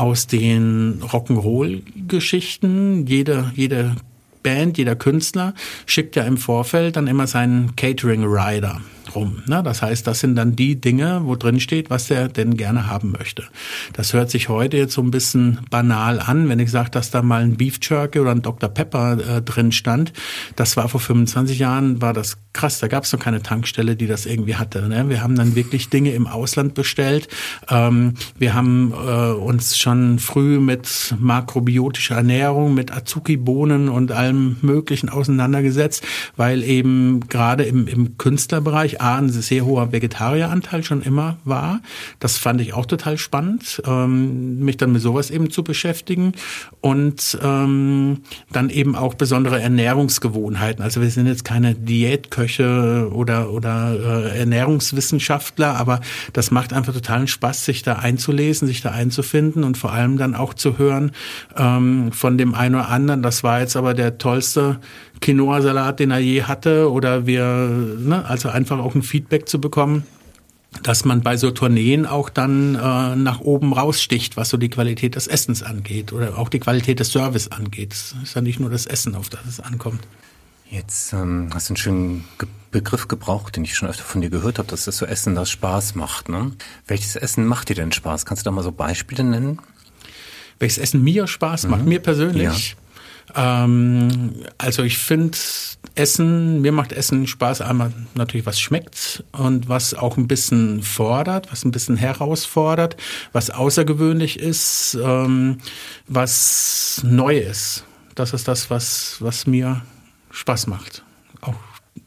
aus 0.00 0.26
den 0.26 1.02
Rock'n'Roll-Geschichten. 1.02 3.06
Jede 3.06 3.52
jede 3.54 3.94
Band, 4.42 4.78
jeder 4.78 4.96
Künstler 4.96 5.52
schickt 5.84 6.16
ja 6.16 6.24
im 6.24 6.38
Vorfeld 6.38 6.96
dann 6.96 7.06
immer 7.06 7.26
seinen 7.26 7.76
Catering 7.76 8.24
Rider 8.24 8.80
rum. 9.14 9.42
Ne? 9.46 9.62
Das 9.62 9.82
heißt, 9.82 10.06
das 10.06 10.20
sind 10.20 10.36
dann 10.36 10.56
die 10.56 10.80
Dinge, 10.80 11.22
wo 11.24 11.36
drin 11.36 11.60
steht, 11.60 11.90
was 11.90 12.10
er 12.10 12.28
denn 12.28 12.56
gerne 12.56 12.88
haben 12.88 13.12
möchte. 13.12 13.44
Das 13.92 14.12
hört 14.12 14.30
sich 14.30 14.48
heute 14.48 14.76
jetzt 14.76 14.94
so 14.94 15.02
ein 15.02 15.10
bisschen 15.10 15.60
banal 15.70 16.20
an, 16.20 16.48
wenn 16.48 16.58
ich 16.58 16.70
sage, 16.70 16.90
dass 16.90 17.10
da 17.10 17.22
mal 17.22 17.42
ein 17.42 17.56
Beef 17.56 17.78
Jerky 17.82 18.20
oder 18.20 18.32
ein 18.32 18.42
Dr. 18.42 18.68
Pepper 18.68 19.18
äh, 19.18 19.42
drin 19.42 19.72
stand. 19.72 20.12
Das 20.56 20.76
war 20.76 20.88
vor 20.88 21.00
25 21.00 21.58
Jahren, 21.58 22.00
war 22.00 22.12
das 22.12 22.38
krass. 22.52 22.78
Da 22.78 22.88
gab 22.88 23.04
es 23.04 23.12
noch 23.12 23.20
keine 23.20 23.42
Tankstelle, 23.42 23.96
die 23.96 24.06
das 24.06 24.26
irgendwie 24.26 24.56
hatte. 24.56 24.88
Ne? 24.88 25.08
Wir 25.08 25.22
haben 25.22 25.36
dann 25.36 25.54
wirklich 25.54 25.88
Dinge 25.88 26.12
im 26.12 26.26
Ausland 26.26 26.74
bestellt. 26.74 27.28
Ähm, 27.68 28.14
wir 28.38 28.54
haben 28.54 28.92
äh, 28.92 29.32
uns 29.32 29.78
schon 29.78 30.18
früh 30.18 30.58
mit 30.58 31.14
makrobiotischer 31.18 32.16
Ernährung, 32.16 32.74
mit 32.74 32.92
Azuki-Bohnen 32.92 33.88
und 33.88 34.12
allem 34.12 34.56
Möglichen 34.62 35.08
auseinandergesetzt, 35.08 36.04
weil 36.36 36.62
eben 36.62 37.20
gerade 37.28 37.64
im, 37.64 37.86
im 37.86 38.18
Künstlerbereich 38.18 38.99
A, 39.00 39.16
ein 39.16 39.28
sehr 39.28 39.64
hoher 39.64 39.92
Vegetarieranteil 39.92 40.84
schon 40.84 41.02
immer 41.02 41.38
war. 41.44 41.80
Das 42.18 42.38
fand 42.38 42.60
ich 42.60 42.74
auch 42.74 42.86
total 42.86 43.18
spannend, 43.18 43.82
ähm, 43.86 44.60
mich 44.60 44.76
dann 44.76 44.92
mit 44.92 45.02
sowas 45.02 45.30
eben 45.30 45.50
zu 45.50 45.64
beschäftigen 45.64 46.32
und 46.80 47.38
ähm, 47.42 48.18
dann 48.52 48.70
eben 48.70 48.94
auch 48.94 49.14
besondere 49.14 49.60
Ernährungsgewohnheiten. 49.60 50.82
Also 50.82 51.00
wir 51.00 51.10
sind 51.10 51.26
jetzt 51.26 51.44
keine 51.44 51.74
Diätköche 51.74 53.10
oder, 53.12 53.50
oder 53.50 54.32
äh, 54.32 54.38
Ernährungswissenschaftler, 54.38 55.76
aber 55.76 56.00
das 56.32 56.50
macht 56.50 56.72
einfach 56.72 56.92
totalen 56.92 57.28
Spaß, 57.28 57.64
sich 57.64 57.82
da 57.82 57.94
einzulesen, 57.94 58.68
sich 58.68 58.82
da 58.82 58.90
einzufinden 58.90 59.64
und 59.64 59.78
vor 59.78 59.92
allem 59.92 60.18
dann 60.18 60.34
auch 60.34 60.54
zu 60.54 60.78
hören 60.78 61.12
ähm, 61.56 62.12
von 62.12 62.38
dem 62.38 62.54
einen 62.54 62.74
oder 62.76 62.88
anderen. 62.88 63.22
Das 63.22 63.42
war 63.42 63.60
jetzt 63.60 63.76
aber 63.76 63.94
der 63.94 64.18
tollste 64.18 64.80
Quinoa-Salat, 65.20 66.00
den 66.00 66.10
er 66.10 66.18
je 66.18 66.42
hatte, 66.44 66.90
oder 66.90 67.26
wir, 67.26 67.44
ne, 67.44 68.24
also 68.24 68.48
einfach 68.48 68.78
auch 68.78 68.94
ein 68.94 69.02
Feedback 69.02 69.48
zu 69.48 69.60
bekommen 69.60 70.04
dass 70.82 71.04
man 71.04 71.20
bei 71.22 71.36
so 71.36 71.50
Tourneen 71.50 72.06
auch 72.06 72.30
dann 72.30 72.74
äh, 72.74 73.16
nach 73.16 73.40
oben 73.40 73.72
raussticht, 73.72 74.36
was 74.36 74.50
so 74.50 74.56
die 74.56 74.70
Qualität 74.70 75.16
des 75.16 75.26
Essens 75.26 75.62
angeht 75.62 76.12
oder 76.12 76.38
auch 76.38 76.48
die 76.48 76.60
Qualität 76.60 77.00
des 77.00 77.10
Service 77.10 77.48
angeht. 77.48 77.92
Es 77.92 78.14
ist 78.22 78.34
ja 78.34 78.40
nicht 78.40 78.60
nur 78.60 78.70
das 78.70 78.86
Essen, 78.86 79.14
auf 79.14 79.28
das 79.28 79.40
es 79.46 79.60
ankommt. 79.60 80.06
Jetzt 80.70 81.12
ähm, 81.12 81.50
hast 81.52 81.68
du 81.68 81.72
einen 81.72 81.76
schönen 81.76 82.24
Ge 82.38 82.48
Begriff 82.72 83.08
gebraucht, 83.08 83.56
den 83.56 83.64
ich 83.64 83.74
schon 83.74 83.88
öfter 83.88 84.04
von 84.04 84.20
dir 84.20 84.30
gehört 84.30 84.60
habe, 84.60 84.68
dass 84.68 84.84
das 84.84 84.96
so 84.96 85.04
Essen 85.04 85.34
das 85.34 85.50
Spaß 85.50 85.96
macht. 85.96 86.28
Ne? 86.28 86.52
Welches 86.86 87.16
Essen 87.16 87.44
macht 87.44 87.68
dir 87.68 87.74
denn 87.74 87.90
Spaß? 87.90 88.24
Kannst 88.24 88.44
du 88.44 88.48
da 88.48 88.52
mal 88.52 88.62
so 88.62 88.70
Beispiele 88.70 89.24
nennen? 89.24 89.58
Welches 90.60 90.78
Essen 90.78 91.02
mir 91.02 91.26
Spaß 91.26 91.66
macht, 91.66 91.82
mhm. 91.82 91.88
mir 91.88 91.98
persönlich? 91.98 92.70
Ja. 92.70 92.76
Ähm, 93.34 94.32
also 94.58 94.82
ich 94.82 94.98
finde 94.98 95.38
Essen, 95.94 96.60
mir 96.60 96.72
macht 96.72 96.92
Essen 96.92 97.26
Spaß, 97.26 97.60
einmal 97.60 97.92
natürlich 98.14 98.46
was 98.46 98.60
schmeckt 98.60 99.24
und 99.32 99.68
was 99.68 99.94
auch 99.94 100.16
ein 100.16 100.28
bisschen 100.28 100.82
fordert, 100.82 101.50
was 101.50 101.64
ein 101.64 101.70
bisschen 101.70 101.96
herausfordert, 101.96 102.96
was 103.32 103.50
außergewöhnlich 103.50 104.38
ist, 104.38 104.96
ähm, 105.02 105.58
was 106.06 107.00
neu 107.04 107.38
ist. 107.38 107.84
Das 108.14 108.32
ist 108.32 108.48
das, 108.48 108.70
was, 108.70 109.16
was 109.20 109.46
mir 109.46 109.82
Spaß 110.30 110.66
macht. 110.66 111.04
Auch 111.40 111.54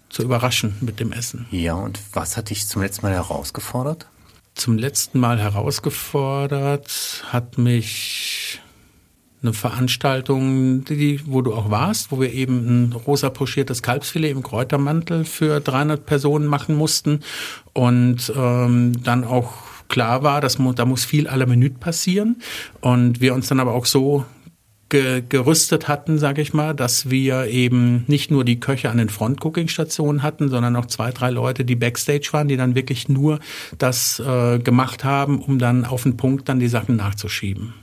zu 0.09 0.21
überraschen 0.21 0.75
mit 0.81 0.99
dem 0.99 1.11
Essen. 1.11 1.47
Ja, 1.49 1.73
und 1.73 1.99
was 2.13 2.37
hat 2.37 2.49
dich 2.49 2.67
zum 2.67 2.81
letzten 2.81 3.05
Mal 3.05 3.13
herausgefordert? 3.13 4.07
Zum 4.53 4.77
letzten 4.77 5.19
Mal 5.19 5.39
herausgefordert 5.39 7.25
hat 7.31 7.57
mich 7.57 8.61
eine 9.43 9.53
Veranstaltung, 9.53 10.85
die, 10.85 11.19
wo 11.25 11.41
du 11.41 11.53
auch 11.53 11.69
warst, 11.69 12.11
wo 12.11 12.19
wir 12.19 12.33
eben 12.33 12.89
ein 12.89 12.93
rosa 12.93 13.29
pochiertes 13.29 13.83
Kalbsfilet 13.83 14.31
im 14.31 14.41
Kräutermantel 14.41 15.25
für 15.25 15.59
300 15.59 16.05
Personen 16.05 16.47
machen 16.47 16.75
mussten 16.75 17.19
und 17.73 18.31
ähm, 18.35 19.03
dann 19.03 19.23
auch 19.23 19.53
klar 19.89 20.23
war, 20.23 20.41
dass 20.41 20.57
da 20.75 20.85
muss 20.85 21.05
viel 21.05 21.25
la 21.25 21.45
Minute 21.45 21.75
passieren 21.79 22.37
und 22.81 23.21
wir 23.21 23.33
uns 23.33 23.47
dann 23.47 23.59
aber 23.59 23.73
auch 23.73 23.85
so 23.85 24.25
gerüstet 24.89 25.87
hatten, 25.87 26.19
sage 26.19 26.41
ich 26.43 26.53
mal, 26.53 26.75
dass 26.75 27.09
wir 27.09 27.47
eben 27.47 28.03
nicht 28.07 28.29
nur 28.29 28.45
die 28.45 28.59
Köche 28.59 28.91
an 28.91 28.97
den 28.97 29.09
Front-Cooking-Stationen 29.09 30.21
hatten, 30.21 30.49
sondern 30.49 30.75
auch 30.75 30.85
zwei, 30.85 31.11
drei 31.11 31.31
Leute, 31.31 31.65
die 31.65 31.75
Backstage 31.75 32.29
waren, 32.31 32.47
die 32.47 32.57
dann 32.57 32.75
wirklich 32.75 33.09
nur 33.09 33.39
das 33.79 34.19
äh, 34.19 34.59
gemacht 34.59 35.03
haben, 35.03 35.39
um 35.39 35.57
dann 35.57 35.85
auf 35.85 36.03
den 36.03 36.15
Punkt 36.15 36.47
dann 36.47 36.59
die 36.59 36.67
Sachen 36.67 36.95
nachzuschieben. 36.95 37.73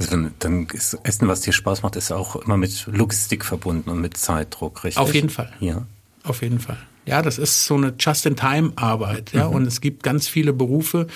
Also 0.00 0.12
dann, 0.12 0.34
dann 0.38 0.66
ist 0.72 0.98
Essen, 1.02 1.28
was 1.28 1.42
dir 1.42 1.52
Spaß 1.52 1.82
macht, 1.82 1.96
ist 1.96 2.10
auch 2.10 2.36
immer 2.36 2.56
mit 2.56 2.86
Logistik 2.86 3.44
verbunden 3.44 3.90
und 3.90 4.00
mit 4.00 4.16
Zeitdruck, 4.16 4.82
richtig? 4.84 4.98
Auf 4.98 5.14
jeden 5.14 5.30
Fall. 5.30 5.52
Ja. 5.60 5.86
Auf 6.24 6.42
jeden 6.42 6.58
Fall. 6.58 6.78
Ja, 7.06 7.22
das 7.22 7.38
ist 7.38 7.64
so 7.64 7.74
eine 7.74 7.94
Just-in-Time-Arbeit, 7.98 9.32
ja. 9.32 9.48
Mhm. 9.48 9.54
Und 9.56 9.66
es 9.66 9.80
gibt 9.80 10.02
ganz 10.02 10.28
viele 10.28 10.52
Berufe, 10.52 11.06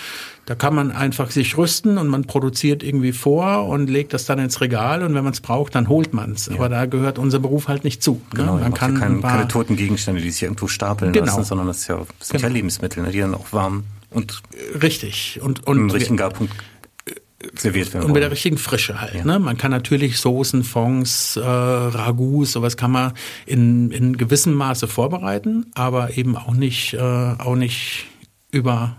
da 0.46 0.54
kann 0.54 0.74
man 0.74 0.90
einfach 0.90 1.30
sich 1.30 1.56
rüsten 1.56 1.98
und 1.98 2.08
man 2.08 2.24
produziert 2.24 2.82
irgendwie 2.82 3.12
vor 3.12 3.68
und 3.68 3.88
legt 3.88 4.12
das 4.12 4.24
dann 4.26 4.38
ins 4.38 4.60
Regal 4.60 5.02
und 5.02 5.14
wenn 5.14 5.24
man 5.24 5.32
es 5.32 5.40
braucht, 5.40 5.74
dann 5.74 5.88
holt 5.88 6.12
man 6.12 6.32
es. 6.32 6.46
Ja. 6.46 6.56
Aber 6.56 6.68
da 6.68 6.86
gehört 6.86 7.18
unser 7.18 7.38
Beruf 7.38 7.68
halt 7.68 7.84
nicht 7.84 8.02
zu. 8.02 8.20
Ne? 8.32 8.40
Genau, 8.40 8.56
man 8.56 8.74
kann 8.74 8.98
kein, 8.98 9.22
keine 9.22 9.46
toten 9.46 9.76
Gegenstände, 9.76 10.20
die 10.20 10.30
sich 10.30 10.42
irgendwo 10.42 10.68
stapeln 10.68 11.12
genau. 11.12 11.26
lassen, 11.26 11.44
sondern 11.44 11.66
das, 11.66 11.86
ja, 11.86 11.96
das 12.18 12.28
sind 12.28 12.38
genau. 12.38 12.48
ja 12.48 12.54
Lebensmittel, 12.54 13.02
ne, 13.02 13.10
die 13.10 13.20
dann 13.20 13.34
auch 13.34 13.52
warm 13.52 13.84
und 14.10 14.42
richtig 14.80 15.40
und 15.42 15.66
und 15.66 15.76
im 15.76 15.90
richtigen 15.90 16.16
Garpunkt 16.16 16.52
serviert 17.56 17.92
werden. 17.94 18.06
Und 18.06 18.12
mit 18.12 18.22
der 18.22 18.30
richtigen 18.30 18.58
Frische 18.58 19.00
halt. 19.00 19.14
Ja. 19.14 19.24
Ne? 19.24 19.38
Man 19.38 19.56
kann 19.56 19.70
natürlich 19.70 20.18
Soßen, 20.18 20.64
Fonds, 20.64 21.36
äh, 21.36 21.40
Ragouts, 21.42 22.52
sowas 22.52 22.76
kann 22.76 22.90
man 22.90 23.12
in, 23.46 23.90
in 23.90 24.16
gewissem 24.16 24.54
Maße 24.54 24.88
vorbereiten, 24.88 25.66
aber 25.74 26.16
eben 26.16 26.36
auch 26.36 26.54
nicht, 26.54 26.94
äh, 26.94 26.98
auch 26.98 27.56
nicht 27.56 28.06
über 28.50 28.96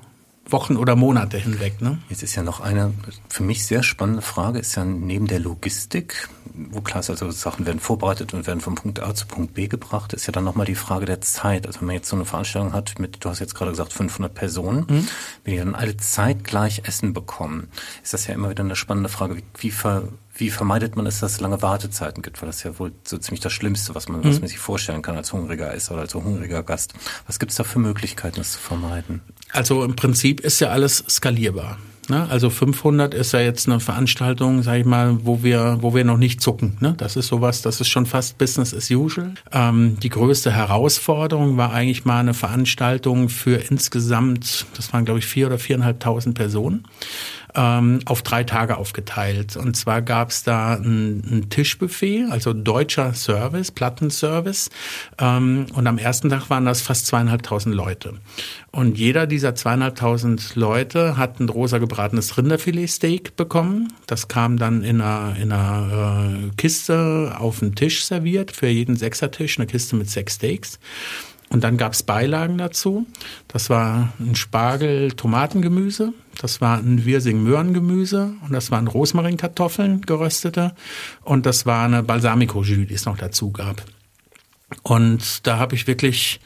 Wochen 0.48 0.78
oder 0.78 0.96
Monate 0.96 1.38
hinweg. 1.38 1.82
Ne? 1.82 1.98
Jetzt 2.10 2.22
ist 2.22 2.36
ja 2.36 2.44
noch 2.44 2.60
eine 2.60 2.94
für 3.30 3.44
mich 3.44 3.66
sehr 3.66 3.82
spannende 3.82 4.22
Frage, 4.22 4.60
ist 4.60 4.76
ja 4.76 4.86
neben 4.86 5.28
der 5.28 5.40
Logistik, 5.40 6.30
wo 6.54 6.82
klar 6.82 7.00
ist, 7.00 7.10
also 7.10 7.32
Sachen 7.32 7.66
werden 7.66 7.80
vorbereitet 7.80 8.34
und 8.34 8.46
werden 8.46 8.62
von 8.62 8.76
Punkt 8.76 9.02
A 9.02 9.16
zu 9.16 9.26
Punkt 9.26 9.56
B 9.56 9.68
gebracht, 9.68 10.14
ist 10.14 10.28
ja 10.28 10.32
dann 10.32 10.44
nochmal 10.44 10.68
die 10.68 10.76
Frage 10.76 11.06
der 11.06 11.22
Zeit. 11.22 11.66
Also 11.66 11.82
wenn 11.82 11.88
man 11.88 11.96
jetzt 11.96 12.10
so 12.10 12.16
eine 12.16 12.26
Veranstaltung 12.26 12.74
hat 12.74 13.00
mit, 13.00 13.24
du 13.24 13.30
hast 13.30 13.40
jetzt 13.40 13.56
gerade 13.56 13.72
gesagt, 13.72 13.94
500 13.94 14.34
Personen, 14.34 14.86
mhm. 14.88 15.08
wenn 15.44 15.54
die 15.54 15.60
dann 15.60 15.76
alle 15.76 15.98
zeitgleich 15.98 16.84
Essen 16.86 17.14
bekommen, 17.14 17.70
ist 18.04 18.14
das 18.14 18.28
ja 18.28 18.36
immer 18.36 18.50
wieder 18.50 18.64
eine 18.64 18.76
spannende 18.76 19.10
Frage, 19.10 19.38
wie, 19.38 19.44
wie 19.58 19.72
ver 19.72 20.10
wie 20.38 20.50
vermeidet 20.50 20.96
man 20.96 21.06
es, 21.06 21.20
dass 21.20 21.34
es 21.34 21.40
lange 21.40 21.62
Wartezeiten 21.62 22.22
gibt? 22.22 22.42
Weil 22.42 22.48
das 22.48 22.58
ist 22.58 22.64
ja 22.64 22.78
wohl 22.78 22.92
so 23.04 23.18
ziemlich 23.18 23.40
das 23.40 23.54
Schlimmste, 23.54 23.96
was 23.96 24.10
man, 24.10 24.22
mhm. 24.22 24.26
was 24.26 24.40
man 24.40 24.48
sich 24.48 24.60
vorstellen 24.60 25.02
kann 25.02 25.16
als 25.16 25.32
hungriger 25.32 25.74
Esser 25.74 25.94
oder 25.94 26.02
als 26.02 26.14
hungriger 26.14 26.64
Gast. 26.64 26.94
Was 27.26 27.40
gibt 27.40 27.52
es 27.52 27.58
da 27.58 27.64
für 27.64 27.80
Möglichkeiten, 27.80 28.38
das 28.38 28.54
zu 28.54 28.60
vermeiden? 28.60 29.22
Also 29.52 29.84
im 29.84 29.96
Prinzip 29.96 30.42
ist 30.42 30.60
ja 30.60 30.70
alles 30.70 31.04
skalierbar. 31.10 31.78
Ne? 32.10 32.28
Also 32.30 32.50
500 32.50 33.14
ist 33.14 33.32
ja 33.32 33.40
jetzt 33.40 33.68
eine 33.68 33.80
Veranstaltung, 33.80 34.62
sage 34.62 34.80
ich 34.80 34.86
mal, 34.86 35.26
wo 35.26 35.42
wir, 35.44 35.78
wo 35.82 35.96
wir 35.96 36.04
noch 36.04 36.18
nicht 36.18 36.42
zucken. 36.42 36.78
Ne? 36.80 36.94
Das 36.98 37.16
ist 37.16 37.28
sowas, 37.28 37.62
das 37.62 37.82
ist 37.82 37.88
schon 37.88 38.06
fast 38.06 38.38
Business 38.38 38.74
as 38.74 38.92
usual. 38.92 39.34
Ähm, 39.52 39.98
die 40.02 40.10
größte 40.10 40.52
Herausforderung 40.52 41.58
war 41.58 41.72
eigentlich 41.72 42.06
mal 42.06 42.20
eine 42.20 42.34
Veranstaltung 42.34 43.30
für 43.30 43.56
insgesamt, 43.56 44.68
das 44.76 44.94
waren 44.94 45.06
glaube 45.06 45.20
ich 45.20 45.26
vier 45.26 45.48
oder 45.48 45.58
viereinhalbtausend 45.58 46.36
Personen 46.36 46.84
ähm, 47.56 48.00
auf 48.06 48.22
drei 48.22 48.44
Tage 48.44 48.78
aufgeteilt. 48.78 49.56
Und 49.56 49.76
zwar 49.76 50.02
gab 50.02 50.30
es 50.30 50.44
da 50.44 50.74
ein, 50.74 51.24
ein, 51.30 51.50
Tischbuffet, 51.50 52.26
also 52.30 52.54
deutscher 52.54 53.14
Service, 53.14 53.72
Plattenservice. 53.72 54.70
Ähm, 55.20 55.68
und 55.74 55.88
am 55.88 55.98
ersten 55.98 56.30
Tag 56.30 56.50
waren 56.50 56.66
das 56.66 56.82
fast 56.82 57.08
zweieinhalbtausend 57.08 57.74
Leute. 57.74 58.16
Und 58.72 58.98
jeder 58.98 59.26
dieser 59.26 59.56
zweieinhalbtausend 59.56 60.56
Leute 60.56 61.18
hat 61.18 61.40
ein 61.40 61.48
rosa 61.50 61.78
gebratenes 61.78 62.38
Rinderfiletsteak 62.38 63.36
bekommen. 63.36 63.94
Das 64.06 64.28
kam 64.28 64.58
dann 64.58 64.84
in 64.84 65.02
einer, 65.02 65.36
in 65.38 65.52
einer 65.52 66.50
äh, 66.50 66.56
Kiste 66.58 67.36
auf 67.40 67.60
den 67.60 67.76
Tisch 67.76 68.04
serviert, 68.06 68.52
für 68.52 68.68
jeden 68.68 68.96
Sechsertisch, 68.96 69.58
eine 69.58 69.68
Kiste 69.68 69.96
mit 69.96 70.10
sechs 70.10 70.36
Steaks. 70.36 70.80
Und 71.50 71.64
dann 71.64 71.78
gab 71.78 71.94
es 71.94 72.04
Beilagen 72.04 72.58
dazu. 72.58 73.06
Das 73.48 73.70
war 73.70 74.14
ein 74.20 74.36
Spargel-Tomatengemüse, 74.36 76.14
das 76.42 76.62
war 76.62 76.78
ein 76.78 77.06
Wirsing-Möhrengemüse 77.06 78.34
und 78.44 78.52
das 78.52 78.72
waren 78.72 78.88
Rosmarinkartoffeln, 78.88 80.02
geröstete. 80.02 80.76
Und 81.24 81.46
das 81.46 81.66
war 81.66 81.86
eine 81.86 82.04
Balsamico-Jus, 82.04 82.88
die 82.88 82.94
es 82.94 83.06
noch 83.06 83.18
dazu 83.18 83.52
gab. 83.52 83.84
Und 84.84 85.46
da 85.48 85.58
habe 85.58 85.76
ich 85.76 85.88
wirklich 85.88 86.40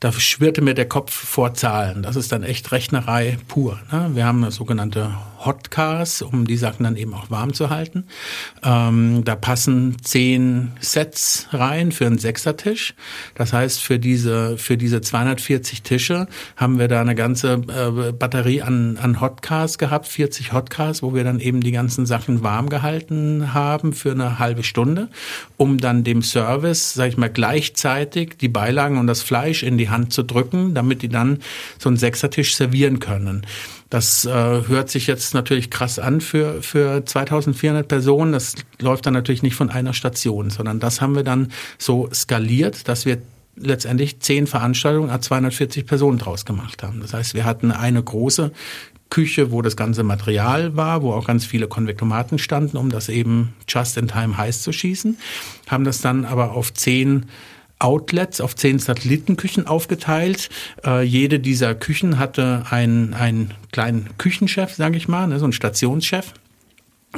da 0.00 0.10
schwirrte 0.12 0.62
mir 0.62 0.72
der 0.72 0.88
Kopf 0.88 1.12
vor 1.12 1.52
Zahlen. 1.52 2.02
Das 2.02 2.16
ist 2.16 2.32
dann 2.32 2.42
echt 2.42 2.72
Rechnerei 2.72 3.38
pur. 3.48 3.78
Ne? 3.92 4.10
Wir 4.14 4.24
haben 4.24 4.42
eine 4.42 4.50
sogenannte 4.50 5.14
Hotcars, 5.44 6.22
um 6.22 6.46
die 6.46 6.56
Sachen 6.56 6.84
dann 6.84 6.96
eben 6.96 7.14
auch 7.14 7.30
warm 7.30 7.52
zu 7.52 7.70
halten. 7.70 8.04
Ähm, 8.62 9.24
da 9.24 9.36
passen 9.36 9.96
zehn 10.02 10.72
Sets 10.80 11.48
rein 11.52 11.92
für 11.92 12.06
einen 12.06 12.18
Sechsertisch. 12.18 12.94
Das 13.34 13.52
heißt, 13.52 13.82
für 13.82 13.98
diese, 13.98 14.58
für 14.58 14.76
diese 14.76 15.00
240 15.00 15.82
Tische 15.82 16.26
haben 16.56 16.78
wir 16.78 16.88
da 16.88 17.00
eine 17.00 17.14
ganze 17.14 17.54
äh, 17.54 18.12
Batterie 18.12 18.62
an, 18.62 18.98
an 18.98 19.20
Hotcars 19.20 19.78
gehabt, 19.78 20.06
40 20.06 20.52
Hotcars, 20.52 21.02
wo 21.02 21.14
wir 21.14 21.24
dann 21.24 21.40
eben 21.40 21.60
die 21.60 21.72
ganzen 21.72 22.06
Sachen 22.06 22.42
warm 22.42 22.68
gehalten 22.68 23.54
haben 23.54 23.92
für 23.92 24.12
eine 24.12 24.38
halbe 24.38 24.62
Stunde, 24.62 25.08
um 25.56 25.78
dann 25.78 26.04
dem 26.04 26.22
Service, 26.22 26.94
sag 26.94 27.08
ich 27.08 27.16
mal, 27.16 27.30
gleichzeitig 27.30 28.36
die 28.38 28.48
Beilagen 28.48 28.98
und 28.98 29.06
das 29.06 29.22
Fleisch 29.22 29.62
in 29.62 29.78
die 29.78 29.88
Hand 29.88 30.12
zu 30.12 30.22
drücken, 30.22 30.74
damit 30.74 31.02
die 31.02 31.08
dann 31.08 31.38
so 31.78 31.88
einen 31.88 31.96
Sechsertisch 31.96 32.54
servieren 32.54 33.00
können. 33.00 33.46
Das 33.90 34.24
äh, 34.24 34.30
hört 34.30 34.88
sich 34.88 35.08
jetzt 35.08 35.34
natürlich 35.34 35.68
krass 35.68 35.98
an 35.98 36.20
für, 36.20 36.62
für 36.62 37.04
2400 37.04 37.86
Personen. 37.86 38.32
Das 38.32 38.54
läuft 38.80 39.06
dann 39.06 39.14
natürlich 39.14 39.42
nicht 39.42 39.56
von 39.56 39.68
einer 39.68 39.92
Station, 39.92 40.50
sondern 40.50 40.78
das 40.78 41.00
haben 41.00 41.16
wir 41.16 41.24
dann 41.24 41.48
so 41.76 42.08
skaliert, 42.14 42.88
dass 42.88 43.04
wir 43.04 43.18
letztendlich 43.56 44.20
zehn 44.20 44.46
Veranstaltungen 44.46 45.10
a 45.10 45.20
240 45.20 45.86
Personen 45.86 46.18
draus 46.18 46.44
gemacht 46.44 46.84
haben. 46.84 47.00
Das 47.00 47.12
heißt, 47.12 47.34
wir 47.34 47.44
hatten 47.44 47.72
eine 47.72 48.02
große 48.02 48.52
Küche, 49.10 49.50
wo 49.50 49.60
das 49.60 49.76
ganze 49.76 50.04
Material 50.04 50.76
war, 50.76 51.02
wo 51.02 51.12
auch 51.12 51.26
ganz 51.26 51.44
viele 51.44 51.66
Konvektomaten 51.66 52.38
standen, 52.38 52.76
um 52.76 52.90
das 52.90 53.08
eben 53.08 53.54
just 53.68 53.96
in 53.96 54.06
time 54.06 54.36
heiß 54.38 54.62
zu 54.62 54.72
schießen, 54.72 55.18
haben 55.68 55.84
das 55.84 56.00
dann 56.00 56.24
aber 56.24 56.52
auf 56.52 56.72
zehn 56.72 57.26
Outlets 57.80 58.40
auf 58.40 58.54
zehn 58.54 58.78
Satellitenküchen 58.78 59.66
aufgeteilt. 59.66 60.48
Äh, 60.84 61.02
jede 61.02 61.40
dieser 61.40 61.74
Küchen 61.74 62.18
hatte 62.18 62.64
einen, 62.70 63.14
einen 63.14 63.54
kleinen 63.72 64.10
Küchenchef, 64.18 64.74
sage 64.74 64.96
ich 64.96 65.08
mal, 65.08 65.26
ne, 65.26 65.38
so 65.38 65.44
einen 65.44 65.52
Stationschef 65.52 66.32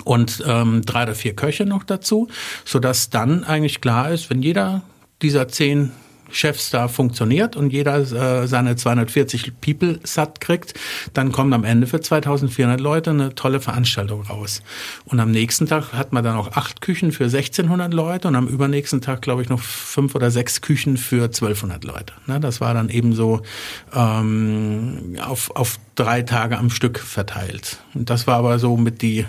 und 0.04 0.42
ähm, 0.46 0.82
drei 0.86 1.02
oder 1.02 1.14
vier 1.14 1.34
Köche 1.34 1.66
noch 1.66 1.84
dazu, 1.84 2.28
so 2.64 2.78
dass 2.78 3.10
dann 3.10 3.44
eigentlich 3.44 3.80
klar 3.80 4.10
ist, 4.10 4.30
wenn 4.30 4.42
jeder 4.42 4.82
dieser 5.20 5.48
zehn 5.48 5.92
Chefs 6.32 6.70
da 6.70 6.88
funktioniert 6.88 7.56
und 7.56 7.72
jeder 7.72 7.98
äh, 7.98 8.48
seine 8.48 8.76
240 8.76 9.60
People 9.60 10.00
satt 10.02 10.40
kriegt, 10.40 10.74
dann 11.14 11.30
kommt 11.30 11.54
am 11.54 11.64
Ende 11.64 11.86
für 11.86 12.00
2400 12.00 12.80
Leute 12.80 13.10
eine 13.10 13.34
tolle 13.34 13.60
Veranstaltung 13.60 14.22
raus. 14.22 14.62
Und 15.04 15.20
am 15.20 15.30
nächsten 15.30 15.66
Tag 15.66 15.92
hat 15.92 16.12
man 16.12 16.24
dann 16.24 16.36
auch 16.36 16.52
acht 16.52 16.80
Küchen 16.80 17.12
für 17.12 17.24
1600 17.24 17.92
Leute 17.92 18.28
und 18.28 18.36
am 18.36 18.48
übernächsten 18.48 19.00
Tag, 19.00 19.22
glaube 19.22 19.42
ich, 19.42 19.48
noch 19.48 19.60
fünf 19.60 20.14
oder 20.14 20.30
sechs 20.30 20.60
Küchen 20.60 20.96
für 20.96 21.24
1200 21.24 21.84
Leute. 21.84 22.14
Ne, 22.26 22.40
das 22.40 22.60
war 22.60 22.74
dann 22.74 22.88
eben 22.88 23.12
so 23.14 23.42
ähm, 23.94 25.16
auf, 25.22 25.54
auf 25.54 25.78
drei 25.94 26.22
Tage 26.22 26.58
am 26.58 26.70
Stück 26.70 26.98
verteilt. 26.98 27.78
Und 27.94 28.10
das 28.10 28.26
war 28.26 28.36
aber 28.36 28.58
so 28.58 28.76
mit 28.76 29.02
die 29.02 29.26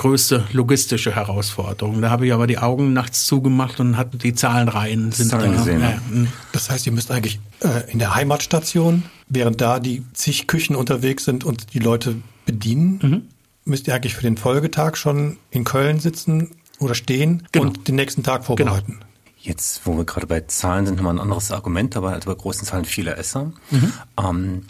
größte 0.00 0.46
logistische 0.52 1.14
Herausforderung. 1.14 2.00
Da 2.00 2.08
habe 2.08 2.26
ich 2.26 2.32
aber 2.32 2.46
die 2.46 2.56
Augen 2.56 2.94
nachts 2.94 3.26
zugemacht 3.26 3.80
und 3.80 3.98
hatten 3.98 4.16
die 4.16 4.32
Zahlenreihen 4.32 5.12
sind 5.12 5.28
Zahlen 5.28 5.52
gesehen. 5.52 5.82
Ja. 5.82 6.00
Hm. 6.08 6.28
Das 6.52 6.70
heißt, 6.70 6.86
ihr 6.86 6.92
müsst 6.92 7.10
eigentlich 7.10 7.38
äh, 7.60 7.92
in 7.92 7.98
der 7.98 8.14
Heimatstation, 8.14 9.02
während 9.28 9.60
da 9.60 9.78
die 9.78 10.02
zig 10.14 10.46
Küchen 10.46 10.74
unterwegs 10.74 11.26
sind 11.26 11.44
und 11.44 11.74
die 11.74 11.80
Leute 11.80 12.16
bedienen, 12.46 12.98
mhm. 13.02 13.22
müsst 13.66 13.88
ihr 13.88 13.94
eigentlich 13.94 14.14
für 14.14 14.22
den 14.22 14.38
Folgetag 14.38 14.96
schon 14.96 15.36
in 15.50 15.64
Köln 15.64 16.00
sitzen 16.00 16.52
oder 16.78 16.94
stehen 16.94 17.46
genau. 17.52 17.66
und 17.66 17.86
den 17.86 17.96
nächsten 17.96 18.22
Tag 18.22 18.46
vorbereiten. 18.46 18.94
Genau. 18.94 19.06
Jetzt, 19.36 19.82
wo 19.84 19.98
wir 19.98 20.04
gerade 20.04 20.26
bei 20.26 20.40
Zahlen 20.40 20.86
sind, 20.86 20.96
nochmal 20.96 21.16
ein 21.16 21.20
anderes 21.20 21.52
Argument 21.52 21.94
dabei, 21.94 22.14
also 22.14 22.30
bei 22.30 22.40
großen 22.40 22.66
Zahlen 22.66 22.86
viele 22.86 23.16
Esser. 23.16 23.52
Mhm. 23.70 23.92
Ähm, 24.18 24.62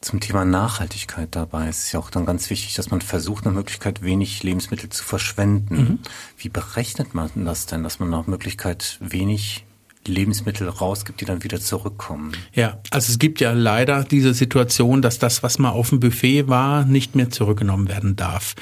zum 0.00 0.20
Thema 0.20 0.44
Nachhaltigkeit 0.44 1.28
dabei 1.32 1.68
ist 1.68 1.84
es 1.84 1.92
ja 1.92 2.00
auch 2.00 2.10
dann 2.10 2.26
ganz 2.26 2.50
wichtig, 2.50 2.74
dass 2.74 2.90
man 2.90 3.00
versucht, 3.00 3.44
nach 3.44 3.52
Möglichkeit 3.52 4.02
wenig 4.02 4.42
Lebensmittel 4.42 4.88
zu 4.90 5.02
verschwenden. 5.04 5.76
Mhm. 5.76 5.98
Wie 6.36 6.48
berechnet 6.48 7.14
man 7.14 7.30
das 7.44 7.66
denn, 7.66 7.82
dass 7.82 7.98
man 7.98 8.10
nach 8.10 8.26
Möglichkeit 8.26 8.98
wenig 9.00 9.64
Lebensmittel 10.08 10.68
rausgibt, 10.68 11.20
die 11.20 11.24
dann 11.24 11.44
wieder 11.44 11.60
zurückkommen. 11.60 12.32
Ja, 12.52 12.78
also 12.90 13.10
es 13.10 13.18
gibt 13.18 13.40
ja 13.40 13.52
leider 13.52 14.04
diese 14.04 14.34
Situation, 14.34 15.02
dass 15.02 15.18
das, 15.18 15.42
was 15.42 15.58
mal 15.58 15.70
auf 15.70 15.90
dem 15.90 16.00
Buffet 16.00 16.48
war, 16.48 16.84
nicht 16.84 17.14
mehr 17.14 17.30
zurückgenommen 17.30 17.88
werden 17.88 18.16
darf. 18.16 18.54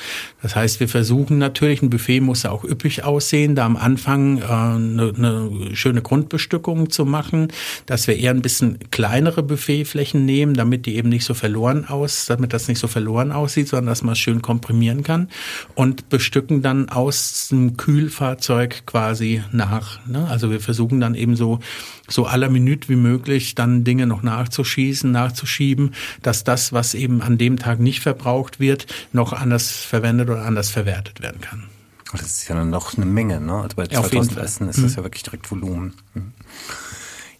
Das 0.42 0.57
heißt, 0.57 0.80
wir 0.80 0.88
versuchen 0.88 1.38
natürlich, 1.38 1.82
ein 1.82 1.90
Buffet 1.90 2.20
muss 2.20 2.42
ja 2.42 2.51
auch 2.51 2.64
üppig 2.64 3.05
aussehen, 3.05 3.55
da 3.55 3.64
am 3.64 3.76
Anfang 3.76 4.38
äh, 4.38 4.44
eine, 4.44 5.12
eine 5.16 5.76
schöne 5.76 6.03
Grundbestückung 6.03 6.90
zu 6.90 7.05
machen, 7.05 7.49
dass 7.86 8.07
wir 8.07 8.16
eher 8.16 8.32
ein 8.32 8.42
bisschen 8.42 8.78
kleinere 8.90 9.42
Buffetflächen 9.42 10.24
nehmen, 10.24 10.55
damit 10.55 10.86
die 10.86 10.97
eben 10.97 11.09
nicht 11.09 11.24
so 11.24 11.34
verloren 11.34 11.86
aus, 11.88 12.26
damit 12.26 12.53
das 12.53 12.68
nicht 12.68 12.78
so 12.78 12.88
verloren 12.88 13.32
aussieht, 13.32 13.68
sondern 13.68 13.86
dass 13.86 14.03
man 14.03 14.12
es 14.12 14.18
schön 14.18 14.42
komprimieren 14.42 15.03
kann 15.03 15.28
und 15.74 16.09
bestücken 16.09 16.62
dann 16.62 16.88
aus 16.88 17.49
dem 17.51 17.76
Kühlfahrzeug 17.76 18.86
quasi 18.86 19.42
nach. 19.53 20.05
Ne? 20.07 20.26
Also 20.28 20.51
wir 20.51 20.61
versuchen 20.61 21.01
dann 21.01 21.14
eben 21.14 21.36
so, 21.37 21.61
so 22.09 22.26
aller 22.26 22.49
Minute 22.49 22.89
wie 22.89 22.97
möglich 22.97 23.55
dann 23.55 23.84
Dinge 23.84 24.07
noch 24.07 24.22
nachzuschießen, 24.22 25.11
nachzuschieben, 25.11 25.95
dass 26.22 26.45
das, 26.45 26.72
was 26.72 26.95
eben 26.95 27.22
an 27.22 27.39
dem 27.39 27.59
Tag 27.59 27.80
nicht 27.80 28.01
verbraucht 28.01 28.61
wird, 28.61 28.87
noch 29.12 29.32
anders 29.32 29.70
verwendet 29.72 30.30
oder 30.30 30.45
anders 30.45 30.70
verwertet 30.70 31.20
werden 31.20 31.41
kann. 31.41 31.64
Das 32.12 32.22
ist 32.22 32.49
ja 32.49 32.55
dann 32.55 32.70
noch 32.70 32.97
eine 32.97 33.07
Menge, 33.07 33.41
ne? 33.41 33.55
Also 33.55 33.76
bei 33.76 33.87
2000 33.87 34.39
Essen 34.39 34.68
ist 34.68 34.82
das 34.82 34.93
mhm. 34.93 34.97
ja 34.97 35.03
wirklich 35.05 35.22
direkt 35.24 35.51
Volumen. 35.51 35.95
Mhm. 36.14 36.32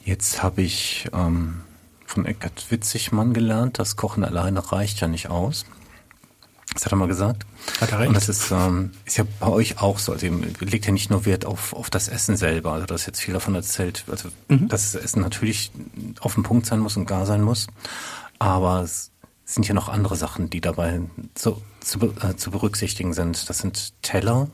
Jetzt 0.05 0.42
habe 0.42 0.62
ich 0.62 1.09
ähm, 1.12 1.62
von 2.05 2.26
Eckert 2.26 2.70
Witzigmann 2.70 3.32
gelernt, 3.32 3.78
das 3.78 3.97
Kochen 3.97 4.24
alleine 4.24 4.72
reicht 4.72 5.01
ja 5.01 5.09
nicht 5.09 5.28
aus. 5.30 5.66
Das 6.76 6.84
hat 6.84 6.92
er 6.92 6.96
mal 6.96 7.08
gesagt. 7.08 7.46
Hat 7.80 7.90
er 7.90 8.00
recht. 8.00 8.08
Und 8.08 8.14
das 8.14 8.28
ist, 8.28 8.50
ähm, 8.50 8.92
ist 9.04 9.16
ja 9.16 9.24
bei 9.40 9.48
euch 9.48 9.80
auch 9.80 9.98
so. 9.98 10.12
Also 10.12 10.26
ihr 10.26 10.32
legt 10.60 10.86
ja 10.86 10.92
nicht 10.92 11.10
nur 11.10 11.24
Wert 11.24 11.46
auf, 11.46 11.72
auf 11.72 11.90
das 11.90 12.08
Essen 12.08 12.36
selber. 12.36 12.72
Also 12.72 12.86
das 12.86 13.06
jetzt 13.06 13.20
viel 13.20 13.34
davon 13.34 13.54
erzählt. 13.54 14.04
Also 14.10 14.28
mhm. 14.48 14.68
dass 14.68 14.92
das 14.92 15.02
Essen 15.02 15.22
natürlich 15.22 15.72
auf 16.20 16.34
dem 16.34 16.42
Punkt 16.42 16.66
sein 16.66 16.80
muss 16.80 16.96
und 16.96 17.06
gar 17.06 17.24
sein 17.24 17.42
muss. 17.42 17.66
Aber 18.38 18.82
es 18.82 19.10
sind 19.46 19.66
ja 19.66 19.74
noch 19.74 19.88
andere 19.88 20.16
Sachen, 20.16 20.50
die 20.50 20.60
dabei 20.60 21.00
zu, 21.34 21.62
zu, 21.80 21.98
äh, 22.20 22.36
zu 22.36 22.50
berücksichtigen 22.50 23.14
sind. 23.14 23.48
Das 23.48 23.58
sind 23.58 23.94
Teller, 24.02 24.48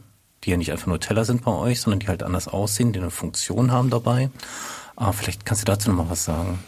die 0.44 0.50
ja 0.50 0.56
nicht 0.56 0.70
einfach 0.70 0.86
nur 0.86 1.00
Teller 1.00 1.24
sind 1.24 1.42
bei 1.42 1.52
euch, 1.52 1.80
sondern 1.80 1.98
die 1.98 2.08
halt 2.08 2.22
anders 2.22 2.46
aussehen, 2.46 2.92
die 2.92 3.00
eine 3.00 3.10
Funktion 3.10 3.72
haben 3.72 3.90
dabei. 3.90 4.30
Aber 4.94 5.12
vielleicht 5.12 5.44
kannst 5.44 5.62
du 5.62 5.66
dazu 5.66 5.90
noch 5.90 6.04
mal 6.04 6.10
was 6.10 6.24
sagen. 6.24 6.60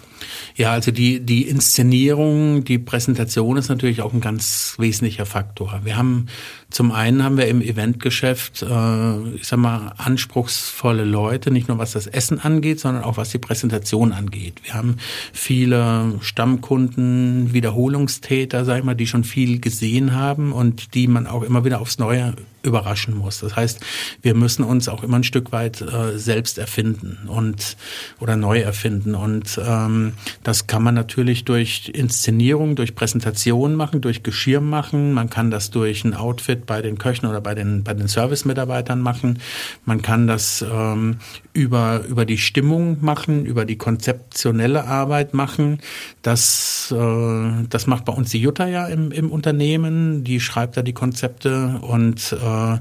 Ja, 0.56 0.72
also 0.72 0.90
die, 0.90 1.20
die 1.20 1.48
Inszenierung, 1.48 2.64
die 2.64 2.78
Präsentation 2.78 3.56
ist 3.56 3.68
natürlich 3.68 4.02
auch 4.02 4.12
ein 4.12 4.20
ganz 4.20 4.74
wesentlicher 4.78 5.26
Faktor. 5.26 5.80
Wir 5.84 5.96
haben 5.96 6.26
zum 6.70 6.90
einen 6.90 7.22
haben 7.22 7.36
wir 7.36 7.46
im 7.46 7.62
Eventgeschäft, 7.62 8.62
äh, 8.62 9.28
ich 9.36 9.46
sag 9.46 9.58
mal, 9.58 9.92
anspruchsvolle 9.96 11.04
Leute, 11.04 11.52
nicht 11.52 11.68
nur 11.68 11.78
was 11.78 11.92
das 11.92 12.08
Essen 12.08 12.40
angeht, 12.40 12.80
sondern 12.80 13.04
auch 13.04 13.16
was 13.16 13.30
die 13.30 13.38
Präsentation 13.38 14.12
angeht. 14.12 14.60
Wir 14.64 14.74
haben 14.74 14.96
viele 15.32 16.18
Stammkunden, 16.20 17.52
Wiederholungstäter, 17.52 18.64
sag 18.64 18.78
ich 18.78 18.84
mal, 18.84 18.94
die 18.94 19.06
schon 19.06 19.22
viel 19.24 19.60
gesehen 19.60 20.14
haben 20.14 20.52
und 20.52 20.94
die 20.94 21.06
man 21.06 21.26
auch 21.28 21.42
immer 21.42 21.64
wieder 21.64 21.80
aufs 21.80 21.98
Neue 21.98 22.34
überraschen 22.64 23.16
muss. 23.16 23.40
Das 23.40 23.56
heißt, 23.56 23.80
wir 24.22 24.34
müssen 24.34 24.64
uns 24.64 24.88
auch 24.88 25.02
immer 25.02 25.16
ein 25.16 25.24
Stück 25.24 25.52
weit 25.52 25.80
äh, 25.80 26.18
selbst 26.18 26.58
erfinden 26.58 27.28
und 27.28 27.76
oder 28.20 28.36
neu 28.36 28.60
erfinden. 28.60 29.14
Und 29.14 29.60
ähm, 29.64 30.14
das 30.42 30.66
kann 30.66 30.82
man 30.82 30.94
natürlich 30.94 31.44
durch 31.44 31.90
Inszenierung, 31.92 32.76
durch 32.76 32.94
Präsentation 32.94 33.74
machen, 33.74 34.00
durch 34.00 34.22
Geschirr 34.22 34.60
machen. 34.60 35.12
Man 35.12 35.30
kann 35.30 35.50
das 35.50 35.70
durch 35.70 36.04
ein 36.04 36.14
Outfit 36.14 36.66
bei 36.66 36.82
den 36.82 36.98
Köchen 36.98 37.26
oder 37.26 37.40
bei 37.40 37.54
den 37.54 37.84
bei 37.84 37.94
den 37.94 38.08
Service-Mitarbeitern 38.08 39.00
machen. 39.00 39.38
Man 39.84 40.02
kann 40.02 40.26
das 40.26 40.64
ähm, 40.68 41.18
über 41.54 42.04
über 42.08 42.24
die 42.24 42.38
Stimmung 42.38 42.98
machen, 43.00 43.46
über 43.46 43.64
die 43.64 43.78
konzeptionelle 43.78 44.84
Arbeit 44.84 45.34
machen. 45.34 45.80
Das 46.22 46.94
äh, 46.96 47.66
das 47.68 47.86
macht 47.86 48.04
bei 48.04 48.12
uns 48.12 48.30
die 48.30 48.40
Jutta 48.40 48.66
ja 48.66 48.86
im, 48.86 49.10
im 49.10 49.30
Unternehmen. 49.30 50.24
Die 50.24 50.40
schreibt 50.40 50.76
da 50.76 50.82
die 50.82 50.92
Konzepte 50.92 51.80
und 51.82 52.32
äh, 52.32 52.74
äh, 52.74 52.78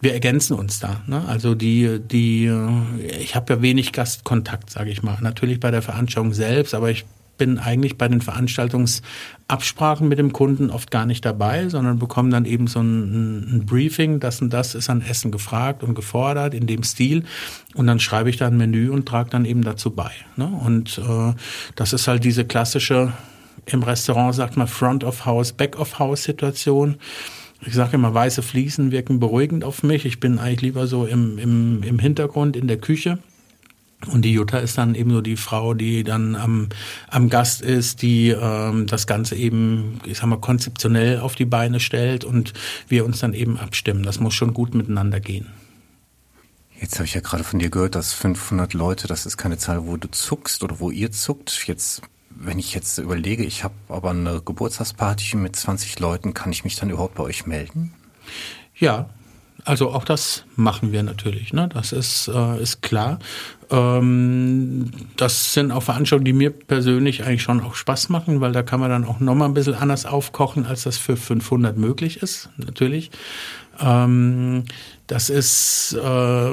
wir 0.00 0.14
ergänzen 0.14 0.54
uns 0.54 0.78
da. 0.78 1.02
Ne? 1.06 1.24
Also 1.26 1.56
die, 1.56 1.98
die, 1.98 2.52
ich 3.20 3.34
habe 3.34 3.54
ja 3.54 3.62
wenig 3.62 3.92
Gastkontakt, 3.92 4.70
sage 4.70 4.90
ich 4.90 5.02
mal. 5.02 5.18
Natürlich 5.20 5.58
bei 5.58 5.72
der 5.72 5.82
Veranstaltung 5.82 6.32
selbst, 6.34 6.72
aber 6.72 6.90
ich 6.90 7.04
bin 7.38 7.58
eigentlich 7.58 7.96
bei 7.96 8.08
den 8.08 8.20
Veranstaltungsabsprachen 8.20 10.06
mit 10.08 10.18
dem 10.18 10.32
Kunden 10.32 10.70
oft 10.70 10.90
gar 10.90 11.06
nicht 11.06 11.24
dabei, 11.24 11.68
sondern 11.68 11.98
bekomme 11.98 12.30
dann 12.30 12.44
eben 12.44 12.66
so 12.66 12.80
ein, 12.80 13.56
ein, 13.56 13.66
Briefing, 13.66 14.20
das 14.20 14.42
und 14.42 14.52
das 14.52 14.74
ist 14.74 14.90
an 14.90 15.00
Essen 15.00 15.30
gefragt 15.30 15.82
und 15.82 15.94
gefordert 15.94 16.52
in 16.52 16.66
dem 16.66 16.82
Stil 16.82 17.24
und 17.74 17.86
dann 17.86 18.00
schreibe 18.00 18.28
ich 18.28 18.36
da 18.36 18.48
ein 18.48 18.56
Menü 18.56 18.90
und 18.90 19.06
trage 19.06 19.30
dann 19.30 19.44
eben 19.44 19.62
dazu 19.62 19.90
bei. 19.90 20.10
Ne? 20.36 20.46
Und 20.46 20.98
äh, 20.98 21.32
das 21.76 21.92
ist 21.92 22.08
halt 22.08 22.24
diese 22.24 22.44
klassische, 22.44 23.12
im 23.66 23.82
Restaurant 23.82 24.34
sagt 24.34 24.56
man 24.56 24.66
Front 24.66 25.04
of 25.04 25.24
House, 25.24 25.52
Back 25.52 25.78
of 25.78 25.98
House 25.98 26.24
Situation 26.24 26.96
ich 27.60 27.74
sage 27.74 27.96
immer, 27.96 28.14
weiße 28.14 28.42
Fliesen 28.42 28.92
wirken 28.92 29.18
beruhigend 29.18 29.64
auf 29.64 29.82
mich. 29.82 30.04
Ich 30.04 30.20
bin 30.20 30.38
eigentlich 30.38 30.62
lieber 30.62 30.86
so 30.86 31.06
im, 31.06 31.38
im, 31.38 31.82
im 31.82 31.98
Hintergrund 31.98 32.56
in 32.56 32.68
der 32.68 32.78
Küche. 32.78 33.18
Und 34.06 34.22
die 34.22 34.32
Jutta 34.32 34.58
ist 34.58 34.78
dann 34.78 34.94
eben 34.94 35.10
so 35.10 35.20
die 35.20 35.36
Frau, 35.36 35.74
die 35.74 36.04
dann 36.04 36.36
am, 36.36 36.68
am 37.08 37.28
Gast 37.28 37.62
ist, 37.62 38.02
die 38.02 38.28
ähm, 38.28 38.86
das 38.86 39.06
Ganze 39.08 39.34
eben, 39.34 40.00
ich 40.04 40.18
sag 40.18 40.26
mal, 40.26 40.38
konzeptionell 40.38 41.18
auf 41.18 41.34
die 41.34 41.44
Beine 41.44 41.80
stellt 41.80 42.24
und 42.24 42.52
wir 42.86 43.04
uns 43.04 43.18
dann 43.18 43.34
eben 43.34 43.58
abstimmen. 43.58 44.04
Das 44.04 44.20
muss 44.20 44.34
schon 44.34 44.54
gut 44.54 44.74
miteinander 44.74 45.18
gehen. 45.18 45.48
Jetzt 46.80 46.94
habe 46.94 47.06
ich 47.06 47.14
ja 47.14 47.20
gerade 47.20 47.42
von 47.42 47.58
dir 47.58 47.70
gehört, 47.70 47.96
dass 47.96 48.12
500 48.12 48.72
Leute, 48.72 49.08
das 49.08 49.26
ist 49.26 49.36
keine 49.36 49.58
Zahl, 49.58 49.86
wo 49.86 49.96
du 49.96 50.08
zuckst 50.08 50.62
oder 50.62 50.78
wo 50.78 50.92
ihr 50.92 51.10
zuckt. 51.10 51.66
Jetzt 51.66 52.02
wenn 52.40 52.58
ich 52.58 52.74
jetzt 52.74 52.98
überlege, 52.98 53.44
ich 53.44 53.64
habe 53.64 53.74
aber 53.88 54.10
eine 54.10 54.40
Geburtstagsparty 54.40 55.36
mit 55.36 55.56
20 55.56 55.98
Leuten, 55.98 56.34
kann 56.34 56.52
ich 56.52 56.64
mich 56.64 56.76
dann 56.76 56.90
überhaupt 56.90 57.16
bei 57.16 57.24
euch 57.24 57.46
melden? 57.46 57.92
Ja, 58.76 59.10
also 59.68 59.90
auch 59.90 60.04
das 60.04 60.44
machen 60.56 60.92
wir 60.92 61.02
natürlich. 61.02 61.52
Ne? 61.52 61.68
Das 61.70 61.92
ist, 61.92 62.28
äh, 62.28 62.62
ist 62.62 62.80
klar. 62.80 63.18
Ähm, 63.70 64.90
das 65.16 65.52
sind 65.52 65.72
auch 65.72 65.82
Veranstaltungen, 65.82 66.24
die 66.24 66.32
mir 66.32 66.50
persönlich 66.50 67.24
eigentlich 67.24 67.42
schon 67.42 67.60
auch 67.60 67.74
Spaß 67.74 68.08
machen, 68.08 68.40
weil 68.40 68.52
da 68.52 68.62
kann 68.62 68.80
man 68.80 68.88
dann 68.88 69.04
auch 69.04 69.20
nochmal 69.20 69.46
ein 69.46 69.52
bisschen 69.52 69.74
anders 69.74 70.06
aufkochen, 70.06 70.64
als 70.64 70.84
das 70.84 70.96
für 70.96 71.18
500 71.18 71.76
möglich 71.76 72.22
ist, 72.22 72.48
natürlich. 72.56 73.10
Ähm, 73.78 74.64
das 75.06 75.28
ist... 75.28 75.92
Äh, 76.02 76.50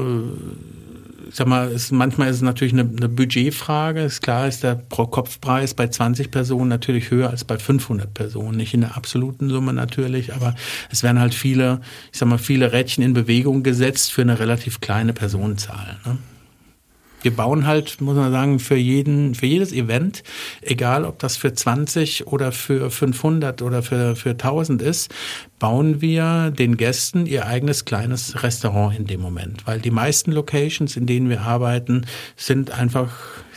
sag 1.38 1.48
mal, 1.48 1.70
ist, 1.72 1.92
manchmal 1.92 2.30
ist 2.30 2.38
es 2.38 2.42
natürlich 2.42 2.74
eine, 2.74 2.84
eine 2.84 3.10
Budgetfrage. 3.10 4.02
Ist 4.02 4.22
klar, 4.22 4.48
ist 4.48 4.64
der 4.64 4.76
Pro-Kopf-Preis 4.76 5.74
bei 5.74 5.88
20 5.88 6.32
Personen 6.32 6.70
natürlich 6.70 7.12
höher 7.12 7.30
als 7.30 7.44
bei 7.44 7.58
500 7.58 8.14
Personen. 8.14 8.58
Nicht 8.58 8.74
in 8.74 8.82
der 8.82 8.96
absoluten 8.96 9.50
Summe 9.50 9.74
natürlich, 9.74 10.34
aber 10.34 10.56
es 10.90 11.04
werden 11.04 11.20
halt 11.20 11.34
viele, 11.34 11.82
ich 12.12 12.20
sag 12.20 12.30
mal, 12.30 12.38
viele 12.38 12.72
Rädchen 12.72 13.04
in 13.04 13.14
Bewegung 13.14 13.64
gesetzt 13.64 14.14
für 14.14 14.22
eine 14.22 14.40
relativ 14.40 14.80
kleine 14.80 15.14
Personenzahl. 15.14 15.98
Ne? 16.06 16.18
Wir 17.26 17.36
bauen 17.36 17.66
halt, 17.66 18.00
muss 18.00 18.16
man 18.16 18.32
sagen, 18.32 18.60
für 18.60 18.78
jeden, 18.78 19.36
für 19.36 19.48
jedes 19.48 19.74
Event, 19.74 20.24
egal 20.62 21.04
ob 21.04 21.20
das 21.20 21.36
für 21.36 21.54
20 21.54 22.28
oder 22.28 22.52
für 22.52 22.90
500 22.90 23.62
oder 23.62 23.82
für, 23.84 24.16
für 24.16 24.32
1000 24.32 24.82
ist, 24.82 25.14
bauen 25.60 26.02
wir 26.02 26.52
den 26.52 26.78
Gästen 26.78 27.26
ihr 27.26 27.48
eigenes 27.48 27.84
kleines 27.84 28.44
Restaurant 28.44 28.98
in 28.98 29.08
dem 29.08 29.22
Moment. 29.22 29.66
Weil 29.66 29.80
die 29.80 29.92
meisten 29.92 30.32
Locations, 30.32 30.96
in 30.96 31.08
denen 31.08 31.30
wir 31.30 31.42
arbeiten, 31.42 32.06
sind 32.36 32.72
einfach 32.72 33.12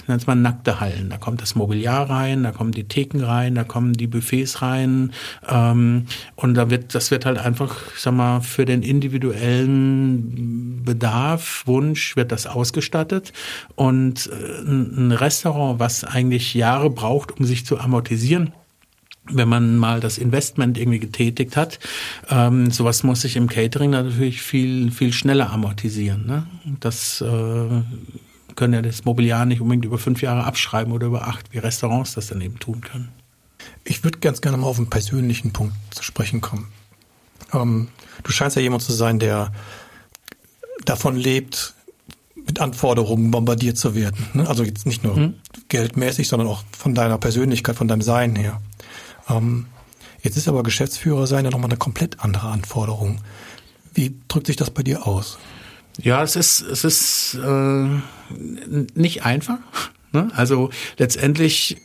nennt 0.09 0.26
man 0.26 0.42
nackte 0.42 0.80
Hallen. 0.80 1.11
Da 1.11 1.18
kommt 1.18 1.42
das 1.42 1.54
Mobiliar 1.54 2.09
rein, 2.09 2.42
da 2.42 2.52
kommen 2.52 2.72
die 2.72 2.84
Theken 2.84 3.22
rein, 3.22 3.54
da 3.54 3.64
kommen 3.64 3.92
die 3.92 4.06
Buffets 4.06 4.62
rein. 4.62 5.12
Ähm, 5.48 6.06
und 6.36 6.54
da 6.54 6.70
wird, 6.70 6.94
das 6.94 7.11
wird 7.11 7.26
halt 7.26 7.38
einfach, 7.38 7.76
sag 7.96 8.14
mal, 8.14 8.40
für 8.40 8.64
den 8.64 8.82
individuellen 8.82 10.82
Bedarf, 10.84 11.64
Wunsch 11.66 12.16
wird 12.16 12.32
das 12.32 12.46
ausgestattet. 12.46 13.32
Und 13.74 14.30
äh, 14.32 14.62
ein 14.62 15.12
Restaurant, 15.12 15.78
was 15.78 16.04
eigentlich 16.04 16.54
Jahre 16.54 16.90
braucht, 16.90 17.38
um 17.38 17.44
sich 17.44 17.66
zu 17.66 17.78
amortisieren, 17.78 18.52
wenn 19.30 19.48
man 19.48 19.76
mal 19.76 20.00
das 20.00 20.18
Investment 20.18 20.78
irgendwie 20.78 20.98
getätigt 20.98 21.56
hat, 21.56 21.78
ähm, 22.30 22.70
sowas 22.70 23.02
muss 23.02 23.22
sich 23.22 23.36
im 23.36 23.48
Catering 23.48 23.90
natürlich 23.90 24.42
viel 24.42 24.90
viel 24.90 25.12
schneller 25.12 25.52
amortisieren. 25.52 26.26
Ne? 26.26 26.46
Das 26.80 27.20
äh, 27.20 27.82
können 28.59 28.74
ja 28.74 28.82
das 28.82 29.04
Mobiliar 29.04 29.46
nicht 29.46 29.61
unbedingt 29.61 29.84
über 29.84 29.98
fünf 29.98 30.20
Jahre 30.20 30.42
abschreiben 30.42 30.92
oder 30.92 31.06
über 31.06 31.28
acht, 31.28 31.52
wie 31.52 31.59
Restaurants 31.59 32.14
das 32.14 32.26
dann 32.26 32.40
eben 32.40 32.59
tun 32.59 32.80
können. 32.80 33.09
Ich 33.84 34.02
würde 34.02 34.18
ganz 34.18 34.40
gerne 34.40 34.56
mal 34.56 34.66
auf 34.66 34.78
einen 34.78 34.90
persönlichen 34.90 35.52
Punkt 35.52 35.76
zu 35.90 36.02
sprechen 36.02 36.40
kommen. 36.40 36.66
Ähm, 37.54 37.86
du 38.24 38.32
scheinst 38.32 38.56
ja 38.56 38.62
jemand 38.62 38.82
zu 38.82 38.92
sein, 38.92 39.20
der 39.20 39.52
davon 40.84 41.14
lebt, 41.14 41.74
mit 42.34 42.61
Anforderungen 42.61 43.30
bombardiert 43.30 43.78
zu 43.78 43.94
werden. 43.94 44.26
Ne? 44.32 44.48
Also 44.48 44.64
jetzt 44.64 44.86
nicht 44.86 45.04
nur 45.04 45.14
hm. 45.14 45.34
geldmäßig, 45.68 46.26
sondern 46.26 46.48
auch 46.48 46.64
von 46.76 46.96
deiner 46.96 47.18
Persönlichkeit, 47.18 47.76
von 47.76 47.86
deinem 47.86 48.02
Sein 48.02 48.34
her. 48.34 48.61
Ähm, 49.28 49.66
jetzt 50.20 50.36
ist 50.36 50.48
aber 50.48 50.64
Geschäftsführer 50.64 51.28
sein 51.28 51.44
ja 51.44 51.52
nochmal 51.52 51.70
eine 51.70 51.78
komplett 51.78 52.18
andere 52.18 52.48
Anforderung. 52.48 53.20
Wie 53.94 54.16
drückt 54.26 54.48
sich 54.48 54.56
das 54.56 54.70
bei 54.70 54.82
dir 54.82 55.06
aus? 55.06 55.38
Ja, 55.99 56.22
es 56.22 56.36
ist, 56.36 56.61
es 56.61 56.84
ist 56.84 57.34
äh, 57.34 57.88
nicht 58.94 59.24
einfach. 59.24 59.59
Ne? 60.12 60.30
Also 60.34 60.70
letztendlich 60.96 61.76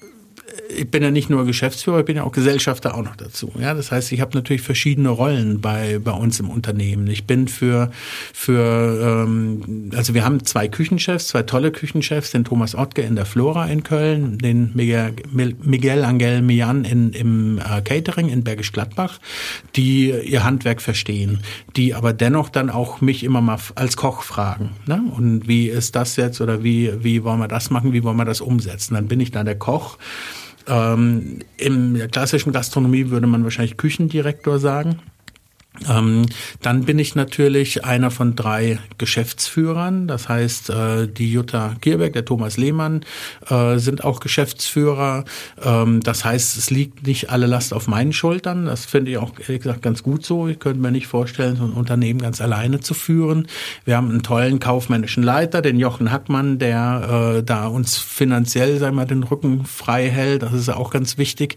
ich 0.75 0.89
bin 0.89 1.03
ja 1.03 1.11
nicht 1.11 1.29
nur 1.29 1.45
Geschäftsführer, 1.45 1.99
ich 1.99 2.05
bin 2.05 2.17
ja 2.17 2.23
auch 2.23 2.31
Gesellschafter 2.31 2.95
auch 2.95 3.03
noch 3.03 3.15
dazu. 3.15 3.51
Ja, 3.59 3.73
das 3.73 3.91
heißt, 3.91 4.11
ich 4.11 4.21
habe 4.21 4.35
natürlich 4.35 4.61
verschiedene 4.61 5.09
Rollen 5.09 5.61
bei 5.61 5.99
bei 5.99 6.11
uns 6.11 6.39
im 6.39 6.49
Unternehmen. 6.49 7.07
Ich 7.07 7.25
bin 7.25 7.47
für 7.47 7.91
für 8.33 9.25
ähm, 9.25 9.91
also 9.95 10.13
wir 10.13 10.25
haben 10.25 10.43
zwei 10.45 10.67
Küchenchefs, 10.67 11.29
zwei 11.29 11.43
tolle 11.43 11.71
Küchenchefs, 11.71 12.31
den 12.31 12.43
Thomas 12.43 12.75
Ottke 12.75 13.01
in 13.01 13.15
der 13.15 13.25
Flora 13.25 13.65
in 13.67 13.83
Köln, 13.83 14.37
den 14.37 14.71
Miguel, 14.73 16.03
Angel 16.03 16.41
Mian 16.41 16.85
in, 16.85 17.11
im 17.13 17.59
äh, 17.59 17.81
Catering 17.81 18.29
in 18.29 18.43
Bergisch 18.43 18.71
Gladbach, 18.71 19.19
die 19.75 20.09
ihr 20.09 20.43
Handwerk 20.43 20.81
verstehen, 20.81 21.39
die 21.75 21.93
aber 21.93 22.13
dennoch 22.13 22.49
dann 22.49 22.69
auch 22.69 23.01
mich 23.01 23.23
immer 23.23 23.41
mal 23.41 23.59
als 23.75 23.97
Koch 23.97 24.23
fragen. 24.23 24.71
Ne? 24.85 25.01
Und 25.15 25.47
wie 25.47 25.67
ist 25.67 25.95
das 25.95 26.15
jetzt 26.15 26.41
oder 26.41 26.63
wie 26.63 26.91
wie 27.03 27.23
wollen 27.23 27.39
wir 27.39 27.47
das 27.47 27.69
machen, 27.69 27.93
wie 27.93 28.03
wollen 28.03 28.17
wir 28.17 28.25
das 28.25 28.41
umsetzen? 28.41 28.95
Dann 28.95 29.07
bin 29.07 29.19
ich 29.19 29.31
dann 29.31 29.45
der 29.45 29.57
Koch 29.57 29.97
ähm, 30.67 31.39
in 31.57 31.93
der 31.93 32.07
klassischen 32.07 32.53
Gastronomie 32.53 33.09
würde 33.09 33.27
man 33.27 33.43
wahrscheinlich 33.43 33.77
Küchendirektor 33.77 34.59
sagen. 34.59 34.99
Ähm, 35.89 36.27
dann 36.61 36.83
bin 36.83 36.99
ich 36.99 37.15
natürlich 37.15 37.83
einer 37.83 38.11
von 38.11 38.35
drei 38.35 38.79
Geschäftsführern. 38.99 40.07
Das 40.07 40.29
heißt, 40.29 40.69
äh, 40.69 41.07
die 41.07 41.31
Jutta 41.31 41.75
Gierberg, 41.81 42.13
der 42.13 42.25
Thomas 42.25 42.57
Lehmann 42.57 43.03
äh, 43.49 43.77
sind 43.77 44.03
auch 44.03 44.19
Geschäftsführer. 44.19 45.25
Ähm, 45.63 46.01
das 46.01 46.23
heißt, 46.23 46.57
es 46.57 46.69
liegt 46.69 47.07
nicht 47.07 47.31
alle 47.31 47.47
Last 47.47 47.73
auf 47.73 47.87
meinen 47.87 48.13
Schultern. 48.13 48.65
Das 48.65 48.85
finde 48.85 49.11
ich 49.11 49.17
auch 49.17 49.31
ehrlich 49.39 49.63
gesagt 49.63 49.81
ganz 49.81 50.03
gut 50.03 50.25
so. 50.25 50.47
Ich 50.47 50.59
könnte 50.59 50.79
mir 50.79 50.91
nicht 50.91 51.07
vorstellen, 51.07 51.55
so 51.55 51.63
ein 51.63 51.73
Unternehmen 51.73 52.21
ganz 52.21 52.39
alleine 52.39 52.79
zu 52.79 52.93
führen. 52.93 53.47
Wir 53.83 53.97
haben 53.97 54.09
einen 54.09 54.23
tollen 54.23 54.59
kaufmännischen 54.59 55.23
Leiter, 55.23 55.63
den 55.63 55.79
Jochen 55.79 56.11
Hackmann, 56.11 56.59
der 56.59 57.37
äh, 57.39 57.43
da 57.43 57.65
uns 57.65 57.97
finanziell, 57.97 58.77
sagen 58.77 58.95
wir, 58.95 59.05
den 59.05 59.23
Rücken 59.23 59.65
frei 59.65 60.09
hält. 60.09 60.43
Das 60.43 60.53
ist 60.53 60.69
auch 60.69 60.91
ganz 60.91 61.17
wichtig. 61.17 61.55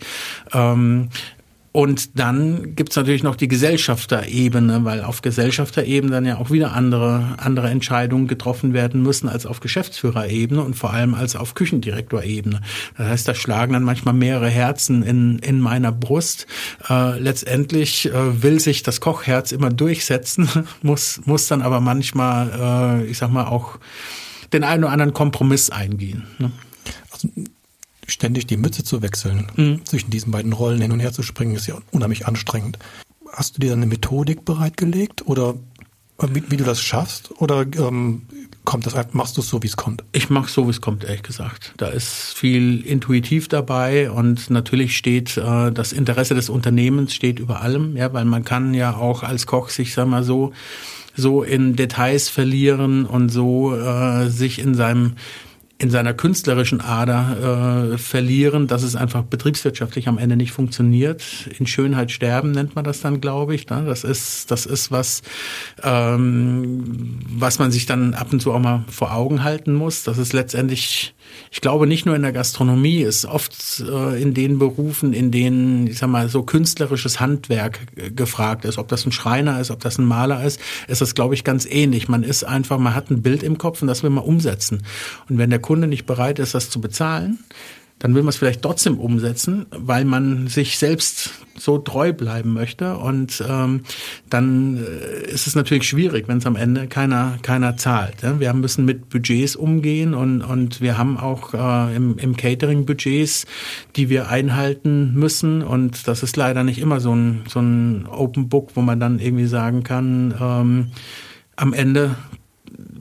Und 1.77 2.19
dann 2.19 2.75
gibt's 2.75 2.97
natürlich 2.97 3.23
noch 3.23 3.37
die 3.37 3.49
Gesellschafterebene, 3.49 4.87
weil 4.87 5.03
auf 5.03 5.21
Gesellschafterebene 5.21 6.11
dann 6.11 6.25
ja 6.25 6.39
auch 6.39 6.51
wieder 6.51 6.73
andere, 6.73 7.35
andere 7.37 7.69
Entscheidungen 7.69 8.29
getroffen 8.29 8.73
werden 8.73 9.03
müssen 9.03 9.29
als 9.29 9.45
auf 9.45 9.61
Geschäftsführerebene 9.61 10.63
und 10.63 10.73
vor 10.73 10.95
allem 10.95 11.13
als 11.13 11.37
auf 11.37 11.55
Küchendirektorebene. 11.55 12.63
Das 12.97 13.09
heißt, 13.09 13.29
da 13.29 13.35
schlagen 13.35 13.75
dann 13.75 13.83
manchmal 13.83 14.15
mehrere 14.15 14.49
Herzen 14.49 15.03
in, 15.03 15.39
in 15.41 15.61
meiner 15.61 15.93
Brust. 15.93 16.47
Äh, 16.89 17.19
letztendlich 17.19 18.07
äh, 18.07 18.43
will 18.43 18.59
sich 18.59 18.83
das 18.83 19.03
Kochherz 19.03 19.53
immer 19.53 19.69
durchsetzen, 19.69 20.49
muss, 20.83 21.21
muss 21.27 21.47
dann 21.47 21.61
aber 21.61 21.83
manchmal, 21.83 23.03
äh, 23.05 23.07
ich 23.07 23.19
sag 23.19 23.31
mal, 23.31 23.49
auch 23.49 23.79
den 24.55 24.65
einen 24.65 24.85
oder 24.85 24.95
anderen 24.95 25.13
Kompromiss 25.13 25.69
eingehen. 25.69 26.23
Ne? 26.39 26.53
Also 27.13 27.29
ständig 28.07 28.47
die 28.47 28.57
Mütze 28.57 28.85
zu 28.85 29.03
wechseln, 29.03 29.51
mhm. 29.57 29.85
zwischen 29.85 30.11
diesen 30.11 30.31
beiden 30.31 30.53
Rollen 30.53 30.81
hin 30.81 30.93
und 30.93 31.01
her 31.01 31.13
zu 31.13 31.23
springen, 31.23 31.57
ist 31.57 31.67
ja 31.67 31.77
unheimlich 31.91 32.27
anstrengend. 32.27 32.79
Hast 33.33 33.57
du 33.57 33.61
dir 33.61 33.73
eine 33.73 33.87
Methodik 33.87 34.45
bereitgelegt 34.45 35.27
oder 35.27 35.55
äh, 36.19 36.29
wie, 36.33 36.43
wie 36.49 36.57
du 36.57 36.65
das 36.65 36.81
schaffst? 36.81 37.31
Oder 37.41 37.63
ähm, 37.63 38.23
kommt 38.65 38.87
das 38.87 38.95
machst 39.13 39.37
du 39.37 39.41
es 39.41 39.49
so, 39.49 39.63
wie 39.63 39.67
es 39.67 39.77
kommt? 39.77 40.05
Ich 40.13 40.31
mache 40.31 40.51
so, 40.51 40.67
wie 40.67 40.71
es 40.71 40.81
kommt, 40.81 41.05
ehrlich 41.05 41.23
gesagt. 41.23 41.73
Da 41.77 41.89
ist 41.89 42.35
viel 42.35 42.81
intuitiv 42.85 43.49
dabei 43.49 44.11
und 44.11 44.51
natürlich 44.51 44.97
steht 44.97 45.37
äh, 45.37 45.73
das 45.73 45.93
Interesse 45.93 46.35
des 46.35 46.49
Unternehmens 46.49 47.15
steht 47.15 47.39
über 47.39 47.61
allem, 47.61 47.97
ja, 47.97 48.13
weil 48.13 48.25
man 48.25 48.45
kann 48.45 48.75
ja 48.75 48.97
auch 48.97 49.23
als 49.23 49.47
Koch 49.47 49.69
sich, 49.69 49.95
sag 49.95 50.09
mal 50.09 50.25
so, 50.25 50.53
so 51.15 51.43
in 51.43 51.77
Details 51.77 52.29
verlieren 52.29 53.07
und 53.07 53.31
so 53.31 53.75
äh, 53.75 54.29
sich 54.29 54.59
in 54.59 54.75
seinem 54.75 55.15
in 55.79 55.91
seiner 55.91 56.15
künstlerischen 56.15 56.81
Ader 56.81 57.93
äh, 57.93 57.99
verlieren, 57.99 58.67
dass 58.67 58.83
es 58.83 58.97
einfach 58.97 59.23
betriebswirtschaftlich 59.23 60.09
am 60.09 60.17
Ende 60.17 60.37
nicht 60.37 60.53
funktioniert. 60.53 61.23
In 61.59 61.67
Schönheit 61.67 62.11
sterben 62.11 62.53
nennt 62.53 62.75
man 62.75 62.85
das 62.85 63.01
dann, 63.01 63.21
glaube 63.21 63.55
ich. 63.55 63.69
Ne? 63.69 63.85
Das 63.87 64.03
ist 64.03 64.51
das 64.51 64.65
ist 64.65 64.91
was, 64.91 65.23
ähm, 65.83 67.19
was 67.29 67.59
man 67.59 67.71
sich 67.71 67.85
dann 67.85 68.15
ab 68.15 68.33
und 68.33 68.41
zu 68.41 68.53
auch 68.53 68.59
mal 68.59 68.85
vor 68.89 69.13
Augen 69.13 69.45
halten 69.45 69.75
muss. 69.75 70.03
Das 70.03 70.17
ist 70.17 70.33
letztendlich 70.33 71.15
ich 71.51 71.61
glaube 71.61 71.87
nicht 71.87 72.07
nur 72.07 72.17
in 72.17 72.23
der 72.23 72.33
Gastronomie, 72.33 73.01
ist 73.01 73.25
oft 73.25 73.81
äh, 73.81 74.21
in 74.21 74.35
den 74.35 74.59
Berufen, 74.59 75.13
in 75.13 75.31
denen, 75.31 75.87
ich 75.87 75.99
sag 75.99 76.09
mal, 76.09 76.29
so 76.29 76.43
künstlerisches 76.43 77.21
Handwerk 77.21 77.81
äh, 77.97 78.11
gefragt 78.11 78.65
ist. 78.65 78.79
Ob 78.79 78.89
das 78.89 79.07
ein 79.07 79.13
Schreiner 79.13 79.61
ist, 79.61 79.71
ob 79.71 79.81
das 79.81 79.99
ein 79.99 80.05
Maler 80.05 80.45
ist, 80.45 80.61
ist 80.89 81.01
das, 81.01 81.15
glaube 81.15 81.35
ich, 81.35 81.45
ganz 81.45 81.67
ähnlich. 81.67 82.09
Man 82.09 82.23
ist 82.23 82.45
einfach, 82.45 82.79
man 82.79 82.95
hat 82.95 83.11
ein 83.11 83.23
Bild 83.23 83.43
im 83.43 83.59
Kopf 83.59 83.83
und 83.83 83.89
das 83.89 84.03
will 84.03 84.11
man 84.11 84.25
umsetzen. 84.25 84.83
Und 85.29 85.39
wenn 85.39 85.51
der 85.51 85.59
Kunde 85.67 85.89
nicht 85.89 86.07
bereit 86.07 86.39
ist, 86.39 86.55
das 86.55 86.71
zu 86.71 86.81
bezahlen, 86.81 87.41
dann 87.99 88.15
will 88.15 88.23
man 88.23 88.29
es 88.29 88.37
vielleicht 88.37 88.63
trotzdem 88.63 88.99
umsetzen, 88.99 89.67
weil 89.71 90.05
man 90.05 90.49
sich 90.49 90.79
selbst 90.79 91.31
so 91.59 91.79
treu 91.79 92.13
bleiben 92.13 92.53
möchte. 92.53 92.99
Und 92.99 93.43
ähm, 93.49 93.81
dann 94.29 94.77
äh, 94.77 95.31
ist 95.31 95.47
es 95.47 95.55
natürlich 95.55 95.89
schwierig, 95.89 96.29
wenn 96.29 96.39
es 96.39 96.47
am 96.47 96.57
Ende 96.57 96.89
keiner, 96.89 97.39
keiner 97.41 97.79
zahlt. 97.79 98.23
Ja? 98.23 98.39
Wir 98.39 98.53
müssen 98.53 98.85
mit 98.85 99.09
Budgets 99.09 99.57
umgehen 99.57 100.15
und, 100.15 100.43
und 100.43 100.83
wir 100.83 100.99
haben 100.99 101.17
auch 101.17 101.55
äh, 101.55 101.97
im, 101.97 102.19
im 102.19 102.37
Catering 102.37 102.85
Budgets, 102.85 103.47
die 103.97 104.11
wir 104.11 104.29
einhalten 104.29 105.15
müssen. 105.15 105.63
Und 105.63 106.07
das 106.07 106.23
ist 106.23 106.37
leider 106.37 106.65
nicht 106.65 106.79
immer 106.79 107.01
so 107.01 107.15
ein, 107.15 107.45
so 107.49 107.61
ein 107.61 108.07
Open 108.07 108.51
Book, 108.51 108.73
wo 108.75 108.83
man 108.83 109.01
dann 109.01 109.19
irgendwie 109.19 109.47
sagen 109.47 109.83
kann, 109.83 110.35
ähm, 110.39 110.91
am 111.57 111.73
Ende 111.73 112.15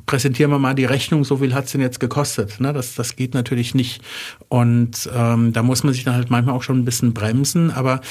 präsentieren 0.05 0.51
wir 0.51 0.59
mal 0.59 0.75
die 0.75 0.85
Rechnung, 0.85 1.23
so 1.23 1.37
viel 1.37 1.53
hat's 1.53 1.71
denn 1.71 1.81
jetzt 1.81 1.99
gekostet. 1.99 2.59
Ne? 2.59 2.73
Das, 2.73 2.95
das 2.95 3.15
geht 3.15 3.33
natürlich 3.33 3.75
nicht. 3.75 4.01
Und 4.49 5.09
ähm, 5.13 5.53
da 5.53 5.63
muss 5.63 5.83
man 5.83 5.93
sich 5.93 6.03
dann 6.03 6.15
halt 6.15 6.29
manchmal 6.29 6.55
auch 6.55 6.63
schon 6.63 6.79
ein 6.79 6.85
bisschen 6.85 7.13
bremsen. 7.13 7.71
Aber 7.71 8.01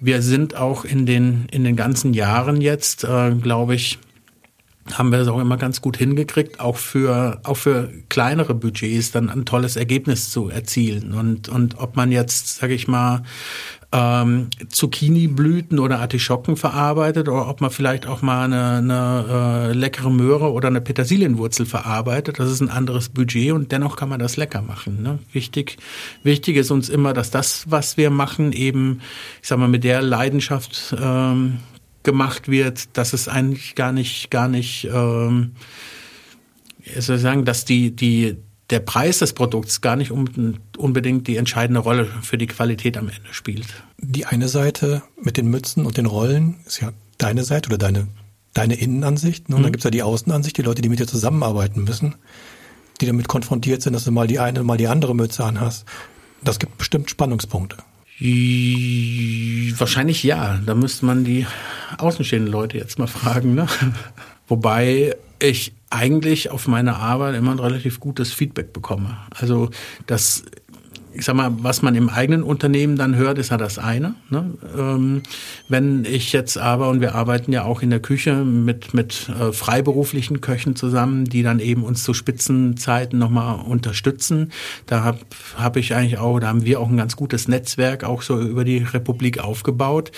wir 0.00 0.22
sind 0.22 0.56
auch 0.56 0.84
in 0.84 1.06
den, 1.06 1.46
in 1.50 1.64
den 1.64 1.76
ganzen 1.76 2.14
Jahren 2.14 2.60
jetzt, 2.60 3.04
äh, 3.04 3.32
glaube 3.34 3.74
ich, 3.74 3.98
haben 4.92 5.10
wir 5.10 5.18
das 5.18 5.28
auch 5.28 5.40
immer 5.40 5.56
ganz 5.56 5.80
gut 5.80 5.96
hingekriegt, 5.96 6.58
auch 6.58 6.76
für, 6.76 7.40
auch 7.44 7.56
für 7.56 7.92
kleinere 8.08 8.54
Budgets 8.54 9.12
dann 9.12 9.28
ein 9.28 9.44
tolles 9.44 9.76
Ergebnis 9.76 10.30
zu 10.30 10.48
erzielen. 10.48 11.12
Und, 11.12 11.48
und 11.48 11.78
ob 11.78 11.96
man 11.96 12.10
jetzt, 12.10 12.56
sage 12.56 12.74
ich 12.74 12.88
mal, 12.88 13.22
ähm, 13.92 14.50
Zucchini-Blüten 14.68 15.80
oder 15.80 15.98
Artischocken 15.98 16.56
verarbeitet 16.56 17.28
oder 17.28 17.48
ob 17.48 17.60
man 17.60 17.70
vielleicht 17.70 18.06
auch 18.06 18.22
mal 18.22 18.44
eine, 18.44 18.76
eine 18.76 19.70
äh, 19.70 19.72
leckere 19.72 20.10
Möhre 20.10 20.52
oder 20.52 20.68
eine 20.68 20.80
Petersilienwurzel 20.80 21.66
verarbeitet. 21.66 22.38
Das 22.38 22.50
ist 22.50 22.60
ein 22.60 22.70
anderes 22.70 23.08
Budget 23.08 23.52
und 23.52 23.72
dennoch 23.72 23.96
kann 23.96 24.08
man 24.08 24.20
das 24.20 24.36
lecker 24.36 24.62
machen. 24.62 25.02
Ne? 25.02 25.18
Wichtig, 25.32 25.78
wichtig 26.22 26.56
ist 26.56 26.70
uns 26.70 26.88
immer, 26.88 27.12
dass 27.12 27.30
das, 27.30 27.68
was 27.68 27.96
wir 27.96 28.10
machen, 28.10 28.52
eben, 28.52 29.00
ich 29.42 29.48
sag 29.48 29.58
mal, 29.58 29.68
mit 29.68 29.82
der 29.82 30.02
Leidenschaft 30.02 30.94
ähm, 31.00 31.58
gemacht 32.04 32.48
wird, 32.48 32.96
dass 32.96 33.12
es 33.12 33.26
eigentlich 33.26 33.74
gar 33.74 33.92
nicht, 33.92 34.30
gar 34.30 34.46
nicht, 34.46 34.88
ähm, 34.92 35.52
soll 36.96 37.16
ich 37.16 37.22
sagen, 37.22 37.44
dass 37.44 37.64
die, 37.64 37.94
die, 37.94 38.36
der 38.70 38.80
Preis 38.80 39.18
des 39.18 39.32
Produkts 39.32 39.80
gar 39.80 39.96
nicht 39.96 40.12
unbedingt 40.12 41.26
die 41.26 41.36
entscheidende 41.36 41.80
Rolle 41.80 42.06
für 42.22 42.38
die 42.38 42.46
Qualität 42.46 42.96
am 42.96 43.08
Ende 43.08 43.32
spielt. 43.32 43.66
Die 43.98 44.26
eine 44.26 44.48
Seite 44.48 45.02
mit 45.20 45.36
den 45.36 45.48
Mützen 45.48 45.84
und 45.84 45.96
den 45.96 46.06
Rollen 46.06 46.56
ist 46.66 46.80
ja 46.80 46.92
deine 47.18 47.42
Seite 47.42 47.68
oder 47.68 47.78
deine, 47.78 48.06
deine 48.54 48.74
Innenansicht. 48.74 49.48
Ne? 49.48 49.56
Und 49.56 49.62
mhm. 49.62 49.64
dann 49.64 49.72
gibt's 49.72 49.84
ja 49.84 49.90
die 49.90 50.02
Außenansicht, 50.02 50.56
die 50.56 50.62
Leute, 50.62 50.82
die 50.82 50.88
mit 50.88 51.00
dir 51.00 51.06
zusammenarbeiten 51.06 51.84
müssen, 51.84 52.14
die 53.00 53.06
damit 53.06 53.26
konfrontiert 53.26 53.82
sind, 53.82 53.92
dass 53.92 54.04
du 54.04 54.12
mal 54.12 54.28
die 54.28 54.38
eine, 54.38 54.62
mal 54.62 54.76
die 54.76 54.88
andere 54.88 55.14
Mütze 55.14 55.44
anhast. 55.44 55.84
Das 56.42 56.58
gibt 56.58 56.78
bestimmt 56.78 57.10
Spannungspunkte. 57.10 57.76
Wahrscheinlich 59.78 60.22
ja. 60.22 60.60
Da 60.64 60.74
müsste 60.74 61.06
man 61.06 61.24
die 61.24 61.46
außenstehenden 61.98 62.52
Leute 62.52 62.76
jetzt 62.78 62.98
mal 62.98 63.06
fragen. 63.06 63.54
Ne? 63.54 63.66
Wobei 64.46 65.16
ich 65.40 65.72
eigentlich 65.90 66.50
auf 66.50 66.68
meine 66.68 66.96
Arbeit 66.96 67.34
immer 67.34 67.50
ein 67.50 67.58
relativ 67.58 67.98
gutes 67.98 68.32
Feedback 68.32 68.72
bekomme. 68.72 69.18
Also 69.30 69.70
das 70.06 70.44
ich 71.12 71.24
sag 71.24 71.34
mal, 71.34 71.50
was 71.60 71.82
man 71.82 71.94
im 71.94 72.08
eigenen 72.08 72.42
Unternehmen 72.42 72.96
dann 72.96 73.16
hört, 73.16 73.38
ist 73.38 73.50
ja 73.50 73.56
das 73.56 73.78
eine. 73.78 74.14
Ne? 74.28 74.52
Ähm, 74.76 75.22
wenn 75.68 76.04
ich 76.04 76.32
jetzt 76.32 76.56
aber, 76.56 76.88
und 76.88 77.00
wir 77.00 77.14
arbeiten 77.14 77.52
ja 77.52 77.64
auch 77.64 77.82
in 77.82 77.90
der 77.90 78.00
Küche 78.00 78.44
mit, 78.44 78.94
mit 78.94 79.28
äh, 79.28 79.52
freiberuflichen 79.52 80.40
Köchen 80.40 80.76
zusammen, 80.76 81.24
die 81.24 81.42
dann 81.42 81.58
eben 81.58 81.82
uns 81.82 82.04
zu 82.04 82.14
Spitzenzeiten 82.14 83.18
nochmal 83.18 83.60
unterstützen, 83.60 84.52
da 84.86 85.02
habe 85.02 85.18
hab 85.56 85.76
ich 85.76 85.94
eigentlich 85.94 86.18
auch, 86.18 86.38
da 86.38 86.48
haben 86.48 86.64
wir 86.64 86.80
auch 86.80 86.88
ein 86.88 86.96
ganz 86.96 87.16
gutes 87.16 87.48
Netzwerk 87.48 88.04
auch 88.04 88.22
so 88.22 88.40
über 88.40 88.64
die 88.64 88.78
Republik 88.78 89.40
aufgebaut. 89.40 90.12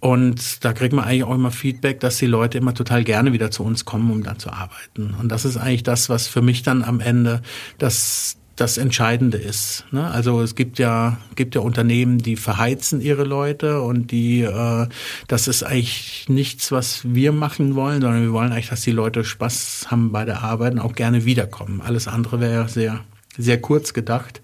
Und 0.00 0.64
da 0.64 0.72
kriegt 0.72 0.94
man 0.94 1.04
eigentlich 1.04 1.24
auch 1.24 1.34
immer 1.34 1.50
Feedback, 1.50 2.00
dass 2.00 2.18
die 2.18 2.26
Leute 2.26 2.56
immer 2.56 2.72
total 2.72 3.04
gerne 3.04 3.32
wieder 3.32 3.50
zu 3.50 3.64
uns 3.64 3.84
kommen, 3.84 4.10
um 4.10 4.22
dann 4.22 4.38
zu 4.38 4.50
arbeiten. 4.50 5.14
Und 5.20 5.28
das 5.30 5.44
ist 5.44 5.56
eigentlich 5.56 5.82
das, 5.82 6.08
was 6.08 6.26
für 6.26 6.40
mich 6.40 6.62
dann 6.62 6.84
am 6.84 7.00
Ende 7.00 7.42
das, 7.78 8.36
das 8.58 8.76
Entscheidende 8.76 9.38
ist. 9.38 9.84
Ne? 9.92 10.10
Also 10.10 10.42
es 10.42 10.56
gibt 10.56 10.78
ja 10.80 11.18
gibt 11.36 11.54
ja 11.54 11.60
Unternehmen, 11.60 12.18
die 12.18 12.36
verheizen 12.36 13.00
ihre 13.00 13.22
Leute 13.22 13.80
und 13.82 14.10
die 14.10 14.42
äh, 14.42 14.86
das 15.28 15.46
ist 15.46 15.62
eigentlich 15.62 16.26
nichts, 16.28 16.72
was 16.72 17.02
wir 17.04 17.32
machen 17.32 17.76
wollen, 17.76 18.02
sondern 18.02 18.22
wir 18.22 18.32
wollen 18.32 18.50
eigentlich, 18.50 18.68
dass 18.68 18.80
die 18.80 18.90
Leute 18.90 19.24
Spaß 19.24 19.86
haben 19.90 20.10
bei 20.10 20.24
der 20.24 20.42
Arbeit 20.42 20.72
und 20.72 20.80
auch 20.80 20.94
gerne 20.94 21.24
wiederkommen. 21.24 21.80
Alles 21.80 22.08
andere 22.08 22.40
wäre 22.40 22.68
sehr 22.68 23.04
sehr 23.36 23.60
kurz 23.60 23.94
gedacht. 23.94 24.42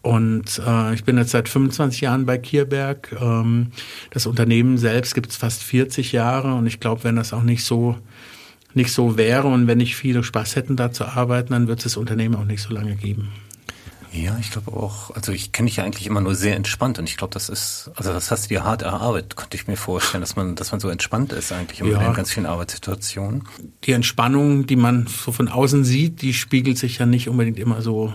Und 0.00 0.60
äh, 0.66 0.94
ich 0.94 1.04
bin 1.04 1.16
jetzt 1.16 1.30
seit 1.30 1.48
25 1.48 2.00
Jahren 2.00 2.26
bei 2.26 2.38
Kierberg. 2.38 3.14
Ähm, 3.20 3.68
das 4.10 4.26
Unternehmen 4.26 4.78
selbst 4.78 5.14
gibt 5.14 5.30
es 5.30 5.36
fast 5.36 5.62
40 5.62 6.10
Jahre 6.10 6.54
und 6.54 6.66
ich 6.66 6.80
glaube, 6.80 7.04
wenn 7.04 7.16
das 7.16 7.32
auch 7.32 7.42
nicht 7.42 7.64
so 7.64 7.96
nicht 8.74 8.92
so 8.92 9.16
wäre 9.16 9.48
und 9.48 9.66
wenn 9.66 9.78
nicht 9.78 9.96
viele 9.96 10.22
Spaß 10.22 10.56
hätten, 10.56 10.76
da 10.76 10.92
zu 10.92 11.04
arbeiten, 11.04 11.52
dann 11.52 11.68
wird 11.68 11.78
es 11.80 11.84
das 11.84 11.96
Unternehmen 11.96 12.34
auch 12.36 12.44
nicht 12.44 12.62
so 12.62 12.72
lange 12.72 12.96
geben. 12.96 13.32
Ja, 14.12 14.36
ich 14.38 14.50
glaube 14.50 14.72
auch, 14.72 15.10
also 15.12 15.32
ich 15.32 15.52
kenne 15.52 15.68
dich 15.68 15.76
ja 15.76 15.84
eigentlich 15.84 16.06
immer 16.06 16.20
nur 16.20 16.34
sehr 16.34 16.54
entspannt 16.54 16.98
und 16.98 17.08
ich 17.08 17.16
glaube, 17.16 17.32
das 17.32 17.48
ist, 17.48 17.90
also 17.96 18.12
das 18.12 18.30
hast 18.30 18.44
du 18.44 18.48
dir 18.48 18.62
hart 18.62 18.82
erarbeitet, 18.82 19.36
könnte 19.36 19.56
ich 19.56 19.66
mir 19.66 19.76
vorstellen, 19.76 20.20
dass 20.20 20.36
man, 20.36 20.54
dass 20.54 20.70
man 20.70 20.80
so 20.80 20.90
entspannt 20.90 21.32
ist 21.32 21.50
eigentlich 21.50 21.80
in 21.80 21.90
ja. 21.90 22.12
ganz 22.12 22.30
vielen 22.30 22.44
Arbeitssituationen. 22.44 23.44
Die 23.84 23.92
Entspannung, 23.92 24.66
die 24.66 24.76
man 24.76 25.06
so 25.06 25.32
von 25.32 25.48
außen 25.48 25.84
sieht, 25.84 26.20
die 26.20 26.34
spiegelt 26.34 26.76
sich 26.76 26.98
ja 26.98 27.06
nicht 27.06 27.30
unbedingt 27.30 27.58
immer 27.58 27.80
so 27.80 28.12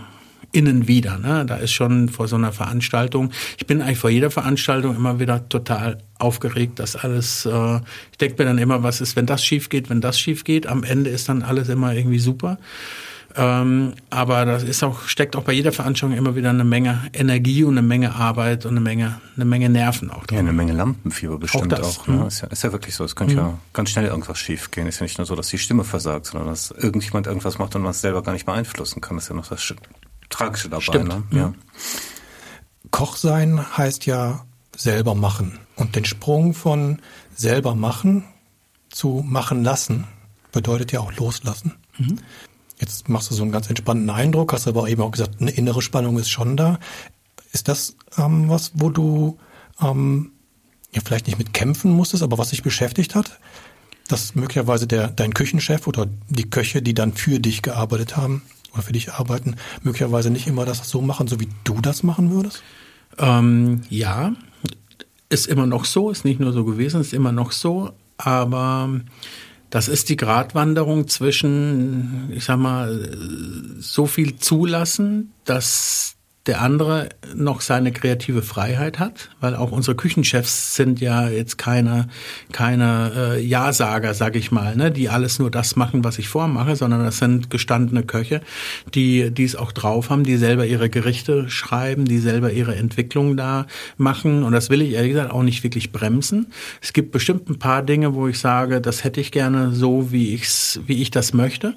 innen 0.52 0.88
wieder. 0.88 1.18
Ne? 1.18 1.45
Da 1.45 1.58
ist 1.58 1.72
schon 1.72 2.10
vor 2.10 2.28
so 2.28 2.36
einer 2.36 2.52
Veranstaltung. 2.52 3.32
Ich 3.58 3.68
bin 3.68 3.82
eigentlich 3.82 4.00
vor 4.00 4.10
jeder 4.10 4.32
Veranstaltung 4.32 4.95
immer 4.95 5.20
wieder 5.20 5.48
total 5.50 6.00
aufgeregt, 6.20 6.80
dass 6.80 6.95
alles. 6.95 7.45
Äh, 7.45 7.80
ich 8.12 8.18
denke 8.18 8.41
mir 8.41 8.50
dann 8.50 8.58
immer, 8.58 8.84
was 8.84 9.02
ist, 9.02 9.16
wenn 9.16 9.26
das 9.26 9.43
schief 9.43 9.70
geht, 9.70 9.89
wenn 9.89 10.02
das 10.02 10.20
schief 10.20 10.43
geht. 10.43 10.68
Am 10.68 10.84
Ende 10.84 11.10
ist 11.10 11.30
dann 11.30 11.43
alles 11.43 11.70
immer 11.70 11.93
irgendwie 11.93 12.20
super. 12.20 12.58
Ähm, 13.38 13.93
aber 14.10 14.45
das 14.45 14.64
ist 14.64 14.84
auch, 14.84 15.04
steckt 15.04 15.36
auch 15.36 15.43
bei 15.43 15.54
jeder 15.54 15.72
Veranstaltung 15.72 16.18
immer 16.18 16.36
wieder 16.36 16.50
eine 16.50 16.64
Menge 16.64 17.04
Energie 17.14 17.64
und 17.64 17.78
eine 17.78 17.86
Menge 17.86 18.16
Arbeit 18.16 18.66
und 18.66 18.72
eine 18.72 18.80
Menge, 18.80 19.22
eine 19.36 19.45
Menge 19.45 19.70
Nerven 19.70 20.10
auch 20.10 20.26
drin. 20.26 20.38
Ja, 20.38 20.39
eine 20.39 20.54
Menge 20.54 20.74
Lampenfieber 20.74 21.38
bestimmt 21.38 21.72
auch. 21.76 22.00
auch 22.00 22.08
ne? 22.08 22.16
Mhm. 22.16 22.28
ist, 22.28 22.41
ja, 22.41 22.48
ist 22.48 22.64
ja 22.64 22.72
wirklich 22.72 22.95
so. 22.95 23.04
Es 23.04 23.16
könnte 23.16 23.36
mhm. 23.36 23.39
ja 23.39 23.60
ganz 23.74 23.91
schnell 23.91 24.06
irgendwas 24.06 24.39
schief 24.39 24.72
gehen. 24.72 24.88
Ist 24.88 25.00
ja 25.00 25.04
nicht 25.04 25.20
nur 25.20 25.28
so, 25.28 25.36
dass 25.36 25.50
die 25.50 25.60
Stimme 25.60 25.84
versagt, 25.84 26.26
sondern 26.26 26.50
dass 26.50 26.72
irgendjemand 26.72 27.28
irgendwas 27.28 27.60
macht 27.60 27.76
und 27.76 27.84
man 27.84 27.91
es 27.91 28.02
selber 28.02 28.24
gar 28.24 28.32
nicht 28.32 28.48
beeinflussen 28.48 29.02
kann. 29.02 29.18
Das 29.18 29.26
ist 29.26 29.30
ja 29.30 29.36
noch 29.36 29.48
das 29.48 29.62
Tragische 30.30 30.70
dabei. 30.70 30.82
Stimmt. 30.82 31.08
Ne? 31.08 31.24
Ja. 31.32 31.54
Koch 32.92 33.18
sein 33.18 33.78
heißt 33.78 34.06
ja 34.06 34.46
selber 34.76 35.16
machen. 35.16 35.60
Und 35.76 35.96
den 35.96 36.06
Sprung 36.06 36.54
von 36.54 37.00
selber 37.36 37.76
machen 37.76 38.24
zu 38.90 39.24
machen 39.26 39.64
lassen 39.64 40.06
bedeutet 40.52 40.92
ja 40.92 41.00
auch 41.02 41.14
loslassen. 41.14 41.76
Mhm. 41.98 42.20
Jetzt 42.80 43.10
machst 43.10 43.32
du 43.32 43.36
so 43.36 43.44
einen 43.44 43.52
ganz 43.52 43.70
entspannten 43.70 44.10
Eindruck, 44.10 44.54
hast 44.54 44.68
aber 44.68 44.88
eben 44.88 45.02
auch 45.02 45.12
gesagt, 45.12 45.42
eine 45.42 45.52
innere 45.52 45.82
Spannung 45.82 46.18
ist 46.18 46.30
schon 46.30 46.58
da. 46.58 46.80
Ist 47.52 47.68
das 47.68 47.96
ähm, 48.18 48.50
was, 48.50 48.72
wo 48.76 48.90
du 48.90 49.38
ähm, 49.82 50.32
ja 50.94 51.02
vielleicht 51.04 51.28
nicht 51.28 51.38
mit 51.38 51.54
kämpfen 51.54 51.92
musstest, 51.92 52.24
aber 52.24 52.38
was 52.38 52.50
dich 52.52 52.64
beschäftigt 52.64 53.16
hat? 53.16 53.40
Dass 54.08 54.36
möglicherweise 54.36 54.88
der, 54.88 55.10
dein 55.10 55.34
Küchenchef 55.34 55.88
oder 55.88 56.08
die 56.30 56.50
Köche, 56.50 56.82
die 56.82 56.94
dann 56.94 57.14
für 57.14 57.40
dich 57.40 57.62
gearbeitet 57.62 58.16
haben 58.16 58.44
oder 58.74 58.82
für 58.82 58.93
dich 58.93 59.13
arbeiten, 59.13 59.55
möglicherweise 59.82 60.30
nicht 60.30 60.47
immer 60.47 60.65
das 60.65 60.89
so 60.89 61.01
machen, 61.01 61.28
so 61.28 61.39
wie 61.39 61.49
du 61.63 61.82
das 61.82 62.03
machen 62.03 62.32
würdest? 62.32 62.63
Ähm, 63.18 63.82
ja, 63.89 64.34
ist 65.30 65.47
immer 65.47 65.65
noch 65.65 65.86
so, 65.86 66.09
ist 66.09 66.26
nicht 66.26 66.39
nur 66.39 66.53
so 66.53 66.63
gewesen, 66.63 67.01
ist 67.01 67.13
immer 67.13 67.32
noch 67.32 67.51
so, 67.51 67.91
aber 68.18 69.01
das 69.70 69.88
ist 69.88 70.09
die 70.09 70.18
Gratwanderung 70.18 71.07
zwischen, 71.07 72.32
ich 72.32 72.45
sag 72.45 72.57
mal, 72.57 73.18
so 73.80 74.05
viel 74.05 74.38
zulassen, 74.38 75.34
dass 75.43 76.16
der 76.48 76.62
andere 76.62 77.10
noch 77.36 77.62
seine 77.62 77.91
kreative 77.91 78.41
Freiheit 78.41 79.00
hat, 79.00 79.30
weil 79.41 79.56
auch 79.56 79.72
unsere 79.72 79.95
Küchenchefs 79.95 80.76
sind 80.76 81.02
ja 81.02 81.30
jetzt 81.30 81.58
keine 81.58 82.08
keine 82.52 83.12
äh, 83.16 83.41
Ja-Sager, 83.41 84.14
sag 84.14 84.36
ich 84.36 84.52
mal, 84.52 84.76
ne, 84.76 84.91
die 84.91 85.10
alles 85.10 85.39
nur 85.39 85.52
das 85.52 85.76
machen, 85.76 86.04
was 86.04 86.18
ich 86.18 86.30
vormache, 86.30 86.76
sondern 86.76 87.04
das 87.04 87.18
sind 87.18 87.50
gestandene 87.50 88.04
Köche, 88.04 88.41
die 88.93 89.32
es 89.38 89.56
auch 89.56 89.72
drauf 89.72 90.10
haben, 90.10 90.24
die 90.24 90.38
selber 90.38 90.66
ihre 90.66 90.89
Gerichte 90.89 91.50
schreiben, 91.50 92.06
die 92.06 92.20
selber 92.20 92.52
ihre 92.52 92.76
Entwicklung 92.76 93.38
da 93.38 93.68
machen 93.98 94.43
und 94.43 94.54
das 94.54 94.70
will 94.70 94.82
ich 94.82 94.93
ehrlich 94.93 95.12
gesagt 95.12 95.32
auch 95.32 95.43
nicht 95.43 95.64
wirklich 95.64 95.91
bremsen. 95.91 96.48
Es 96.82 96.93
gibt 96.93 97.12
bestimmt 97.12 97.50
ein 97.50 97.60
paar 97.60 97.84
Dinge, 97.84 98.16
wo 98.16 98.28
ich 98.28 98.39
sage, 98.39 98.82
das 98.82 99.04
hätte 99.04 99.20
ich 99.20 99.32
gerne 99.32 99.74
so, 99.74 100.12
wie 100.12 100.34
ich's 100.34 100.80
wie 100.86 101.02
ich 101.02 101.12
das 101.12 101.34
möchte, 101.34 101.76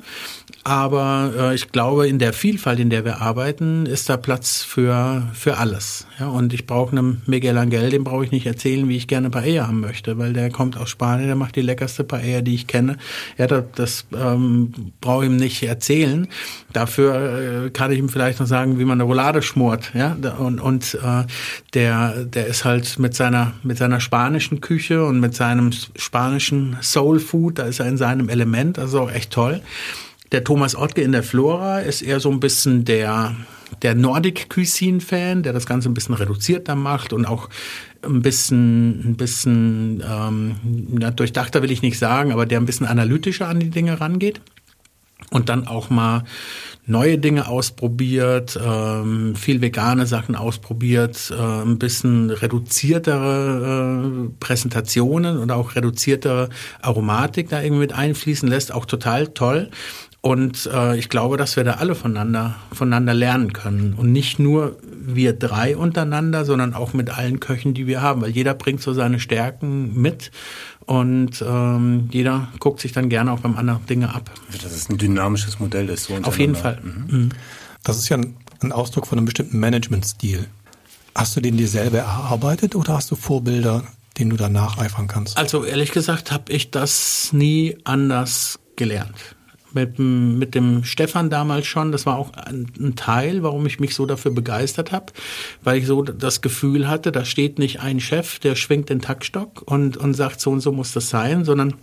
aber 0.64 1.33
äh, 1.37 1.55
ich 1.55 1.73
glaube, 1.73 2.07
in 2.07 2.18
der 2.18 2.33
Vielfalt, 2.33 2.79
in 2.79 2.91
der 2.91 3.05
wir 3.05 3.21
arbeiten, 3.21 3.87
ist 3.87 4.09
da 4.09 4.16
Platz 4.16 4.60
für, 4.63 5.29
für 5.33 5.59
alles. 5.59 6.07
Ja, 6.19 6.29
und 6.29 6.53
ich 6.53 6.67
brauche 6.67 6.93
einem 6.93 7.23
Miguel 7.27 7.57
Angel, 7.59 7.91
dem 7.91 8.05
brauche 8.05 8.25
ich 8.25 8.31
nicht 8.31 8.47
erzählen, 8.47 8.89
wie 8.89 8.97
ich 8.97 9.09
gerne 9.09 9.31
Paella 9.31 9.67
haben 9.67 9.81
möchte, 9.81 10.19
weil 10.19 10.33
der 10.33 10.51
kommt 10.51 10.77
aus 10.77 10.91
Spanien, 10.91 11.27
der 11.27 11.37
macht 11.37 11.57
die 11.57 11.63
leckerste 11.63 12.05
Paella, 12.05 12.41
die 12.41 12.55
ich 12.55 12.67
kenne. 12.67 12.97
Ja, 13.39 13.47
das, 13.47 13.65
das 13.75 14.07
ähm, 14.13 14.93
brauche 15.01 15.25
ich 15.25 15.31
ihm 15.31 15.37
nicht 15.37 15.63
erzählen. 15.63 16.29
Dafür 16.73 17.67
äh, 17.67 17.71
kann 17.71 17.93
ich 17.93 17.99
ihm 17.99 18.09
vielleicht 18.09 18.41
noch 18.41 18.47
sagen, 18.47 18.79
wie 18.79 18.85
man 18.85 19.01
eine 19.01 19.05
Roulade 19.05 19.43
schmort. 19.43 19.93
Ja, 19.95 20.17
und, 20.39 20.61
und 20.61 20.95
äh, 20.95 21.25
der, 21.75 22.25
der 22.25 22.47
ist 22.47 22.65
halt 22.65 22.99
mit 22.99 23.15
seiner, 23.15 23.55
mit 23.63 23.79
seiner 23.79 24.01
spanischen 24.01 24.61
Küche 24.61 25.05
und 25.05 25.21
mit 25.21 25.35
seinem 25.35 25.71
spanischen 25.97 26.77
Soul 26.83 27.21
Food, 27.21 27.59
da 27.59 27.65
ist 27.65 27.81
er 27.81 27.87
in 27.87 27.97
seinem 27.97 28.29
Element, 28.29 28.79
also 28.79 29.09
echt 29.09 29.33
toll. 29.33 29.61
Der 30.33 30.45
Thomas 30.45 30.77
Ottke 30.77 31.03
in 31.03 31.13
der 31.13 31.25
Flora 31.25 31.81
ist 31.81 32.03
eher 32.03 32.21
so 32.21 32.31
ein 32.31 32.39
bisschen 32.39 32.85
der, 32.85 33.35
der 33.83 33.95
Nordic 33.95 34.49
Cuisine 34.49 35.01
Fan, 35.01 35.43
der 35.43 35.53
das 35.53 35.66
Ganze 35.66 35.89
ein 35.89 35.95
bisschen 35.95 36.14
reduzierter 36.14 36.75
macht 36.75 37.12
und 37.12 37.27
auch 37.27 37.49
ein 38.03 38.23
bisschen, 38.23 39.11
ein 39.11 39.16
bisschen 39.16 40.03
ähm, 40.09 40.57
ja, 41.01 41.11
durchdachter 41.11 41.62
will 41.62 41.71
ich 41.71 41.83
nicht 41.83 41.99
sagen, 41.99 42.33
aber 42.33 42.47
der 42.47 42.61
ein 42.61 42.66
bisschen 42.66 42.87
analytischer 42.87 43.49
an 43.49 43.61
die 43.61 43.71
Dinge 43.71 44.01
rangeht 44.01 44.41
und 45.31 45.49
dann 45.49 45.66
auch 45.66 45.91
mal 45.91 46.25
neue 46.87 47.18
Dinge 47.18 47.47
ausprobiert, 47.49 48.59
ähm, 48.62 49.37
viel 49.37 49.61
vegane 49.61 50.07
Sachen 50.07 50.35
ausprobiert, 50.35 51.31
äh, 51.31 51.41
ein 51.41 51.79
bisschen 51.79 52.31
reduziertere 52.31 54.29
äh, 54.29 54.31
Präsentationen 54.41 55.39
und 55.39 55.53
auch 55.53 55.77
reduziertere 55.77 56.49
Aromatik 56.81 57.51
da 57.51 57.62
irgendwie 57.62 57.83
mit 57.83 57.93
einfließen 57.93 58.49
lässt, 58.49 58.73
auch 58.73 58.87
total 58.87 59.29
toll. 59.29 59.71
Und 60.23 60.68
äh, 60.73 60.97
ich 60.99 61.09
glaube, 61.09 61.39
dass 61.39 61.57
wir 61.57 61.64
da 61.64 61.75
alle 61.75 61.95
voneinander, 61.95 62.57
voneinander 62.73 63.14
lernen 63.14 63.53
können. 63.55 63.95
Und 63.95 64.12
nicht 64.12 64.39
nur 64.39 64.77
wir 64.83 65.33
drei 65.33 65.77
untereinander, 65.77 66.45
sondern 66.45 66.75
auch 66.75 66.93
mit 66.93 67.09
allen 67.11 67.41
Köchen, 67.41 67.73
die 67.73 67.87
wir 67.87 68.03
haben. 68.03 68.21
Weil 68.21 68.31
jeder 68.31 68.53
bringt 68.53 68.83
so 68.83 68.93
seine 68.93 69.18
Stärken 69.18 69.99
mit. 70.01 70.31
Und 70.85 71.43
ähm, 71.47 72.09
jeder 72.12 72.49
guckt 72.59 72.81
sich 72.81 72.93
dann 72.93 73.09
gerne 73.09 73.33
auch 73.33 73.41
beim 73.41 73.57
anderen 73.57 73.87
Dinge 73.87 74.14
ab. 74.14 74.31
Dass 74.53 74.73
es 74.73 74.91
ein 74.91 74.99
dynamisches 74.99 75.59
Modell 75.59 75.89
ist. 75.89 76.05
So 76.05 76.16
Auf 76.23 76.39
jeden 76.39 76.55
Fall. 76.55 76.79
Mhm. 76.83 77.07
Mhm. 77.07 77.29
Das 77.83 77.97
ist 77.97 78.11
ja 78.11 78.18
ein, 78.18 78.37
ein 78.61 78.73
Ausdruck 78.73 79.07
von 79.07 79.16
einem 79.16 79.25
bestimmten 79.25 79.59
Managementstil. 79.59 80.47
Hast 81.14 81.35
du 81.35 81.41
den 81.41 81.57
dir 81.57 81.68
selber 81.68 81.99
erarbeitet 81.99 82.77
oder 82.77 82.95
hast 82.95 83.11
du 83.11 83.16
Vorbilder, 83.16 83.85
denen 84.18 84.31
du 84.31 84.37
da 84.37 84.51
nacheifern 84.51 85.07
kannst? 85.07 85.39
Also 85.39 85.64
ehrlich 85.64 85.93
gesagt 85.93 86.31
habe 86.31 86.53
ich 86.53 86.71
das 86.71 87.33
nie 87.33 87.79
anders 87.85 88.59
gelernt 88.77 89.37
mit, 89.75 89.99
mit 89.99 90.55
dem 90.55 90.85
Stefan 90.85 91.31
damals 91.31 91.66
schon. 91.66 91.93
Das 91.93 92.07
war 92.07 92.16
auch 92.16 92.33
ein, 92.35 92.66
ein 92.79 92.97
Teil, 92.97 93.43
warum 93.43 93.66
ich 93.66 93.81
mich 93.81 93.95
so 93.95 94.07
dafür 94.07 94.33
begeistert 94.33 94.93
habe, 94.93 95.07
weil 95.62 95.79
ich 95.79 95.87
so 95.87 96.03
das 96.03 96.41
Gefühl 96.41 96.89
hatte, 96.89 97.12
da 97.12 97.25
steht 97.25 97.59
nicht 97.59 97.81
ein 97.81 98.01
Chef, 98.01 98.39
der 98.39 98.55
schwingt 98.55 98.89
den 98.89 99.01
Taktstock 99.01 99.62
und, 99.66 99.97
und 99.97 100.14
sagt, 100.14 100.41
so 100.41 100.51
und 100.51 100.61
so 100.61 100.73
muss 100.73 100.93
das 100.93 101.09
sein, 101.09 101.45
sondern 101.45 101.75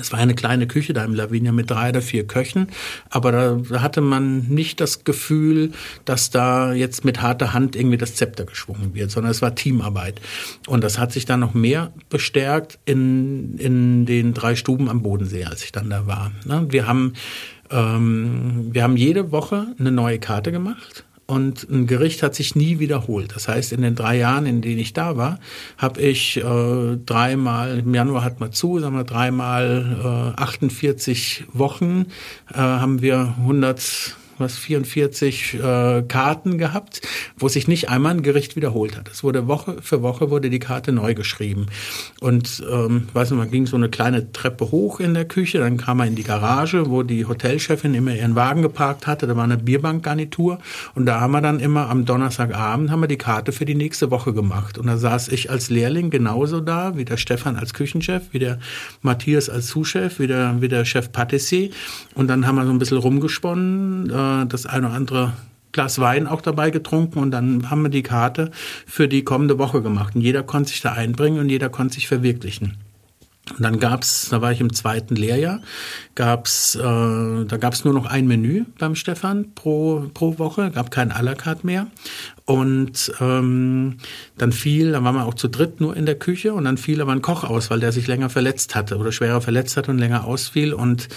es 0.00 0.12
war 0.12 0.18
eine 0.18 0.34
kleine 0.34 0.66
Küche 0.66 0.92
da 0.92 1.04
im 1.04 1.14
Lavinia 1.14 1.52
mit 1.52 1.70
drei 1.70 1.90
oder 1.90 2.02
vier 2.02 2.26
Köchen, 2.26 2.68
aber 3.10 3.32
da 3.32 3.82
hatte 3.82 4.00
man 4.00 4.48
nicht 4.48 4.80
das 4.80 5.04
Gefühl, 5.04 5.72
dass 6.04 6.30
da 6.30 6.72
jetzt 6.72 7.04
mit 7.04 7.22
harter 7.22 7.52
Hand 7.52 7.76
irgendwie 7.76 7.98
das 7.98 8.14
Zepter 8.14 8.44
geschwungen 8.44 8.94
wird, 8.94 9.10
sondern 9.10 9.30
es 9.30 9.42
war 9.42 9.54
Teamarbeit. 9.54 10.20
Und 10.66 10.84
das 10.84 10.98
hat 10.98 11.12
sich 11.12 11.26
dann 11.26 11.40
noch 11.40 11.54
mehr 11.54 11.92
bestärkt 12.08 12.78
in, 12.84 13.58
in 13.58 14.06
den 14.06 14.34
drei 14.34 14.56
Stuben 14.56 14.88
am 14.88 15.02
Bodensee, 15.02 15.44
als 15.44 15.64
ich 15.64 15.72
dann 15.72 15.90
da 15.90 16.06
war. 16.06 16.32
Ne? 16.44 16.66
Wir 16.70 16.86
haben, 16.86 17.14
ähm, 17.70 18.68
wir 18.72 18.82
haben 18.82 18.96
jede 18.96 19.32
Woche 19.32 19.68
eine 19.78 19.92
neue 19.92 20.18
Karte 20.18 20.52
gemacht 20.52 21.04
und 21.26 21.68
ein 21.70 21.86
Gericht 21.86 22.22
hat 22.22 22.34
sich 22.34 22.54
nie 22.54 22.78
wiederholt. 22.78 23.34
Das 23.34 23.48
heißt, 23.48 23.72
in 23.72 23.82
den 23.82 23.94
drei 23.94 24.18
Jahren, 24.18 24.46
in 24.46 24.60
denen 24.60 24.78
ich 24.78 24.92
da 24.92 25.16
war, 25.16 25.38
habe 25.78 26.00
ich 26.00 26.36
äh, 26.36 26.96
dreimal, 27.06 27.78
im 27.78 27.94
Januar 27.94 28.24
hat 28.24 28.40
man 28.40 28.52
zu, 28.52 28.78
sagen 28.78 28.96
wir 28.96 29.04
dreimal 29.04 30.34
äh, 30.36 30.40
48 30.40 31.44
Wochen, 31.52 32.06
äh, 32.52 32.58
haben 32.58 33.00
wir 33.00 33.34
100 33.38 34.16
was 34.38 34.56
44 34.56 35.54
äh, 35.54 36.02
Karten 36.02 36.58
gehabt, 36.58 37.00
wo 37.36 37.48
sich 37.48 37.68
nicht 37.68 37.88
einmal 37.88 38.14
ein 38.14 38.22
Gericht 38.22 38.56
wiederholt 38.56 38.96
hat. 38.96 39.08
Es 39.10 39.22
wurde 39.22 39.46
Woche 39.46 39.76
für 39.80 40.02
Woche 40.02 40.30
wurde 40.30 40.50
die 40.50 40.58
Karte 40.58 40.92
neu 40.92 41.14
geschrieben. 41.14 41.66
Und 42.20 42.62
ähm, 42.70 43.08
weiß 43.12 43.30
nicht, 43.30 43.38
man 43.38 43.50
ging 43.50 43.66
so 43.66 43.76
eine 43.76 43.88
kleine 43.88 44.32
Treppe 44.32 44.70
hoch 44.70 45.00
in 45.00 45.14
der 45.14 45.24
Küche, 45.24 45.58
dann 45.58 45.76
kam 45.76 45.98
man 45.98 46.08
in 46.08 46.14
die 46.14 46.22
Garage, 46.22 46.90
wo 46.90 47.02
die 47.02 47.26
Hotelchefin 47.26 47.94
immer 47.94 48.14
ihren 48.14 48.34
Wagen 48.34 48.62
geparkt 48.62 49.06
hatte. 49.06 49.26
Da 49.26 49.36
war 49.36 49.44
eine 49.44 49.58
Bierbankgarnitur 49.58 50.58
und 50.94 51.06
da 51.06 51.20
haben 51.20 51.32
wir 51.32 51.40
dann 51.40 51.60
immer 51.60 51.88
am 51.88 52.04
Donnerstagabend 52.04 52.90
haben 52.90 53.00
wir 53.00 53.08
die 53.08 53.18
Karte 53.18 53.52
für 53.52 53.64
die 53.64 53.74
nächste 53.74 54.10
Woche 54.10 54.32
gemacht. 54.32 54.78
Und 54.78 54.86
da 54.86 54.96
saß 54.96 55.28
ich 55.28 55.50
als 55.50 55.70
Lehrling 55.70 56.10
genauso 56.10 56.60
da, 56.60 56.96
wie 56.96 57.04
der 57.04 57.16
Stefan 57.16 57.56
als 57.56 57.74
Küchenchef, 57.74 58.22
wie 58.32 58.38
der 58.38 58.58
Matthias 59.02 59.48
als 59.48 59.66
Zuschef, 59.66 60.18
wie 60.18 60.26
der, 60.26 60.60
wie 60.60 60.68
der 60.68 60.84
Chef 60.84 61.12
Patissier. 61.12 61.70
Und 62.14 62.28
dann 62.28 62.46
haben 62.46 62.56
wir 62.56 62.66
so 62.66 62.70
ein 62.70 62.78
bisschen 62.78 62.98
rumgesponnen. 62.98 64.10
Äh, 64.10 64.23
das 64.48 64.66
eine 64.66 64.86
oder 64.86 64.96
andere 64.96 65.32
Glas 65.72 65.98
Wein 65.98 66.26
auch 66.28 66.40
dabei 66.40 66.70
getrunken 66.70 67.18
und 67.18 67.32
dann 67.32 67.68
haben 67.68 67.82
wir 67.82 67.88
die 67.88 68.04
Karte 68.04 68.50
für 68.86 69.08
die 69.08 69.24
kommende 69.24 69.58
Woche 69.58 69.82
gemacht. 69.82 70.14
Und 70.14 70.20
jeder 70.20 70.44
konnte 70.44 70.70
sich 70.70 70.80
da 70.80 70.92
einbringen 70.92 71.40
und 71.40 71.48
jeder 71.48 71.68
konnte 71.68 71.94
sich 71.94 72.06
verwirklichen. 72.06 72.76
Und 73.50 73.62
dann 73.62 73.78
gab's, 73.78 74.28
da 74.30 74.40
war 74.40 74.52
ich 74.52 74.60
im 74.60 74.72
zweiten 74.72 75.16
Lehrjahr, 75.16 75.60
gab's, 76.14 76.76
äh, 76.76 76.80
da 76.80 77.56
gab's 77.58 77.84
nur 77.84 77.92
noch 77.92 78.06
ein 78.06 78.26
Menü 78.26 78.64
beim 78.78 78.94
Stefan 78.94 79.52
pro, 79.54 80.06
pro 80.14 80.38
Woche, 80.38 80.70
gab 80.70 80.90
kein 80.90 81.12
à 81.12 81.22
la 81.22 81.34
carte 81.34 81.66
mehr. 81.66 81.88
Und 82.46 83.12
ähm, 83.20 83.98
dann 84.38 84.52
fiel, 84.52 84.92
dann 84.92 85.04
waren 85.04 85.14
wir 85.14 85.26
auch 85.26 85.34
zu 85.34 85.48
dritt 85.48 85.80
nur 85.80 85.94
in 85.94 86.06
der 86.06 86.14
Küche 86.14 86.54
und 86.54 86.64
dann 86.64 86.78
fiel 86.78 87.02
aber 87.02 87.12
ein 87.12 87.22
Koch 87.22 87.44
aus, 87.44 87.70
weil 87.70 87.80
der 87.80 87.92
sich 87.92 88.06
länger 88.06 88.30
verletzt 88.30 88.74
hatte 88.74 88.96
oder 88.96 89.12
schwerer 89.12 89.42
verletzt 89.42 89.76
hatte 89.76 89.90
und 89.90 89.98
länger 89.98 90.24
ausfiel. 90.24 90.72
Und 90.72 91.08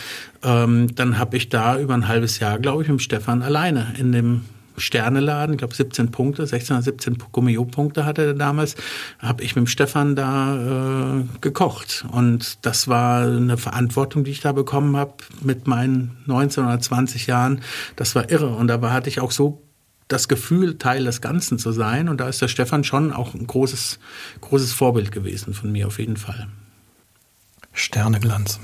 ähm, 0.44 0.94
dann 0.96 1.18
habe 1.18 1.38
ich 1.38 1.48
da 1.48 1.80
über 1.80 1.94
ein 1.94 2.10
halbes 2.10 2.40
Jahr, 2.40 2.60
glaube 2.60 2.84
ich, 2.84 2.90
mit 2.90 3.02
Stefan 3.02 3.42
alleine 3.42 3.94
in 3.98 4.12
dem 4.12 4.42
Sterneladen, 4.78 5.54
ich 5.54 5.58
glaube 5.58 5.74
17 5.74 6.12
Punkte, 6.12 6.46
16 6.46 6.76
oder 6.76 6.84
17 6.84 7.18
Gummio-Punkte 7.32 8.06
hatte 8.06 8.26
er 8.26 8.34
damals, 8.36 8.76
habe 9.20 9.44
ich 9.44 9.56
mit 9.56 9.70
Stefan 9.70 10.16
da 10.16 11.20
äh, 11.20 11.24
gekocht. 11.42 12.06
Und 12.12 12.66
das 12.66 12.88
war 12.88 13.26
eine 13.26 13.58
Verantwortung, 13.58 14.24
die 14.24 14.32
ich 14.32 14.42
da 14.42 14.52
bekommen 14.52 14.96
habe 14.96 15.16
mit 15.42 15.68
meinen 15.68 16.18
19 16.26 16.64
oder 16.64 16.80
20 16.80 17.28
Jahren. 17.28 17.62
Das 17.96 18.14
war 18.14 18.30
irre. 18.30 18.50
Und 18.50 18.68
dabei 18.68 18.92
hatte 18.92 19.10
ich 19.10 19.20
auch 19.20 19.32
so 19.32 19.64
das 20.08 20.28
Gefühl, 20.28 20.78
Teil 20.78 21.04
des 21.04 21.22
Ganzen 21.22 21.58
zu 21.58 21.72
sein. 21.72 22.08
Und 22.08 22.22
da 22.22 22.30
ist 22.30 22.42
der 22.42 22.48
Stefan 22.48 22.84
schon 22.84 23.12
auch 23.12 23.34
ein 23.34 23.48
großes, 23.48 24.00
großes 24.42 24.74
Vorbild 24.74 25.12
gewesen 25.12 25.54
von 25.54 25.72
mir 25.72 25.88
auf 25.88 26.00
jeden 26.00 26.18
Fall. 26.18 26.48
Sterneglanz. 27.74 28.60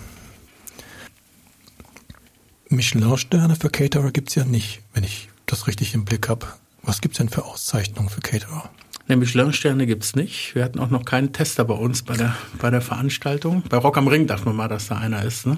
Michelin-Sterne 2.69 3.55
für 3.55 3.69
Caterer 3.69 4.11
gibt 4.11 4.29
es 4.29 4.35
ja 4.35 4.45
nicht, 4.45 4.81
wenn 4.93 5.03
ich 5.03 5.29
das 5.53 5.67
richtig 5.67 5.93
im 5.93 6.03
Blick 6.03 6.29
habe. 6.29 6.47
Was 6.81 6.99
gibt 6.99 7.13
es 7.13 7.19
denn 7.19 7.29
für 7.29 7.45
Auszeichnungen 7.45 8.09
für 8.09 8.21
Caterer? 8.21 8.71
Ne, 9.05 9.17
Michelin-Sterne 9.17 9.85
gibt's 9.85 10.15
nicht. 10.15 10.55
Wir 10.55 10.63
hatten 10.63 10.79
auch 10.79 10.89
noch 10.89 11.03
keinen 11.03 11.33
Tester 11.33 11.65
bei 11.65 11.73
uns 11.73 12.03
bei 12.03 12.15
der, 12.15 12.37
bei 12.59 12.69
der 12.69 12.79
Veranstaltung. 12.79 13.61
Bei 13.67 13.75
Rock 13.75 13.97
am 13.97 14.07
Ring 14.07 14.27
dachten 14.27 14.45
wir 14.45 14.53
mal, 14.53 14.69
dass 14.69 14.87
da 14.87 14.95
einer 14.95 15.25
ist. 15.25 15.45
Ne? 15.45 15.57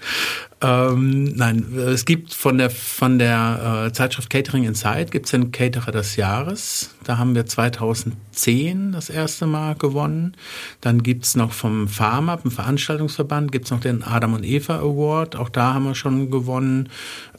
ähm, 0.62 1.24
nein, 1.24 1.66
es 1.76 2.06
gibt 2.06 2.32
von 2.32 2.56
der, 2.56 2.70
von 2.70 3.18
der 3.18 3.88
äh, 3.88 3.92
Zeitschrift 3.92 4.30
Catering 4.30 4.64
Inside 4.64 5.06
gibt's 5.10 5.32
den 5.32 5.52
Caterer 5.52 5.92
des 5.92 6.16
Jahres. 6.16 6.94
Da 7.04 7.18
haben 7.18 7.34
wir 7.34 7.44
2010 7.44 8.92
das 8.92 9.10
erste 9.10 9.44
Mal 9.44 9.74
gewonnen. 9.74 10.34
Dann 10.80 11.02
gibt's 11.02 11.36
noch 11.36 11.52
vom 11.52 11.88
Pharma, 11.88 12.36
dem 12.38 12.50
Veranstaltungsverband, 12.50 13.52
gibt's 13.52 13.70
noch 13.70 13.80
den 13.80 14.02
Adam 14.02 14.32
und 14.32 14.44
Eva 14.44 14.78
Award. 14.78 15.36
Auch 15.36 15.50
da 15.50 15.74
haben 15.74 15.84
wir 15.84 15.94
schon 15.94 16.30
gewonnen. 16.30 16.88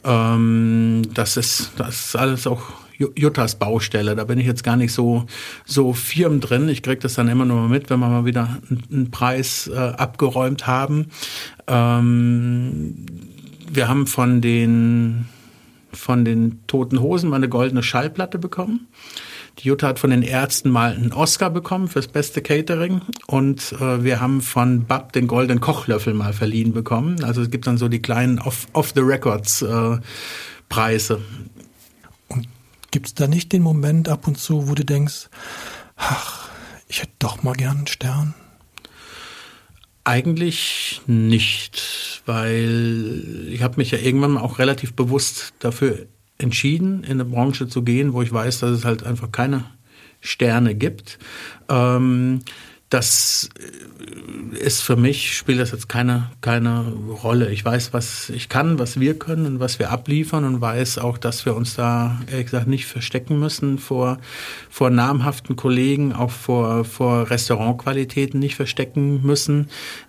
Ähm, 0.04 1.02
das 1.12 1.36
ist, 1.36 1.72
das 1.76 2.06
ist 2.06 2.16
alles 2.16 2.46
auch 2.46 2.62
Juttas 3.16 3.58
Baustelle. 3.58 4.14
Da 4.14 4.24
bin 4.24 4.38
ich 4.38 4.46
jetzt 4.46 4.64
gar 4.64 4.76
nicht 4.76 4.92
so, 4.92 5.24
so 5.64 5.92
firm 5.92 6.40
drin. 6.40 6.68
Ich 6.68 6.82
kriege 6.82 7.00
das 7.00 7.14
dann 7.14 7.28
immer 7.28 7.44
nur 7.44 7.68
mit, 7.68 7.90
wenn 7.90 8.00
wir 8.00 8.08
mal 8.08 8.24
wieder 8.24 8.58
einen 8.90 9.10
Preis 9.10 9.68
äh, 9.72 9.76
abgeräumt 9.76 10.66
haben. 10.66 11.06
Ähm, 11.66 13.06
wir 13.72 13.88
haben 13.88 14.06
von 14.06 14.40
den, 14.40 15.26
von 15.92 16.24
den 16.24 16.60
Toten 16.66 17.00
Hosen 17.00 17.30
mal 17.30 17.36
eine 17.36 17.48
goldene 17.48 17.82
Schallplatte 17.82 18.38
bekommen. 18.38 18.88
Die 19.58 19.68
Jutta 19.68 19.88
hat 19.88 19.98
von 19.98 20.10
den 20.10 20.22
Ärzten 20.22 20.70
mal 20.70 20.94
einen 20.94 21.12
Oscar 21.12 21.50
bekommen 21.50 21.88
fürs 21.88 22.08
beste 22.08 22.40
Catering 22.40 23.02
und 23.26 23.72
äh, 23.80 24.02
wir 24.02 24.20
haben 24.20 24.40
von 24.40 24.86
Bab 24.86 25.12
den 25.12 25.26
goldenen 25.26 25.60
Kochlöffel 25.60 26.14
mal 26.14 26.32
verliehen 26.32 26.72
bekommen. 26.72 27.22
Also 27.24 27.42
es 27.42 27.50
gibt 27.50 27.66
dann 27.66 27.76
so 27.76 27.88
die 27.88 28.00
kleinen 28.00 28.38
Off-the-Records 28.38 29.62
äh, 29.62 29.98
Preise. 30.68 31.20
Gibt 32.90 33.06
es 33.06 33.14
da 33.14 33.28
nicht 33.28 33.52
den 33.52 33.62
Moment 33.62 34.08
ab 34.08 34.26
und 34.26 34.38
zu, 34.38 34.68
wo 34.68 34.74
du 34.74 34.84
denkst, 34.84 35.28
ach, 35.96 36.48
ich 36.88 37.02
hätte 37.02 37.12
doch 37.18 37.42
mal 37.42 37.54
gern 37.54 37.78
einen 37.78 37.86
Stern? 37.86 38.34
Eigentlich 40.02 41.02
nicht, 41.06 42.22
weil 42.26 43.46
ich 43.48 43.62
habe 43.62 43.76
mich 43.76 43.92
ja 43.92 43.98
irgendwann 43.98 44.38
auch 44.38 44.58
relativ 44.58 44.94
bewusst 44.94 45.52
dafür 45.60 46.06
entschieden, 46.38 47.04
in 47.04 47.12
eine 47.12 47.24
Branche 47.24 47.68
zu 47.68 47.82
gehen, 47.82 48.12
wo 48.12 48.22
ich 48.22 48.32
weiß, 48.32 48.60
dass 48.60 48.70
es 48.70 48.84
halt 48.84 49.04
einfach 49.04 49.30
keine 49.30 49.64
Sterne 50.20 50.74
gibt. 50.74 51.18
Ähm, 51.68 52.40
das 52.90 53.48
ist 54.58 54.82
für 54.82 54.96
mich, 54.96 55.36
spielt 55.36 55.60
das 55.60 55.70
jetzt 55.70 55.88
keine, 55.88 56.30
keine 56.40 56.92
Rolle. 57.22 57.50
Ich 57.50 57.64
weiß, 57.64 57.92
was 57.92 58.30
ich 58.30 58.48
kann, 58.48 58.80
was 58.80 58.98
wir 58.98 59.16
können 59.16 59.46
und 59.46 59.60
was 59.60 59.78
wir 59.78 59.90
abliefern 59.90 60.44
und 60.44 60.60
weiß 60.60 60.98
auch, 60.98 61.16
dass 61.16 61.46
wir 61.46 61.54
uns 61.54 61.76
da, 61.76 62.20
ehrlich 62.30 62.46
gesagt, 62.46 62.66
nicht 62.66 62.86
verstecken 62.86 63.38
müssen 63.38 63.78
vor, 63.78 64.18
vor 64.68 64.90
namhaften 64.90 65.54
Kollegen, 65.54 66.12
auch 66.12 66.32
vor, 66.32 66.84
vor 66.84 67.30
Restaurantqualitäten 67.30 68.40
nicht 68.40 68.56
verstecken 68.56 69.22
müssen. 69.22 69.68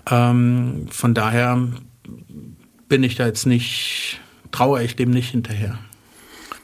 Ähm, 0.09 0.87
von 0.89 1.13
daher 1.13 1.67
bin 2.89 3.03
ich 3.03 3.15
da 3.15 3.27
jetzt 3.27 3.45
nicht, 3.45 4.19
traue 4.51 4.83
ich 4.83 4.95
dem 4.95 5.11
nicht 5.11 5.29
hinterher. 5.29 5.77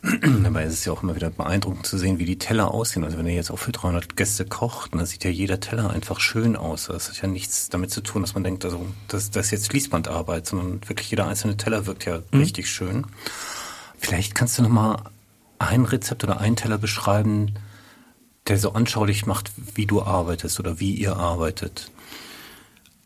Dabei 0.44 0.64
ist 0.64 0.74
es 0.74 0.86
ja 0.86 0.94
auch 0.94 1.04
immer 1.04 1.16
wieder 1.16 1.30
beeindruckend 1.30 1.86
zu 1.86 1.98
sehen, 1.98 2.20
wie 2.20 2.26
die 2.26 2.38
Teller 2.38 2.74
aussehen. 2.74 3.04
Also 3.04 3.18
wenn 3.18 3.28
ihr 3.28 3.34
jetzt 3.34 3.52
auch 3.52 3.60
für 3.60 3.72
300 3.72 4.16
Gäste 4.16 4.46
kocht, 4.46 4.94
dann 4.94 5.06
sieht 5.06 5.24
ja 5.24 5.30
jeder 5.30 5.60
Teller 5.60 5.90
einfach 5.90 6.20
schön 6.20 6.56
aus. 6.56 6.88
Das 6.88 7.10
hat 7.10 7.22
ja 7.22 7.28
nichts 7.28 7.70
damit 7.70 7.92
zu 7.92 8.02
tun, 8.02 8.22
dass 8.22 8.34
man 8.34 8.44
denkt, 8.44 8.64
also 8.66 8.86
das, 9.08 9.32
das 9.32 9.48
ist 9.48 9.52
jetzt 9.52 9.70
Fließbandarbeit, 9.70 10.48
sondern 10.48 10.82
wirklich 10.88 11.10
jeder 11.10 11.28
einzelne 11.28 11.58
Teller 11.58 11.86
wirkt 11.86 12.06
ja 12.06 12.22
mhm. 12.32 12.40
richtig 12.40 12.70
schön. 12.70 13.06
Vielleicht 13.98 14.36
kannst 14.36 14.58
du 14.58 14.64
noch 14.64 14.70
mal 14.70 15.04
ein 15.60 15.86
Rezept 15.86 16.24
oder 16.24 16.40
einen 16.40 16.56
Teller 16.56 16.78
beschreiben, 16.78 17.56
der 18.48 18.58
so 18.58 18.74
anschaulich 18.74 19.26
macht, 19.26 19.52
wie 19.76 19.86
du 19.86 20.02
arbeitest 20.02 20.60
oder 20.60 20.80
wie 20.80 20.94
ihr 20.94 21.18
arbeitet. 21.18 21.92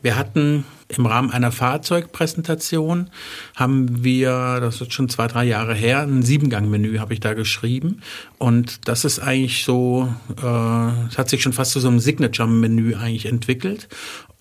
Wir 0.02 0.18
hatten 0.18 0.66
im 0.98 1.06
Rahmen 1.06 1.32
einer 1.32 1.52
Fahrzeugpräsentation 1.52 3.10
haben 3.56 4.04
wir, 4.04 4.60
das 4.60 4.82
ist 4.82 4.94
schon 4.94 5.10
zwei, 5.10 5.28
drei 5.28 5.46
Jahre 5.46 5.74
her, 5.74 6.02
ein 6.02 6.24
Siebengang-Menü 6.24 6.98
habe 7.00 7.14
ich 7.14 7.20
da 7.20 7.34
geschrieben. 7.34 8.02
Und 8.38 8.88
das 8.88 9.06
ist 9.06 9.20
eigentlich 9.20 9.64
so, 9.64 10.14
äh, 10.38 10.44
hat 10.44 11.30
sich 11.30 11.42
schon 11.42 11.54
fast 11.54 11.72
zu 11.72 11.80
so 11.80 11.88
einem 11.88 12.00
Signature-Menü 12.00 12.96
eigentlich 12.96 13.26
entwickelt. 13.26 13.88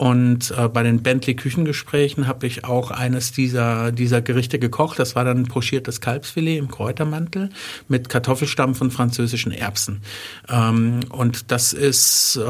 Und 0.01 0.55
äh, 0.57 0.67
bei 0.69 0.83
den 0.83 1.03
Bentley-Küchengesprächen 1.03 2.27
habe 2.27 2.47
ich 2.47 2.65
auch 2.65 2.91
eines 2.91 3.33
dieser, 3.33 3.93
dieser 3.93 4.23
Gerichte 4.23 4.59
gekocht. 4.59 4.99
Das 4.99 5.15
war 5.15 5.27
dann 5.27 5.45
pochiertes 5.45 6.01
Kalbsfilet 6.01 6.57
im 6.57 6.69
Kräutermantel 6.69 7.51
mit 7.87 8.09
Kartoffelstampf 8.09 8.81
und 8.81 8.93
französischen 8.93 9.53
Erbsen. 9.53 10.01
Ähm, 10.49 11.01
und 11.11 11.51
das 11.51 11.75
ist, 11.75 12.37
äh, 12.37 12.41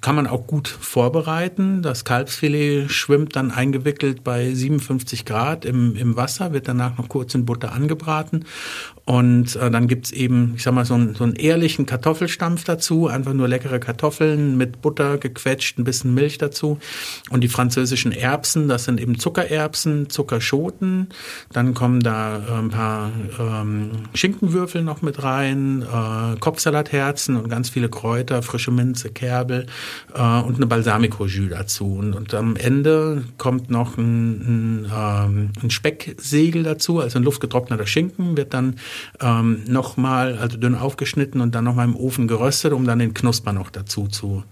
kann 0.00 0.16
man 0.16 0.26
auch 0.26 0.48
gut 0.48 0.66
vorbereiten. 0.66 1.82
Das 1.82 2.04
Kalbsfilet 2.04 2.90
schwimmt 2.98 3.36
dann 3.36 3.50
eingewickelt 3.50 4.24
bei 4.24 4.52
57 4.52 5.24
Grad 5.24 5.64
im, 5.64 5.96
im 5.96 6.16
Wasser, 6.16 6.52
wird 6.52 6.68
danach 6.68 6.98
noch 6.98 7.08
kurz 7.08 7.34
in 7.34 7.46
Butter 7.46 7.72
angebraten. 7.72 8.44
Und 9.08 9.56
äh, 9.56 9.70
dann 9.70 9.88
gibt's 9.88 10.10
eben, 10.10 10.52
ich 10.56 10.64
sag 10.64 10.74
mal, 10.74 10.84
so 10.84 10.92
einen, 10.92 11.14
so 11.14 11.24
einen 11.24 11.34
ehrlichen 11.34 11.86
Kartoffelstampf 11.86 12.64
dazu, 12.64 13.06
einfach 13.06 13.32
nur 13.32 13.48
leckere 13.48 13.78
Kartoffeln 13.78 14.58
mit 14.58 14.82
Butter 14.82 15.16
gequetscht, 15.16 15.78
ein 15.78 15.84
bisschen 15.84 16.12
Milch 16.12 16.36
dazu. 16.36 16.78
Und 17.30 17.40
die 17.40 17.48
französischen 17.48 18.12
Erbsen, 18.12 18.68
das 18.68 18.84
sind 18.84 19.00
eben 19.00 19.18
Zuckererbsen, 19.18 20.10
Zuckerschoten. 20.10 21.08
Dann 21.50 21.72
kommen 21.72 22.00
da 22.00 22.36
äh, 22.36 22.58
ein 22.58 22.68
paar 22.68 23.10
ähm, 23.40 23.92
Schinkenwürfel 24.12 24.82
noch 24.82 25.00
mit 25.00 25.22
rein, 25.22 25.80
äh, 25.90 26.38
Kopfsalatherzen 26.38 27.36
und 27.36 27.48
ganz 27.48 27.70
viele 27.70 27.88
Kräuter, 27.88 28.42
frische 28.42 28.72
Minze, 28.72 29.08
Kerbel 29.08 29.64
äh, 30.12 30.20
und 30.20 30.56
eine 30.56 30.66
Balsamico-Jus 30.66 31.48
dazu. 31.48 31.94
Und, 31.94 32.12
und 32.12 32.34
am 32.34 32.56
Ende 32.56 33.24
kommt 33.38 33.70
noch 33.70 33.96
ein, 33.96 34.82
ein, 34.84 34.92
ähm, 34.94 35.50
ein 35.62 35.70
Specksegel 35.70 36.62
dazu, 36.62 37.00
also 37.00 37.18
ein 37.18 37.24
luftgetrockneter 37.24 37.86
Schinken, 37.86 38.36
wird 38.36 38.52
dann 38.52 38.74
ähm, 39.20 39.64
nochmal, 39.66 40.38
also 40.38 40.56
dünn 40.56 40.74
aufgeschnitten 40.74 41.40
und 41.40 41.54
dann 41.54 41.64
nochmal 41.64 41.86
im 41.86 41.96
Ofen 41.96 42.28
geröstet, 42.28 42.72
um 42.72 42.84
dann 42.84 42.98
den 42.98 43.14
Knusper 43.14 43.52
noch 43.52 43.70
dazu 43.70 44.08
zu 44.08 44.44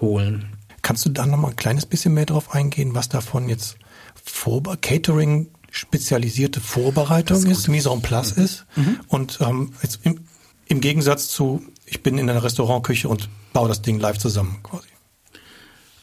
holen. 0.00 0.46
Kannst 0.82 1.04
du 1.06 1.10
da 1.10 1.26
nochmal 1.26 1.50
ein 1.50 1.56
kleines 1.56 1.86
bisschen 1.86 2.14
mehr 2.14 2.26
drauf 2.26 2.54
eingehen, 2.54 2.94
was 2.94 3.08
davon 3.08 3.48
jetzt 3.48 3.76
Vorbe 4.24 4.76
Catering 4.80 5.48
spezialisierte 5.70 6.60
Vorbereitung 6.60 7.38
ist, 7.46 7.60
ist, 7.60 7.68
Mise 7.68 7.90
en 7.90 8.02
place 8.02 8.36
mhm. 8.36 8.44
ist 8.44 8.66
mhm. 8.76 9.00
und 9.08 9.38
ähm, 9.40 9.72
jetzt 9.82 10.00
im, 10.02 10.20
im 10.66 10.80
Gegensatz 10.80 11.28
zu, 11.28 11.62
ich 11.86 12.02
bin 12.02 12.18
in 12.18 12.28
einer 12.28 12.44
Restaurantküche 12.44 13.08
und 13.08 13.28
baue 13.52 13.68
das 13.68 13.82
Ding 13.82 13.98
live 13.98 14.18
zusammen 14.18 14.60
quasi. 14.62 14.88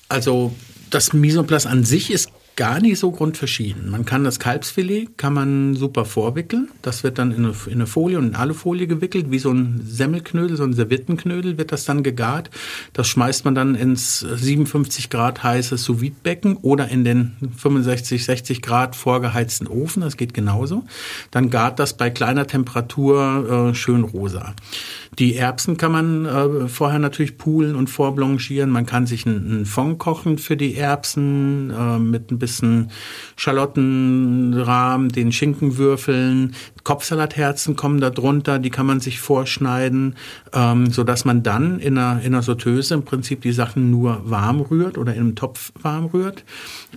Also 0.10 0.56
das 0.90 1.14
Mise 1.14 1.40
en 1.40 1.48
place 1.48 1.68
an 1.68 1.84
sich 1.84 2.10
ist 2.10 2.32
gar 2.60 2.82
nicht 2.82 3.00
so 3.00 3.10
grundverschieden. 3.10 3.90
Man 3.90 4.04
kann 4.04 4.26
das 4.26 4.38
Kalbsfilet 4.38 5.18
kann 5.18 5.34
man 5.34 5.76
super 5.76 6.04
vorwickeln. 6.04 6.68
Das 6.82 7.06
wird 7.06 7.18
dann 7.18 7.32
in 7.32 7.46
eine, 7.46 7.54
in 7.68 7.76
eine 7.76 7.88
Folie 7.88 8.18
und 8.18 8.28
in 8.28 8.36
Alufolie 8.36 8.86
gewickelt, 8.86 9.32
wie 9.32 9.40
so 9.40 9.50
ein 9.50 9.80
Semmelknödel, 9.86 10.58
so 10.58 10.66
ein 10.66 10.74
Serviettenknödel 10.74 11.58
wird 11.58 11.72
das 11.72 11.86
dann 11.86 12.04
gegart. 12.04 12.50
Das 12.92 13.08
schmeißt 13.08 13.46
man 13.46 13.56
dann 13.56 13.76
ins 13.76 14.20
57 14.20 15.10
Grad 15.10 15.42
heiße 15.42 15.78
sous 15.78 16.02
becken 16.22 16.58
oder 16.58 16.90
in 16.90 17.06
den 17.06 17.38
65, 17.56 18.26
60 18.26 18.62
Grad 18.62 18.98
vorgeheizten 18.98 19.66
Ofen. 19.66 20.02
Das 20.02 20.18
geht 20.18 20.34
genauso. 20.34 20.84
Dann 21.32 21.50
gart 21.50 21.80
das 21.80 21.96
bei 21.96 22.10
kleiner 22.10 22.46
Temperatur 22.46 23.70
äh, 23.70 23.74
schön 23.74 24.04
rosa. 24.04 24.54
Die 25.18 25.36
Erbsen 25.36 25.78
kann 25.78 25.92
man 25.92 26.26
äh, 26.26 26.68
vorher 26.68 27.00
natürlich 27.00 27.38
poolen 27.38 27.76
und 27.76 27.90
vorblanchieren. 27.90 28.70
Man 28.70 28.86
kann 28.86 29.08
sich 29.08 29.26
einen, 29.26 29.66
Fond 29.66 29.98
kochen 30.00 30.38
für 30.38 30.56
die 30.56 30.76
Erbsen 30.76 31.72
äh, 31.72 32.00
mit 32.00 32.32
ein 32.32 32.40
bisschen 32.40 32.60
bisschen 32.60 32.92
Schalottenrahm, 33.36 35.10
den 35.10 35.32
Schinkenwürfeln, 35.32 36.56
Kopfsalatherzen 36.84 37.76
kommen 37.76 38.00
da 38.00 38.10
drunter, 38.10 38.60
die 38.60 38.70
kann 38.70 38.86
man 38.86 39.00
sich 39.00 39.20
vorschneiden, 39.20 40.16
ähm, 40.54 40.92
so 40.92 41.04
dass 41.04 41.26
man 41.26 41.44
dann 41.44 41.80
in 41.80 41.98
einer, 41.98 42.22
in 42.22 42.34
einer 42.34 42.42
Sauteuse 42.42 42.94
im 42.96 43.04
Prinzip 43.04 43.42
die 43.42 43.52
Sachen 43.52 43.92
nur 43.92 44.30
warm 44.30 44.62
rührt 44.62 44.98
oder 44.98 45.14
in 45.14 45.22
einem 45.22 45.36
Topf 45.36 45.72
warm 45.82 46.06
rührt. 46.06 46.44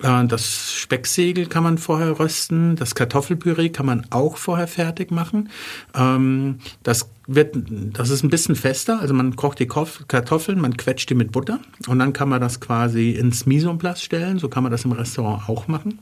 Äh, 0.03 0.27
das 0.27 0.73
Specksegel 0.73 1.47
kann 1.47 1.63
man 1.63 1.79
vorher 1.79 2.19
rösten, 2.19 2.77
das 2.77 2.95
Kartoffelpüree 2.95 3.69
kann 3.69 3.87
man 3.87 4.07
auch 4.11 4.37
vorher 4.37 4.69
fertig 4.69 5.11
machen. 5.11 5.51
Ähm, 5.95 6.59
das 6.83 7.11
wird, 7.27 7.57
das 7.93 8.11
ist 8.11 8.23
ein 8.23 8.31
bisschen 8.31 8.57
fester, 8.57 9.01
also 9.01 9.15
man 9.15 9.37
kocht 9.37 9.59
die 9.59 9.67
Kartoffeln, 9.67 10.61
man 10.61 10.77
quetscht 10.77 11.11
die 11.11 11.15
mit 11.15 11.33
Butter 11.33 11.61
und 11.87 11.99
dann 11.99 12.13
kann 12.13 12.29
man 12.29 12.41
das 12.41 12.61
quasi 12.61 13.11
ins 13.11 13.47
Mise 13.47 13.77
stellen, 13.97 14.39
so 14.39 14.49
kann 14.49 14.63
man 14.63 14.73
das 14.73 14.85
im 14.85 14.93
Restaurant 14.93 15.49
auch 15.49 15.69
machen. 15.69 16.01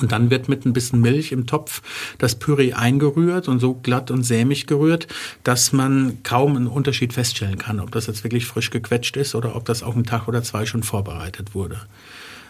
Und 0.00 0.10
dann 0.10 0.30
wird 0.30 0.48
mit 0.48 0.66
ein 0.66 0.72
bisschen 0.72 1.00
Milch 1.00 1.30
im 1.30 1.46
Topf 1.46 1.80
das 2.18 2.34
Püree 2.34 2.72
eingerührt 2.72 3.46
und 3.46 3.60
so 3.60 3.74
glatt 3.74 4.10
und 4.10 4.24
sämig 4.24 4.66
gerührt, 4.66 5.06
dass 5.44 5.72
man 5.72 6.24
kaum 6.24 6.56
einen 6.56 6.66
Unterschied 6.66 7.12
feststellen 7.12 7.56
kann, 7.56 7.78
ob 7.78 7.92
das 7.92 8.08
jetzt 8.08 8.24
wirklich 8.24 8.46
frisch 8.46 8.70
gequetscht 8.70 9.16
ist 9.16 9.36
oder 9.36 9.54
ob 9.54 9.64
das 9.64 9.84
auch 9.84 9.94
einen 9.94 10.04
Tag 10.04 10.26
oder 10.26 10.42
zwei 10.42 10.66
schon 10.66 10.82
vorbereitet 10.82 11.54
wurde. 11.54 11.80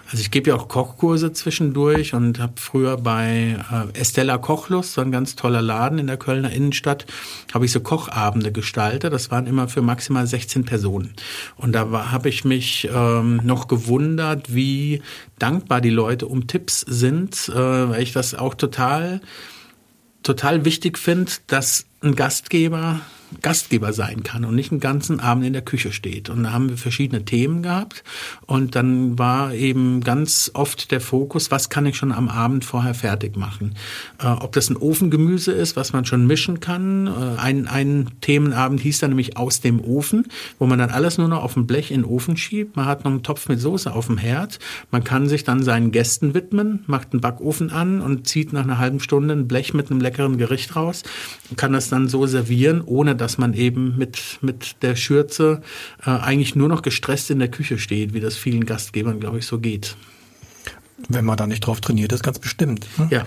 Also 0.09 0.20
ich 0.20 0.30
gebe 0.30 0.50
ja 0.50 0.57
auch 0.57 0.68
Kochkurse 0.68 1.32
zwischendurch 1.32 2.14
und 2.14 2.38
habe 2.38 2.54
früher 2.57 2.96
bei 2.96 3.59
äh, 3.72 3.98
Estella 3.98 4.38
Kochlust, 4.38 4.92
so 4.92 5.00
ein 5.00 5.11
ganz 5.11 5.34
toller 5.34 5.62
Laden 5.62 5.98
in 5.98 6.07
der 6.07 6.16
Kölner 6.16 6.52
Innenstadt, 6.52 7.07
habe 7.52 7.64
ich 7.64 7.72
so 7.72 7.80
Kochabende 7.80 8.52
gestaltet. 8.52 9.12
Das 9.12 9.30
waren 9.30 9.46
immer 9.46 9.68
für 9.68 9.82
maximal 9.82 10.26
16 10.26 10.64
Personen. 10.64 11.14
Und 11.57 11.72
da 11.72 12.11
habe 12.12 12.28
ich 12.28 12.44
mich 12.44 12.88
ähm, 12.92 13.40
noch 13.42 13.66
gewundert, 13.66 14.54
wie 14.54 15.02
dankbar 15.38 15.80
die 15.80 15.90
Leute 15.90 16.26
um 16.26 16.46
Tipps 16.46 16.80
sind, 16.80 17.48
äh, 17.48 17.54
weil 17.54 18.02
ich 18.02 18.12
das 18.12 18.34
auch 18.34 18.54
total 18.54 19.20
total 20.22 20.64
wichtig 20.64 20.98
finde, 20.98 21.30
dass 21.46 21.86
ein 22.00 22.16
Gastgeber 22.16 23.00
Gastgeber 23.43 23.93
sein 23.93 24.22
kann 24.22 24.45
und 24.45 24.55
nicht 24.55 24.70
einen 24.70 24.81
ganzen 24.81 25.20
Abend 25.20 25.45
in 25.45 25.53
der 25.53 25.62
Küche 25.62 25.93
steht. 25.93 26.31
Und 26.31 26.45
da 26.45 26.53
haben 26.53 26.68
wir 26.68 26.77
verschiedene 26.77 27.24
Themen 27.24 27.62
gehabt 27.62 28.05
und 28.47 28.74
dann 28.74 29.18
war 29.18 29.53
eben 29.53 30.01
ganz 30.03 30.51
oft 30.55 30.91
der 30.91 31.01
Fokus, 31.01 31.51
was 31.51 31.68
kann 31.68 31.87
ich 31.87 31.97
schon 31.97 32.12
am 32.12 32.29
Abend 32.29 32.64
vorher 32.64 32.95
fertig 32.95 33.37
machen. 33.37 33.74
Äh, 34.18 34.29
ob 34.29 34.53
das 34.53 34.70
ein 34.70 34.77
Ofengemüse 34.77 35.53
ist, 35.53 35.77
was 35.77 35.93
man 35.93 36.05
schon 36.05 36.27
mischen 36.27 36.61
kann. 36.61 37.07
Äh, 37.07 37.41
ein, 37.41 37.66
ein 37.66 38.11
Themenabend 38.20 38.81
hieß 38.81 39.01
dann 39.01 39.11
nämlich 39.11 39.37
aus 39.37 39.61
dem 39.61 39.81
Ofen, 39.81 40.27
wo 40.59 40.66
man 40.66 40.79
dann 40.79 40.91
alles 40.91 41.18
nur 41.18 41.29
noch 41.29 41.43
auf 41.43 41.55
dem 41.55 41.66
Blech 41.66 41.91
in 41.91 42.03
den 42.03 42.11
Ofen 42.11 42.37
schiebt. 42.37 42.77
Man 42.77 42.87
hat 42.87 43.05
noch 43.05 43.11
einen 43.11 43.22
Topf 43.22 43.49
mit 43.49 43.61
Soße 43.61 43.93
auf 43.93 44.07
dem 44.07 44.18
Herd. 44.18 44.59
Man 44.91 45.05
kann 45.05 45.29
sich 45.29 45.45
dann 45.45 45.62
seinen 45.62 45.91
Gästen 45.91 46.35
widmen, 46.35 46.85
macht 46.87 47.12
einen 47.12 47.20
Backofen 47.20 47.70
an 47.70 48.01
und 48.01 48.29
zieht 48.29 48.53
nach 48.53 48.64
einer 48.64 48.79
halben 48.79 49.01
Stunde 49.01 49.35
ein 49.35 49.49
Blech 49.49 49.74
mit 49.74 49.91
einem 49.91 50.01
leckeren 50.01 50.39
Gericht 50.39 50.77
raus 50.77 51.03
und 51.51 51.57
kann 51.57 51.72
das 51.72 51.89
dann 51.89 52.09
so 52.09 52.27
servieren, 52.27 52.83
ohne 52.85 53.16
dass 53.19 53.39
man 53.39 53.55
eben 53.55 53.97
mit, 53.97 54.39
mit 54.41 54.83
der 54.83 54.97
Schürze 54.97 55.62
äh, 56.05 56.11
eigentlich 56.11 56.55
nur 56.55 56.69
noch 56.69 56.83
gestresst 56.83 57.31
in 57.31 57.39
der 57.39 57.49
Küche 57.49 57.79
steht, 57.79 58.14
wie 58.14 58.21
das 58.21 58.37
vielen 58.37 58.67
Gastgebern, 58.67 59.21
glaube 59.21 59.39
ich, 59.39 59.47
so 59.47 59.59
geht. 59.59 59.97
Wenn 61.09 61.25
man 61.25 61.37
da 61.37 61.47
nicht 61.47 61.61
drauf 61.61 61.81
trainiert 61.81 62.12
ist, 62.12 62.23
ganz 62.23 62.39
bestimmt. 62.39 62.87
Ne? 62.99 63.09
Ja. 63.11 63.27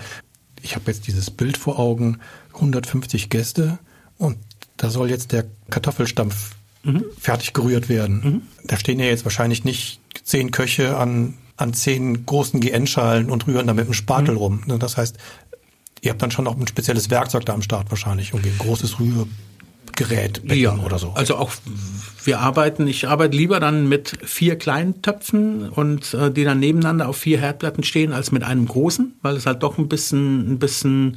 Ich 0.62 0.74
habe 0.74 0.90
jetzt 0.90 1.06
dieses 1.06 1.30
Bild 1.30 1.56
vor 1.56 1.78
Augen, 1.78 2.18
150 2.54 3.30
Gäste 3.30 3.78
und 4.18 4.38
da 4.76 4.90
soll 4.90 5.10
jetzt 5.10 5.32
der 5.32 5.46
Kartoffelstampf 5.70 6.52
mhm. 6.82 7.04
fertig 7.18 7.52
gerührt 7.52 7.88
werden. 7.88 8.20
Mhm. 8.22 8.42
Da 8.64 8.76
stehen 8.76 8.98
ja 8.98 9.06
jetzt 9.06 9.24
wahrscheinlich 9.24 9.64
nicht 9.64 10.00
zehn 10.22 10.50
Köche 10.50 10.96
an, 10.96 11.34
an 11.56 11.74
zehn 11.74 12.26
großen 12.26 12.60
GN-Schalen 12.60 13.30
und 13.30 13.46
rühren 13.46 13.66
da 13.66 13.74
mit 13.74 13.86
dem 13.86 13.94
Spatel 13.94 14.34
mhm. 14.34 14.40
rum. 14.40 14.62
Ne, 14.66 14.78
das 14.78 14.96
heißt, 14.96 15.16
ihr 16.02 16.10
habt 16.10 16.22
dann 16.22 16.30
schon 16.30 16.46
auch 16.46 16.56
ein 16.56 16.66
spezielles 16.66 17.10
Werkzeug 17.10 17.44
da 17.44 17.54
am 17.54 17.62
Start 17.62 17.90
wahrscheinlich, 17.90 18.32
irgendwie 18.32 18.50
ein 18.50 18.58
großes 18.58 18.98
Rührgerät 20.00 20.42
ja, 20.44 20.76
oder 20.76 20.98
so. 20.98 21.10
Also 21.10 21.36
auch 21.36 21.52
wir 22.24 22.40
arbeiten, 22.40 22.86
ich 22.86 23.08
arbeite 23.08 23.36
lieber 23.36 23.60
dann 23.60 23.88
mit 23.88 24.18
vier 24.24 24.56
kleinen 24.56 25.02
Töpfen 25.02 25.68
und 25.70 26.12
äh, 26.14 26.30
die 26.30 26.44
dann 26.44 26.58
nebeneinander 26.58 27.08
auf 27.08 27.16
vier 27.16 27.38
Herdplatten 27.38 27.82
stehen, 27.82 28.12
als 28.12 28.30
mit 28.30 28.42
einem 28.42 28.66
großen, 28.66 29.14
weil 29.22 29.36
es 29.36 29.46
halt 29.46 29.62
doch 29.62 29.78
ein 29.78 29.88
bisschen, 29.88 30.52
ein 30.52 30.58
bisschen 30.58 31.16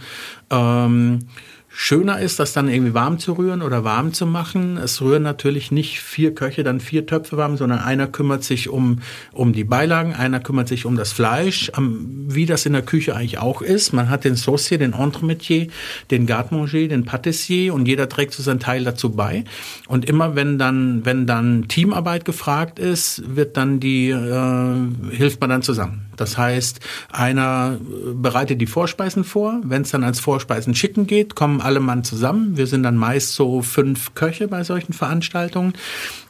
ähm, 0.50 1.28
Schöner 1.76 2.20
ist, 2.20 2.40
das 2.40 2.54
dann 2.54 2.70
irgendwie 2.70 2.94
warm 2.94 3.18
zu 3.18 3.34
rühren 3.34 3.64
oder 3.64 3.84
warm 3.84 4.14
zu 4.14 4.28
machen. 4.28 4.78
Es 4.78 5.02
rühren 5.02 5.24
natürlich 5.24 5.72
nicht 5.72 6.02
vier 6.02 6.36
Köche 6.36 6.64
dann 6.64 6.80
vier 6.80 7.08
Töpfe 7.08 7.36
warm, 7.36 7.58
sondern 7.58 7.80
einer 7.80 8.06
kümmert 8.06 8.44
sich 8.44 8.70
um, 8.70 9.00
um 9.32 9.54
die 9.54 9.64
Beilagen, 9.64 10.14
einer 10.14 10.40
kümmert 10.40 10.68
sich 10.68 10.86
um 10.86 10.96
das 10.96 11.12
Fleisch, 11.12 11.72
wie 11.80 12.46
das 12.46 12.68
in 12.68 12.74
der 12.74 12.84
Küche 12.84 13.16
eigentlich 13.16 13.40
auch 13.40 13.64
ist. 13.64 13.92
Man 13.92 14.12
hat 14.12 14.24
den 14.24 14.36
Saucier, 14.36 14.78
den 14.78 14.94
Entremetier, 14.94 15.68
den 16.12 16.28
Garde-Manger, 16.28 16.90
den 16.90 17.06
Patissier 17.06 17.74
und 17.74 17.88
jeder 17.88 18.08
trägt 18.08 18.34
so 18.34 18.44
seinen 18.44 18.60
Teil 18.60 18.84
dazu 18.84 19.10
bei. 19.10 19.44
Und 19.88 20.06
immer 20.06 20.36
wenn 20.36 20.60
dann, 20.60 21.04
wenn 21.06 21.26
dann 21.26 21.68
Teamarbeit 21.70 22.24
gefragt 22.24 22.78
ist, 22.78 23.24
wird 23.36 23.58
dann 23.58 23.80
die, 23.80 24.12
äh, 24.12 24.76
hilft 25.10 25.42
man 25.42 25.50
dann 25.50 25.64
zusammen. 25.64 26.06
Das 26.18 26.38
heißt, 26.38 26.80
einer 27.12 27.78
bereitet 28.14 28.62
die 28.62 28.68
Vorspeisen 28.68 29.24
vor. 29.24 29.60
Wenn 29.64 29.82
es 29.82 29.92
dann 29.92 30.04
als 30.04 30.20
Vorspeisen 30.20 30.76
schicken 30.76 31.08
geht, 31.08 31.36
kommen 31.36 31.62
alle 31.64 31.80
Mann 31.80 32.04
zusammen. 32.04 32.58
Wir 32.58 32.68
sind 32.68 32.84
dann 32.84 32.98
meist 32.98 33.34
so 33.34 33.62
fünf 33.62 34.16
Köche 34.16 34.48
bei 34.48 34.64
solchen 34.64 34.94
Veranstaltungen. 34.94 35.74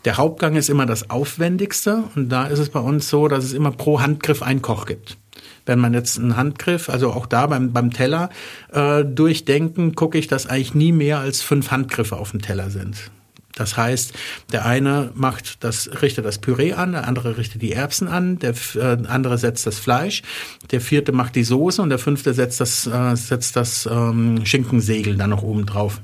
Der 0.05 0.17
Hauptgang 0.17 0.55
ist 0.55 0.69
immer 0.69 0.85
das 0.85 1.09
Aufwendigste 1.09 2.03
und 2.15 2.29
da 2.29 2.45
ist 2.45 2.59
es 2.59 2.69
bei 2.69 2.79
uns 2.79 3.09
so, 3.09 3.27
dass 3.27 3.43
es 3.43 3.53
immer 3.53 3.71
pro 3.71 4.01
Handgriff 4.01 4.41
ein 4.41 4.61
Koch 4.61 4.85
gibt. 4.85 5.17
Wenn 5.65 5.79
man 5.79 5.93
jetzt 5.93 6.19
einen 6.19 6.35
Handgriff, 6.35 6.89
also 6.89 7.11
auch 7.11 7.25
da 7.25 7.47
beim, 7.47 7.71
beim 7.71 7.91
Teller 7.91 8.29
äh, 8.71 9.03
durchdenken, 9.05 9.95
gucke 9.95 10.17
ich, 10.17 10.27
dass 10.27 10.47
eigentlich 10.47 10.75
nie 10.75 10.91
mehr 10.91 11.19
als 11.19 11.41
fünf 11.41 11.71
Handgriffe 11.71 12.17
auf 12.17 12.31
dem 12.31 12.41
Teller 12.41 12.69
sind. 12.69 13.11
Das 13.55 13.77
heißt, 13.77 14.13
der 14.51 14.65
eine 14.65 15.11
macht 15.13 15.63
das, 15.63 16.01
richtet 16.01 16.25
das 16.25 16.39
Püree 16.39 16.73
an, 16.73 16.93
der 16.93 17.07
andere 17.07 17.37
richtet 17.37 17.61
die 17.61 17.73
Erbsen 17.73 18.07
an, 18.07 18.39
der 18.39 18.55
äh, 18.75 18.97
andere 19.07 19.37
setzt 19.37 19.67
das 19.67 19.77
Fleisch, 19.77 20.23
der 20.71 20.81
vierte 20.81 21.11
macht 21.11 21.35
die 21.35 21.43
Soße 21.43 21.81
und 21.81 21.89
der 21.89 21.99
fünfte 21.99 22.33
setzt 22.33 22.59
das, 22.59 22.87
äh, 22.87 23.15
setzt 23.15 23.55
das 23.55 23.87
ähm, 23.91 24.45
Schinkensegel 24.45 25.17
dann 25.17 25.29
noch 25.29 25.43
oben 25.43 25.65
drauf 25.65 26.01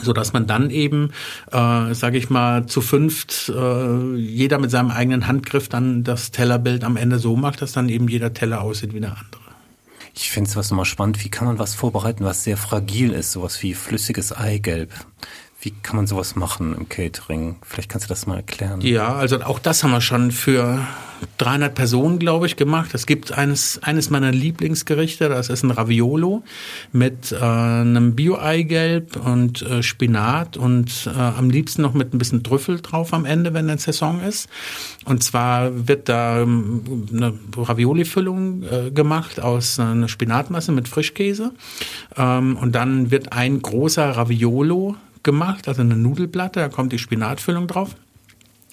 so 0.00 0.12
dass 0.12 0.32
man 0.32 0.46
dann 0.46 0.70
eben, 0.70 1.10
äh, 1.50 1.94
sage 1.94 2.16
ich 2.16 2.30
mal, 2.30 2.66
zu 2.66 2.80
fünft 2.80 3.50
äh, 3.54 4.16
jeder 4.16 4.58
mit 4.58 4.70
seinem 4.70 4.90
eigenen 4.90 5.26
Handgriff 5.26 5.68
dann 5.68 6.02
das 6.02 6.30
Tellerbild 6.30 6.82
am 6.84 6.96
Ende 6.96 7.18
so 7.18 7.36
macht, 7.36 7.60
dass 7.60 7.72
dann 7.72 7.90
eben 7.90 8.08
jeder 8.08 8.32
Teller 8.32 8.62
aussieht 8.62 8.94
wie 8.94 9.00
der 9.00 9.10
andere. 9.10 9.42
Ich 10.14 10.30
finde 10.30 10.48
es 10.48 10.56
was 10.56 10.70
nochmal 10.70 10.86
spannend. 10.86 11.22
Wie 11.24 11.28
kann 11.28 11.46
man 11.46 11.58
was 11.58 11.74
vorbereiten, 11.74 12.24
was 12.24 12.44
sehr 12.44 12.56
fragil 12.56 13.12
ist, 13.12 13.32
sowas 13.32 13.62
wie 13.62 13.74
flüssiges 13.74 14.32
Eigelb? 14.32 14.92
Wie 15.62 15.70
kann 15.70 15.94
man 15.94 16.08
sowas 16.08 16.34
machen 16.34 16.74
im 16.76 16.88
Catering? 16.88 17.54
Vielleicht 17.62 17.88
kannst 17.88 18.06
du 18.06 18.08
das 18.08 18.26
mal 18.26 18.34
erklären. 18.34 18.80
Ja, 18.80 19.14
also 19.14 19.40
auch 19.42 19.60
das 19.60 19.84
haben 19.84 19.92
wir 19.92 20.00
schon 20.00 20.32
für 20.32 20.84
300 21.38 21.72
Personen, 21.72 22.18
glaube 22.18 22.46
ich, 22.46 22.56
gemacht. 22.56 22.90
Es 22.94 23.06
gibt 23.06 23.30
eines, 23.30 23.80
eines 23.80 24.10
meiner 24.10 24.32
Lieblingsgerichte, 24.32 25.28
das 25.28 25.50
ist 25.50 25.62
ein 25.62 25.70
Raviolo 25.70 26.42
mit 26.90 27.30
äh, 27.30 27.36
einem 27.36 28.16
Bio-Eigelb 28.16 29.16
und 29.24 29.62
äh, 29.62 29.84
Spinat 29.84 30.56
und 30.56 31.06
äh, 31.06 31.16
am 31.16 31.48
liebsten 31.48 31.82
noch 31.82 31.94
mit 31.94 32.12
ein 32.12 32.18
bisschen 32.18 32.42
Trüffel 32.42 32.80
drauf 32.80 33.14
am 33.14 33.24
Ende, 33.24 33.54
wenn 33.54 33.70
eine 33.70 33.78
Saison 33.78 34.20
ist. 34.20 34.48
Und 35.04 35.22
zwar 35.22 35.86
wird 35.86 36.08
da 36.08 36.40
ähm, 36.40 37.06
eine 37.12 37.34
Ravioli-Füllung 37.56 38.64
äh, 38.64 38.90
gemacht 38.90 39.38
aus 39.38 39.78
einer 39.78 40.08
Spinatmasse 40.08 40.72
mit 40.72 40.88
Frischkäse. 40.88 41.52
Ähm, 42.16 42.56
und 42.56 42.74
dann 42.74 43.12
wird 43.12 43.32
ein 43.32 43.62
großer 43.62 44.10
Raviolo 44.10 44.96
gemacht, 45.22 45.68
also 45.68 45.82
eine 45.82 45.96
Nudelplatte, 45.96 46.60
da 46.60 46.68
kommt 46.68 46.92
die 46.92 46.98
Spinatfüllung 46.98 47.66
drauf. 47.66 47.94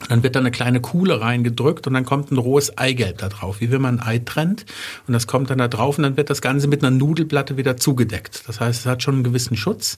Dann 0.08 0.24
wird 0.24 0.36
da 0.36 0.39
eine 0.39 0.52
kleine 0.52 0.80
Kuhle 0.80 1.20
reingedrückt 1.20 1.86
und 1.86 1.93
dann 1.93 2.06
kommt 2.06 2.32
ein 2.32 2.38
rohes 2.38 2.78
Eigelb 2.78 3.18
da 3.18 3.28
drauf, 3.28 3.60
wie 3.60 3.70
wenn 3.70 3.82
man 3.82 4.00
ein 4.00 4.08
Ei 4.08 4.20
trennt. 4.20 4.66
Und 5.08 5.14
das 5.14 5.28
kommt 5.28 5.50
dann 5.50 5.58
da 5.58 5.68
drauf 5.68 5.97
und 5.97 6.04
dann 6.04 6.16
wird 6.16 6.30
das 6.30 6.41
Ganze 6.41 6.68
mit 6.68 6.84
einer 6.84 6.95
Nudelplatte 6.95 7.58
wieder 7.58 7.76
zugedeckt. 7.76 8.43
Das 8.47 8.62
heißt, 8.62 8.82
es 8.82 8.86
hat 8.86 9.04
schon 9.04 9.16
einen 9.16 9.24
gewissen 9.26 9.58
Schutz. 9.58 9.97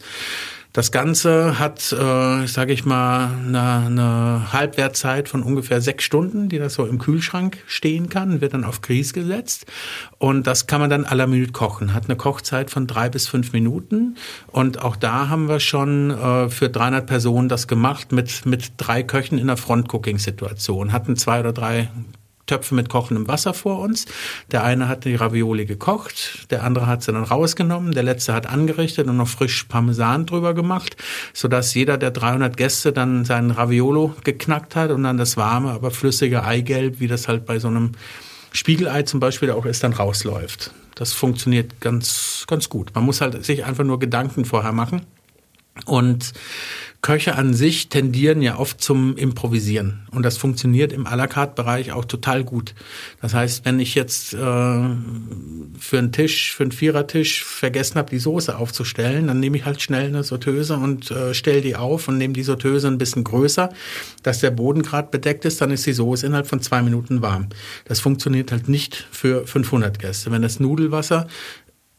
Das 0.74 0.94
Ganze 0.94 1.60
hat, 1.60 1.92
äh, 1.92 2.48
sage 2.48 2.72
ich 2.72 2.86
mal, 2.86 3.30
eine, 3.46 3.86
eine 3.88 4.54
Halbwertzeit 4.54 5.28
von 5.28 5.44
ungefähr 5.44 5.82
sechs 5.82 6.06
Stunden, 6.06 6.48
die 6.48 6.60
das 6.60 6.76
so 6.76 6.86
im 6.86 6.98
Kühlschrank 6.98 7.58
stehen 7.68 8.08
kann, 8.08 8.40
wird 8.40 8.54
dann 8.54 8.64
auf 8.64 8.80
Grieß 8.80 9.12
gesetzt 9.12 9.66
und 10.18 10.48
das 10.48 10.68
kann 10.68 10.80
man 10.80 10.90
dann 10.90 11.06
à 11.06 11.14
la 11.14 11.28
Minute 11.28 11.52
kochen. 11.52 11.94
Hat 11.94 12.06
eine 12.06 12.16
Kochzeit 12.16 12.72
von 12.72 12.88
drei 12.88 13.10
bis 13.10 13.28
fünf 13.28 13.52
Minuten 13.52 14.16
und 14.48 14.82
auch 14.82 14.96
da 14.96 15.28
haben 15.28 15.50
wir 15.50 15.60
schon 15.60 16.12
äh, 16.12 16.50
für 16.50 16.70
300 16.70 17.06
Personen 17.06 17.50
das 17.50 17.68
gemacht 17.68 18.14
mit 18.14 18.46
mit 18.46 18.72
drei 18.78 19.04
Köchen 19.04 19.38
in 19.38 19.50
einer 19.50 19.58
Front-Cooking-Situation. 19.58 20.94
Hatten 20.94 21.18
zwei 21.18 21.42
oder 21.42 21.52
drei 21.52 21.90
Töpfe 22.52 22.76
mit 22.76 22.90
kochendem 22.90 23.30
Wasser 23.30 23.54
vor 23.54 23.80
uns. 23.80 24.06
Der 24.52 24.66
eine 24.66 24.90
hat 24.90 25.06
die 25.06 25.16
Ravioli 25.16 25.66
gekocht, 25.66 26.52
der 26.52 26.64
andere 26.64 26.86
hat 26.86 27.02
sie 27.02 27.14
dann 27.14 27.24
rausgenommen, 27.24 27.94
der 27.94 28.04
letzte 28.04 28.34
hat 28.34 28.46
angerichtet 28.46 29.08
und 29.08 29.16
noch 29.16 29.30
frisch 29.30 29.64
Parmesan 29.64 30.26
drüber 30.26 30.54
gemacht, 30.54 30.98
sodass 31.34 31.74
jeder 31.74 31.98
der 31.98 32.12
300 32.12 32.58
Gäste 32.58 32.92
dann 32.92 33.24
seinen 33.24 33.52
Raviolo 33.52 34.16
geknackt 34.26 34.76
hat 34.76 34.92
und 34.92 35.04
dann 35.04 35.18
das 35.18 35.38
warme, 35.38 35.72
aber 35.72 35.92
flüssige 35.92 36.44
Eigelb, 36.44 37.00
wie 37.00 37.08
das 37.08 37.30
halt 37.30 37.46
bei 37.46 37.58
so 37.58 37.70
einem 37.70 37.94
Spiegelei 38.52 39.04
zum 39.04 39.22
Beispiel 39.22 39.52
auch 39.52 39.66
ist, 39.66 39.82
dann 39.84 39.94
rausläuft. 39.94 40.72
Das 40.96 41.14
funktioniert 41.14 41.80
ganz, 41.80 42.44
ganz 42.48 42.68
gut. 42.68 42.94
Man 42.94 43.06
muss 43.06 43.22
halt 43.22 43.46
sich 43.46 43.64
einfach 43.64 43.86
nur 43.86 43.98
Gedanken 43.98 44.44
vorher 44.44 44.74
machen. 44.74 45.04
Und 45.86 46.34
Köche 47.02 47.36
an 47.36 47.56
sich 47.56 47.90
tendieren 47.90 48.44
ja 48.44 48.60
oft 48.60 48.80
zum 48.80 49.18
Improvisieren. 49.18 50.08
Und 50.12 50.24
das 50.24 50.38
funktioniert 50.38 50.94
im 50.94 51.08
à 51.08 51.16
la 51.16 51.26
carte 51.26 51.56
Bereich 51.56 51.92
auch 51.92 52.06
total 52.06 52.44
gut. 52.44 52.76
Das 53.22 53.34
heißt, 53.34 53.66
wenn 53.66 53.80
ich 53.80 53.96
jetzt 53.96 54.34
äh, 54.34 54.38
für 54.38 55.98
einen 55.98 56.12
Tisch, 56.12 56.54
für 56.54 56.64
einen 56.64 56.72
Vierertisch 56.72 57.44
vergessen 57.44 57.96
habe, 57.96 58.12
die 58.12 58.20
Soße 58.20 58.56
aufzustellen, 58.56 59.28
dann 59.28 59.40
nehme 59.40 59.58
ich 59.58 59.66
halt 59.66 59.82
schnell 59.82 60.08
eine 60.08 60.24
Sorteuse 60.24 60.76
und 60.76 61.10
äh, 61.10 61.34
stelle 61.34 61.62
die 61.62 61.76
auf 61.76 62.08
und 62.08 62.20
nehme 62.20 62.34
die 62.34 62.44
Sorteuse 62.44 62.88
ein 62.88 63.00
bisschen 63.00 63.24
größer, 63.24 63.70
dass 64.22 64.40
der 64.42 64.52
Boden 64.52 64.84
gerade 64.84 65.10
bedeckt 65.10 65.46
ist, 65.46 65.60
dann 65.60 65.72
ist 65.72 65.88
die 65.88 65.94
Soße 65.94 66.28
innerhalb 66.28 66.48
von 66.48 66.62
zwei 66.62 66.84
Minuten 66.84 67.24
warm. 67.24 67.48
Das 67.86 68.00
funktioniert 68.00 68.52
halt 68.52 68.70
nicht 68.70 69.08
für 69.12 69.48
500 69.48 69.98
Gäste. 69.98 70.30
Wenn 70.30 70.44
das 70.44 70.60
Nudelwasser 70.60 71.28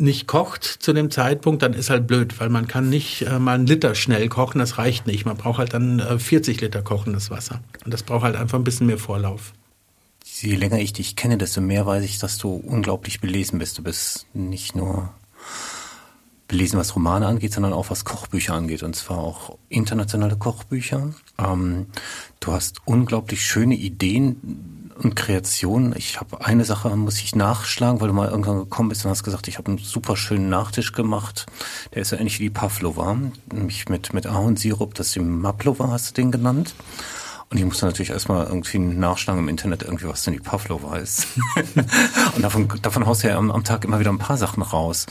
nicht 0.02 0.26
kocht 0.26 0.64
zu 0.64 0.92
dem 0.92 1.10
Zeitpunkt, 1.10 1.62
dann 1.62 1.72
ist 1.72 1.90
halt 1.90 2.06
blöd, 2.06 2.38
weil 2.40 2.48
man 2.48 2.68
kann 2.68 2.90
nicht 2.90 3.22
äh, 3.22 3.38
mal 3.38 3.54
einen 3.54 3.66
Liter 3.66 3.94
schnell 3.94 4.28
kochen, 4.28 4.58
das 4.58 4.78
reicht 4.78 5.06
nicht. 5.06 5.24
Man 5.24 5.36
braucht 5.36 5.58
halt 5.58 5.72
dann 5.72 6.00
äh, 6.00 6.18
40 6.18 6.60
Liter 6.60 6.82
kochendes 6.82 7.30
Wasser. 7.30 7.60
Und 7.84 7.94
das 7.94 8.02
braucht 8.02 8.24
halt 8.24 8.36
einfach 8.36 8.58
ein 8.58 8.64
bisschen 8.64 8.86
mehr 8.86 8.98
Vorlauf. 8.98 9.52
je 10.24 10.56
länger 10.56 10.78
ich 10.78 10.92
dich 10.92 11.16
kenne, 11.16 11.38
desto 11.38 11.60
mehr 11.60 11.86
weiß 11.86 12.04
ich, 12.04 12.18
dass 12.18 12.38
du 12.38 12.54
unglaublich 12.54 13.20
belesen 13.20 13.58
bist. 13.58 13.78
Du 13.78 13.82
bist 13.82 14.26
nicht 14.34 14.76
nur 14.76 15.14
belesen, 16.48 16.78
was 16.78 16.94
Romane 16.94 17.26
angeht, 17.26 17.52
sondern 17.52 17.72
auch 17.72 17.88
was 17.88 18.04
Kochbücher 18.04 18.54
angeht. 18.54 18.82
Und 18.82 18.94
zwar 18.94 19.18
auch 19.18 19.56
internationale 19.70 20.36
Kochbücher. 20.36 21.14
Ähm, 21.38 21.86
du 22.40 22.52
hast 22.52 22.80
unglaublich 22.84 23.44
schöne 23.44 23.74
Ideen 23.74 24.71
und 25.04 25.16
Kreationen. 25.16 25.94
Ich 25.96 26.20
habe 26.20 26.44
eine 26.44 26.64
Sache, 26.64 26.94
muss 26.96 27.20
ich 27.20 27.34
nachschlagen, 27.34 28.00
weil 28.00 28.08
du 28.08 28.14
mal 28.14 28.28
irgendwann 28.28 28.58
gekommen 28.58 28.88
bist 28.88 29.04
und 29.04 29.10
hast 29.10 29.24
gesagt, 29.24 29.48
ich 29.48 29.58
habe 29.58 29.68
einen 29.68 29.78
super 29.78 30.16
schönen 30.16 30.48
Nachtisch 30.48 30.92
gemacht. 30.92 31.46
Der 31.94 32.02
ist 32.02 32.08
so 32.08 32.16
ähnlich 32.16 32.38
wie 32.38 32.44
die 32.44 32.50
Pavlova, 32.50 33.16
nämlich 33.52 33.88
mit, 33.88 34.12
mit 34.14 34.26
Ahornsirup, 34.26 34.94
das 34.94 35.08
ist 35.08 35.16
die 35.16 35.20
Maplova, 35.20 35.88
hast 35.88 36.10
du 36.10 36.14
den 36.14 36.30
genannt. 36.30 36.74
Und 37.50 37.58
ich 37.58 37.64
musste 37.66 37.84
natürlich 37.84 38.10
erstmal 38.10 38.46
irgendwie 38.46 38.78
nachschlagen 38.78 39.42
im 39.42 39.48
Internet, 39.50 39.82
irgendwie, 39.82 40.08
was 40.08 40.24
denn 40.24 40.32
die 40.32 40.40
Pavlova 40.40 40.96
ist. 40.96 41.26
und 42.34 42.42
davon, 42.42 42.66
davon 42.80 43.04
haust 43.04 43.24
du 43.24 43.28
ja 43.28 43.36
am, 43.36 43.50
am, 43.50 43.62
Tag 43.62 43.84
immer 43.84 44.00
wieder 44.00 44.10
ein 44.10 44.18
paar 44.18 44.38
Sachen 44.38 44.62
raus. 44.62 45.04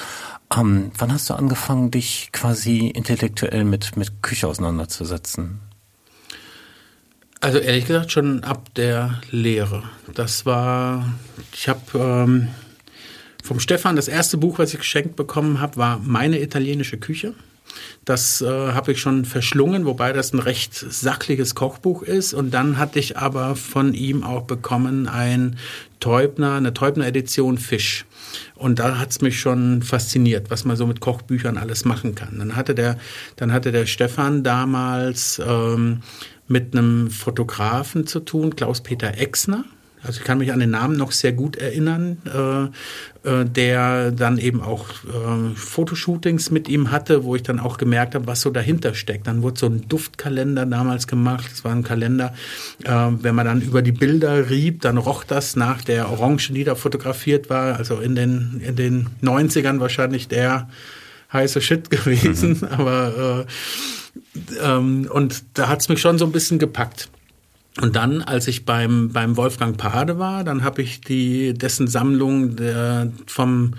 Ähm, 0.57 0.91
wann 0.97 1.13
hast 1.13 1.29
du 1.29 1.35
angefangen, 1.35 1.91
dich 1.91 2.31
quasi 2.31 2.87
intellektuell 2.87 3.63
mit, 3.63 3.95
mit 3.95 4.23
Küche 4.23 4.47
auseinanderzusetzen? 4.47 5.59
Also 7.41 7.57
ehrlich 7.57 7.87
gesagt 7.87 8.11
schon 8.11 8.43
ab 8.43 8.69
der 8.75 9.19
Lehre. 9.31 9.81
Das 10.13 10.45
war, 10.45 11.11
ich 11.53 11.67
habe 11.67 11.81
ähm, 11.95 12.49
vom 13.43 13.59
Stefan 13.59 13.95
das 13.95 14.07
erste 14.07 14.37
Buch, 14.37 14.59
was 14.59 14.73
ich 14.73 14.79
geschenkt 14.79 15.15
bekommen 15.15 15.59
habe, 15.59 15.77
war 15.77 15.99
meine 16.03 16.39
italienische 16.39 16.97
Küche. 16.97 17.33
Das 18.05 18.41
äh, 18.41 18.45
habe 18.45 18.91
ich 18.91 18.99
schon 19.01 19.25
verschlungen, 19.25 19.85
wobei 19.85 20.13
das 20.13 20.33
ein 20.33 20.39
recht 20.39 20.75
sachliches 20.75 21.55
Kochbuch 21.55 22.03
ist. 22.03 22.33
Und 22.33 22.53
dann 22.53 22.77
hatte 22.77 22.99
ich 22.99 23.17
aber 23.17 23.55
von 23.55 23.95
ihm 23.95 24.23
auch 24.23 24.43
bekommen 24.43 25.07
ein 25.07 25.57
Teubner, 25.99 26.55
eine 26.55 26.75
Teubner-Edition 26.75 27.57
Fisch. 27.57 28.05
Und 28.55 28.77
da 28.77 28.99
hat's 28.99 29.21
mich 29.21 29.39
schon 29.39 29.81
fasziniert, 29.81 30.51
was 30.51 30.63
man 30.65 30.77
so 30.77 30.85
mit 30.85 30.99
Kochbüchern 30.99 31.57
alles 31.57 31.85
machen 31.85 32.13
kann. 32.13 32.37
Dann 32.37 32.55
hatte 32.55 32.75
der, 32.75 32.97
dann 33.35 33.51
hatte 33.51 33.71
der 33.71 33.87
Stefan 33.87 34.43
damals 34.43 35.41
ähm, 35.45 36.01
mit 36.51 36.75
einem 36.75 37.09
Fotografen 37.09 38.05
zu 38.05 38.19
tun, 38.19 38.55
Klaus-Peter 38.55 39.17
Exner. 39.17 39.65
Also 40.03 40.19
ich 40.19 40.25
kann 40.25 40.39
mich 40.39 40.51
an 40.51 40.59
den 40.59 40.71
Namen 40.71 40.97
noch 40.97 41.11
sehr 41.11 41.31
gut 41.31 41.57
erinnern, 41.57 42.17
äh, 42.25 43.29
äh, 43.29 43.45
der 43.45 44.11
dann 44.11 44.39
eben 44.39 44.61
auch 44.61 44.87
äh, 45.03 45.55
Fotoshootings 45.55 46.49
mit 46.49 46.67
ihm 46.69 46.89
hatte, 46.89 47.23
wo 47.23 47.35
ich 47.35 47.43
dann 47.43 47.59
auch 47.59 47.77
gemerkt 47.77 48.15
habe, 48.15 48.25
was 48.25 48.41
so 48.41 48.49
dahinter 48.49 48.95
steckt. 48.95 49.27
Dann 49.27 49.43
wurde 49.43 49.59
so 49.59 49.67
ein 49.67 49.87
Duftkalender 49.87 50.65
damals 50.65 51.05
gemacht. 51.05 51.51
Das 51.51 51.63
war 51.63 51.71
ein 51.71 51.83
Kalender, 51.83 52.33
äh, 52.83 52.89
wenn 52.89 53.35
man 53.35 53.45
dann 53.45 53.61
über 53.61 53.83
die 53.83 53.91
Bilder 53.91 54.49
rieb, 54.49 54.81
dann 54.81 54.97
roch 54.97 55.23
das 55.23 55.55
nach 55.55 55.83
der 55.83 56.09
Orange, 56.09 56.51
die 56.51 56.63
da 56.63 56.73
fotografiert 56.73 57.51
war. 57.51 57.75
Also 57.75 57.99
in 57.99 58.15
den, 58.15 58.59
in 58.65 58.75
den 58.75 59.07
90ern 59.21 59.79
wahrscheinlich 59.79 60.27
der 60.27 60.67
heiße 61.31 61.61
Shit 61.61 61.89
gewesen. 61.91 62.57
Mhm. 62.61 62.67
Aber 62.69 63.45
äh, 63.47 63.51
ähm, 64.61 65.09
und 65.11 65.43
da 65.53 65.67
hat's 65.67 65.89
mich 65.89 66.01
schon 66.01 66.17
so 66.17 66.25
ein 66.25 66.31
bisschen 66.31 66.59
gepackt. 66.59 67.09
Und 67.79 67.95
dann, 67.95 68.21
als 68.21 68.47
ich 68.47 68.65
beim, 68.65 69.09
beim 69.13 69.37
Wolfgang 69.37 69.77
Pade 69.77 70.19
war, 70.19 70.43
dann 70.43 70.63
habe 70.63 70.81
ich 70.81 71.01
die, 71.01 71.53
dessen 71.53 71.87
Sammlung 71.87 72.57
der, 72.57 73.11
vom 73.27 73.75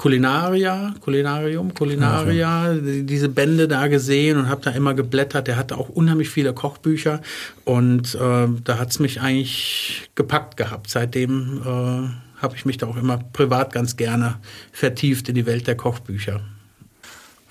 Kulinaria, 0.00 0.94
Kulinarium, 1.00 1.74
Kulinaria, 1.74 2.72
okay. 2.72 3.02
diese 3.04 3.28
Bände 3.28 3.68
da 3.68 3.86
gesehen 3.86 4.38
und 4.38 4.48
habe 4.48 4.62
da 4.64 4.70
immer 4.70 4.94
geblättert. 4.94 5.46
Der 5.46 5.56
hatte 5.56 5.76
auch 5.76 5.90
unheimlich 5.90 6.30
viele 6.30 6.54
Kochbücher 6.54 7.20
und 7.64 8.14
äh, 8.14 8.48
da 8.64 8.78
hat's 8.78 8.98
mich 8.98 9.20
eigentlich 9.20 10.10
gepackt 10.14 10.56
gehabt. 10.56 10.88
Seitdem 10.88 11.60
äh, 11.62 12.42
habe 12.42 12.56
ich 12.56 12.64
mich 12.64 12.78
da 12.78 12.86
auch 12.86 12.96
immer 12.96 13.18
privat 13.18 13.74
ganz 13.74 13.96
gerne 13.96 14.38
vertieft 14.72 15.28
in 15.28 15.34
die 15.34 15.44
Welt 15.44 15.66
der 15.66 15.76
Kochbücher. 15.76 16.40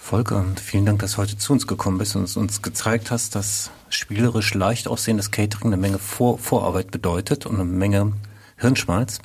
Volker, 0.09 0.43
vielen 0.55 0.87
Dank, 0.87 1.01
dass 1.01 1.11
du 1.11 1.17
heute 1.19 1.37
zu 1.37 1.53
uns 1.53 1.67
gekommen 1.67 1.99
bist 1.99 2.15
und 2.15 2.35
uns 2.35 2.63
gezeigt 2.63 3.11
hast, 3.11 3.35
dass 3.35 3.69
spielerisch 3.89 4.55
leicht 4.55 4.87
aussehendes 4.87 5.29
Catering 5.29 5.67
eine 5.67 5.77
Menge 5.77 5.99
Vor 5.99 6.39
Vorarbeit 6.39 6.89
bedeutet 6.89 7.45
und 7.45 7.53
eine 7.53 7.63
Menge 7.63 8.13
Hirnschmalz. 8.57 9.19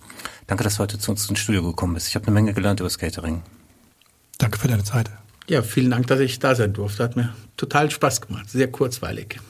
Danke, 0.46 0.62
dass 0.62 0.74
du 0.74 0.80
heute 0.80 0.98
zu 0.98 1.10
uns 1.10 1.26
ins 1.30 1.38
Studio 1.38 1.62
gekommen 1.62 1.94
bist. 1.94 2.08
Ich 2.08 2.16
habe 2.16 2.26
eine 2.26 2.34
Menge 2.34 2.52
gelernt 2.52 2.80
über 2.80 2.86
das 2.86 2.98
Catering. 2.98 3.42
Danke 4.36 4.58
für 4.58 4.68
deine 4.68 4.84
Zeit. 4.84 5.08
Ja, 5.48 5.62
vielen 5.62 5.90
Dank, 5.90 6.06
dass 6.08 6.20
ich 6.20 6.38
da 6.38 6.54
sein 6.54 6.74
durfte. 6.74 7.02
Hat 7.02 7.16
mir 7.16 7.32
total 7.56 7.90
Spaß 7.90 8.20
gemacht. 8.20 8.50
Sehr 8.50 8.70
kurzweilig. 8.70 9.40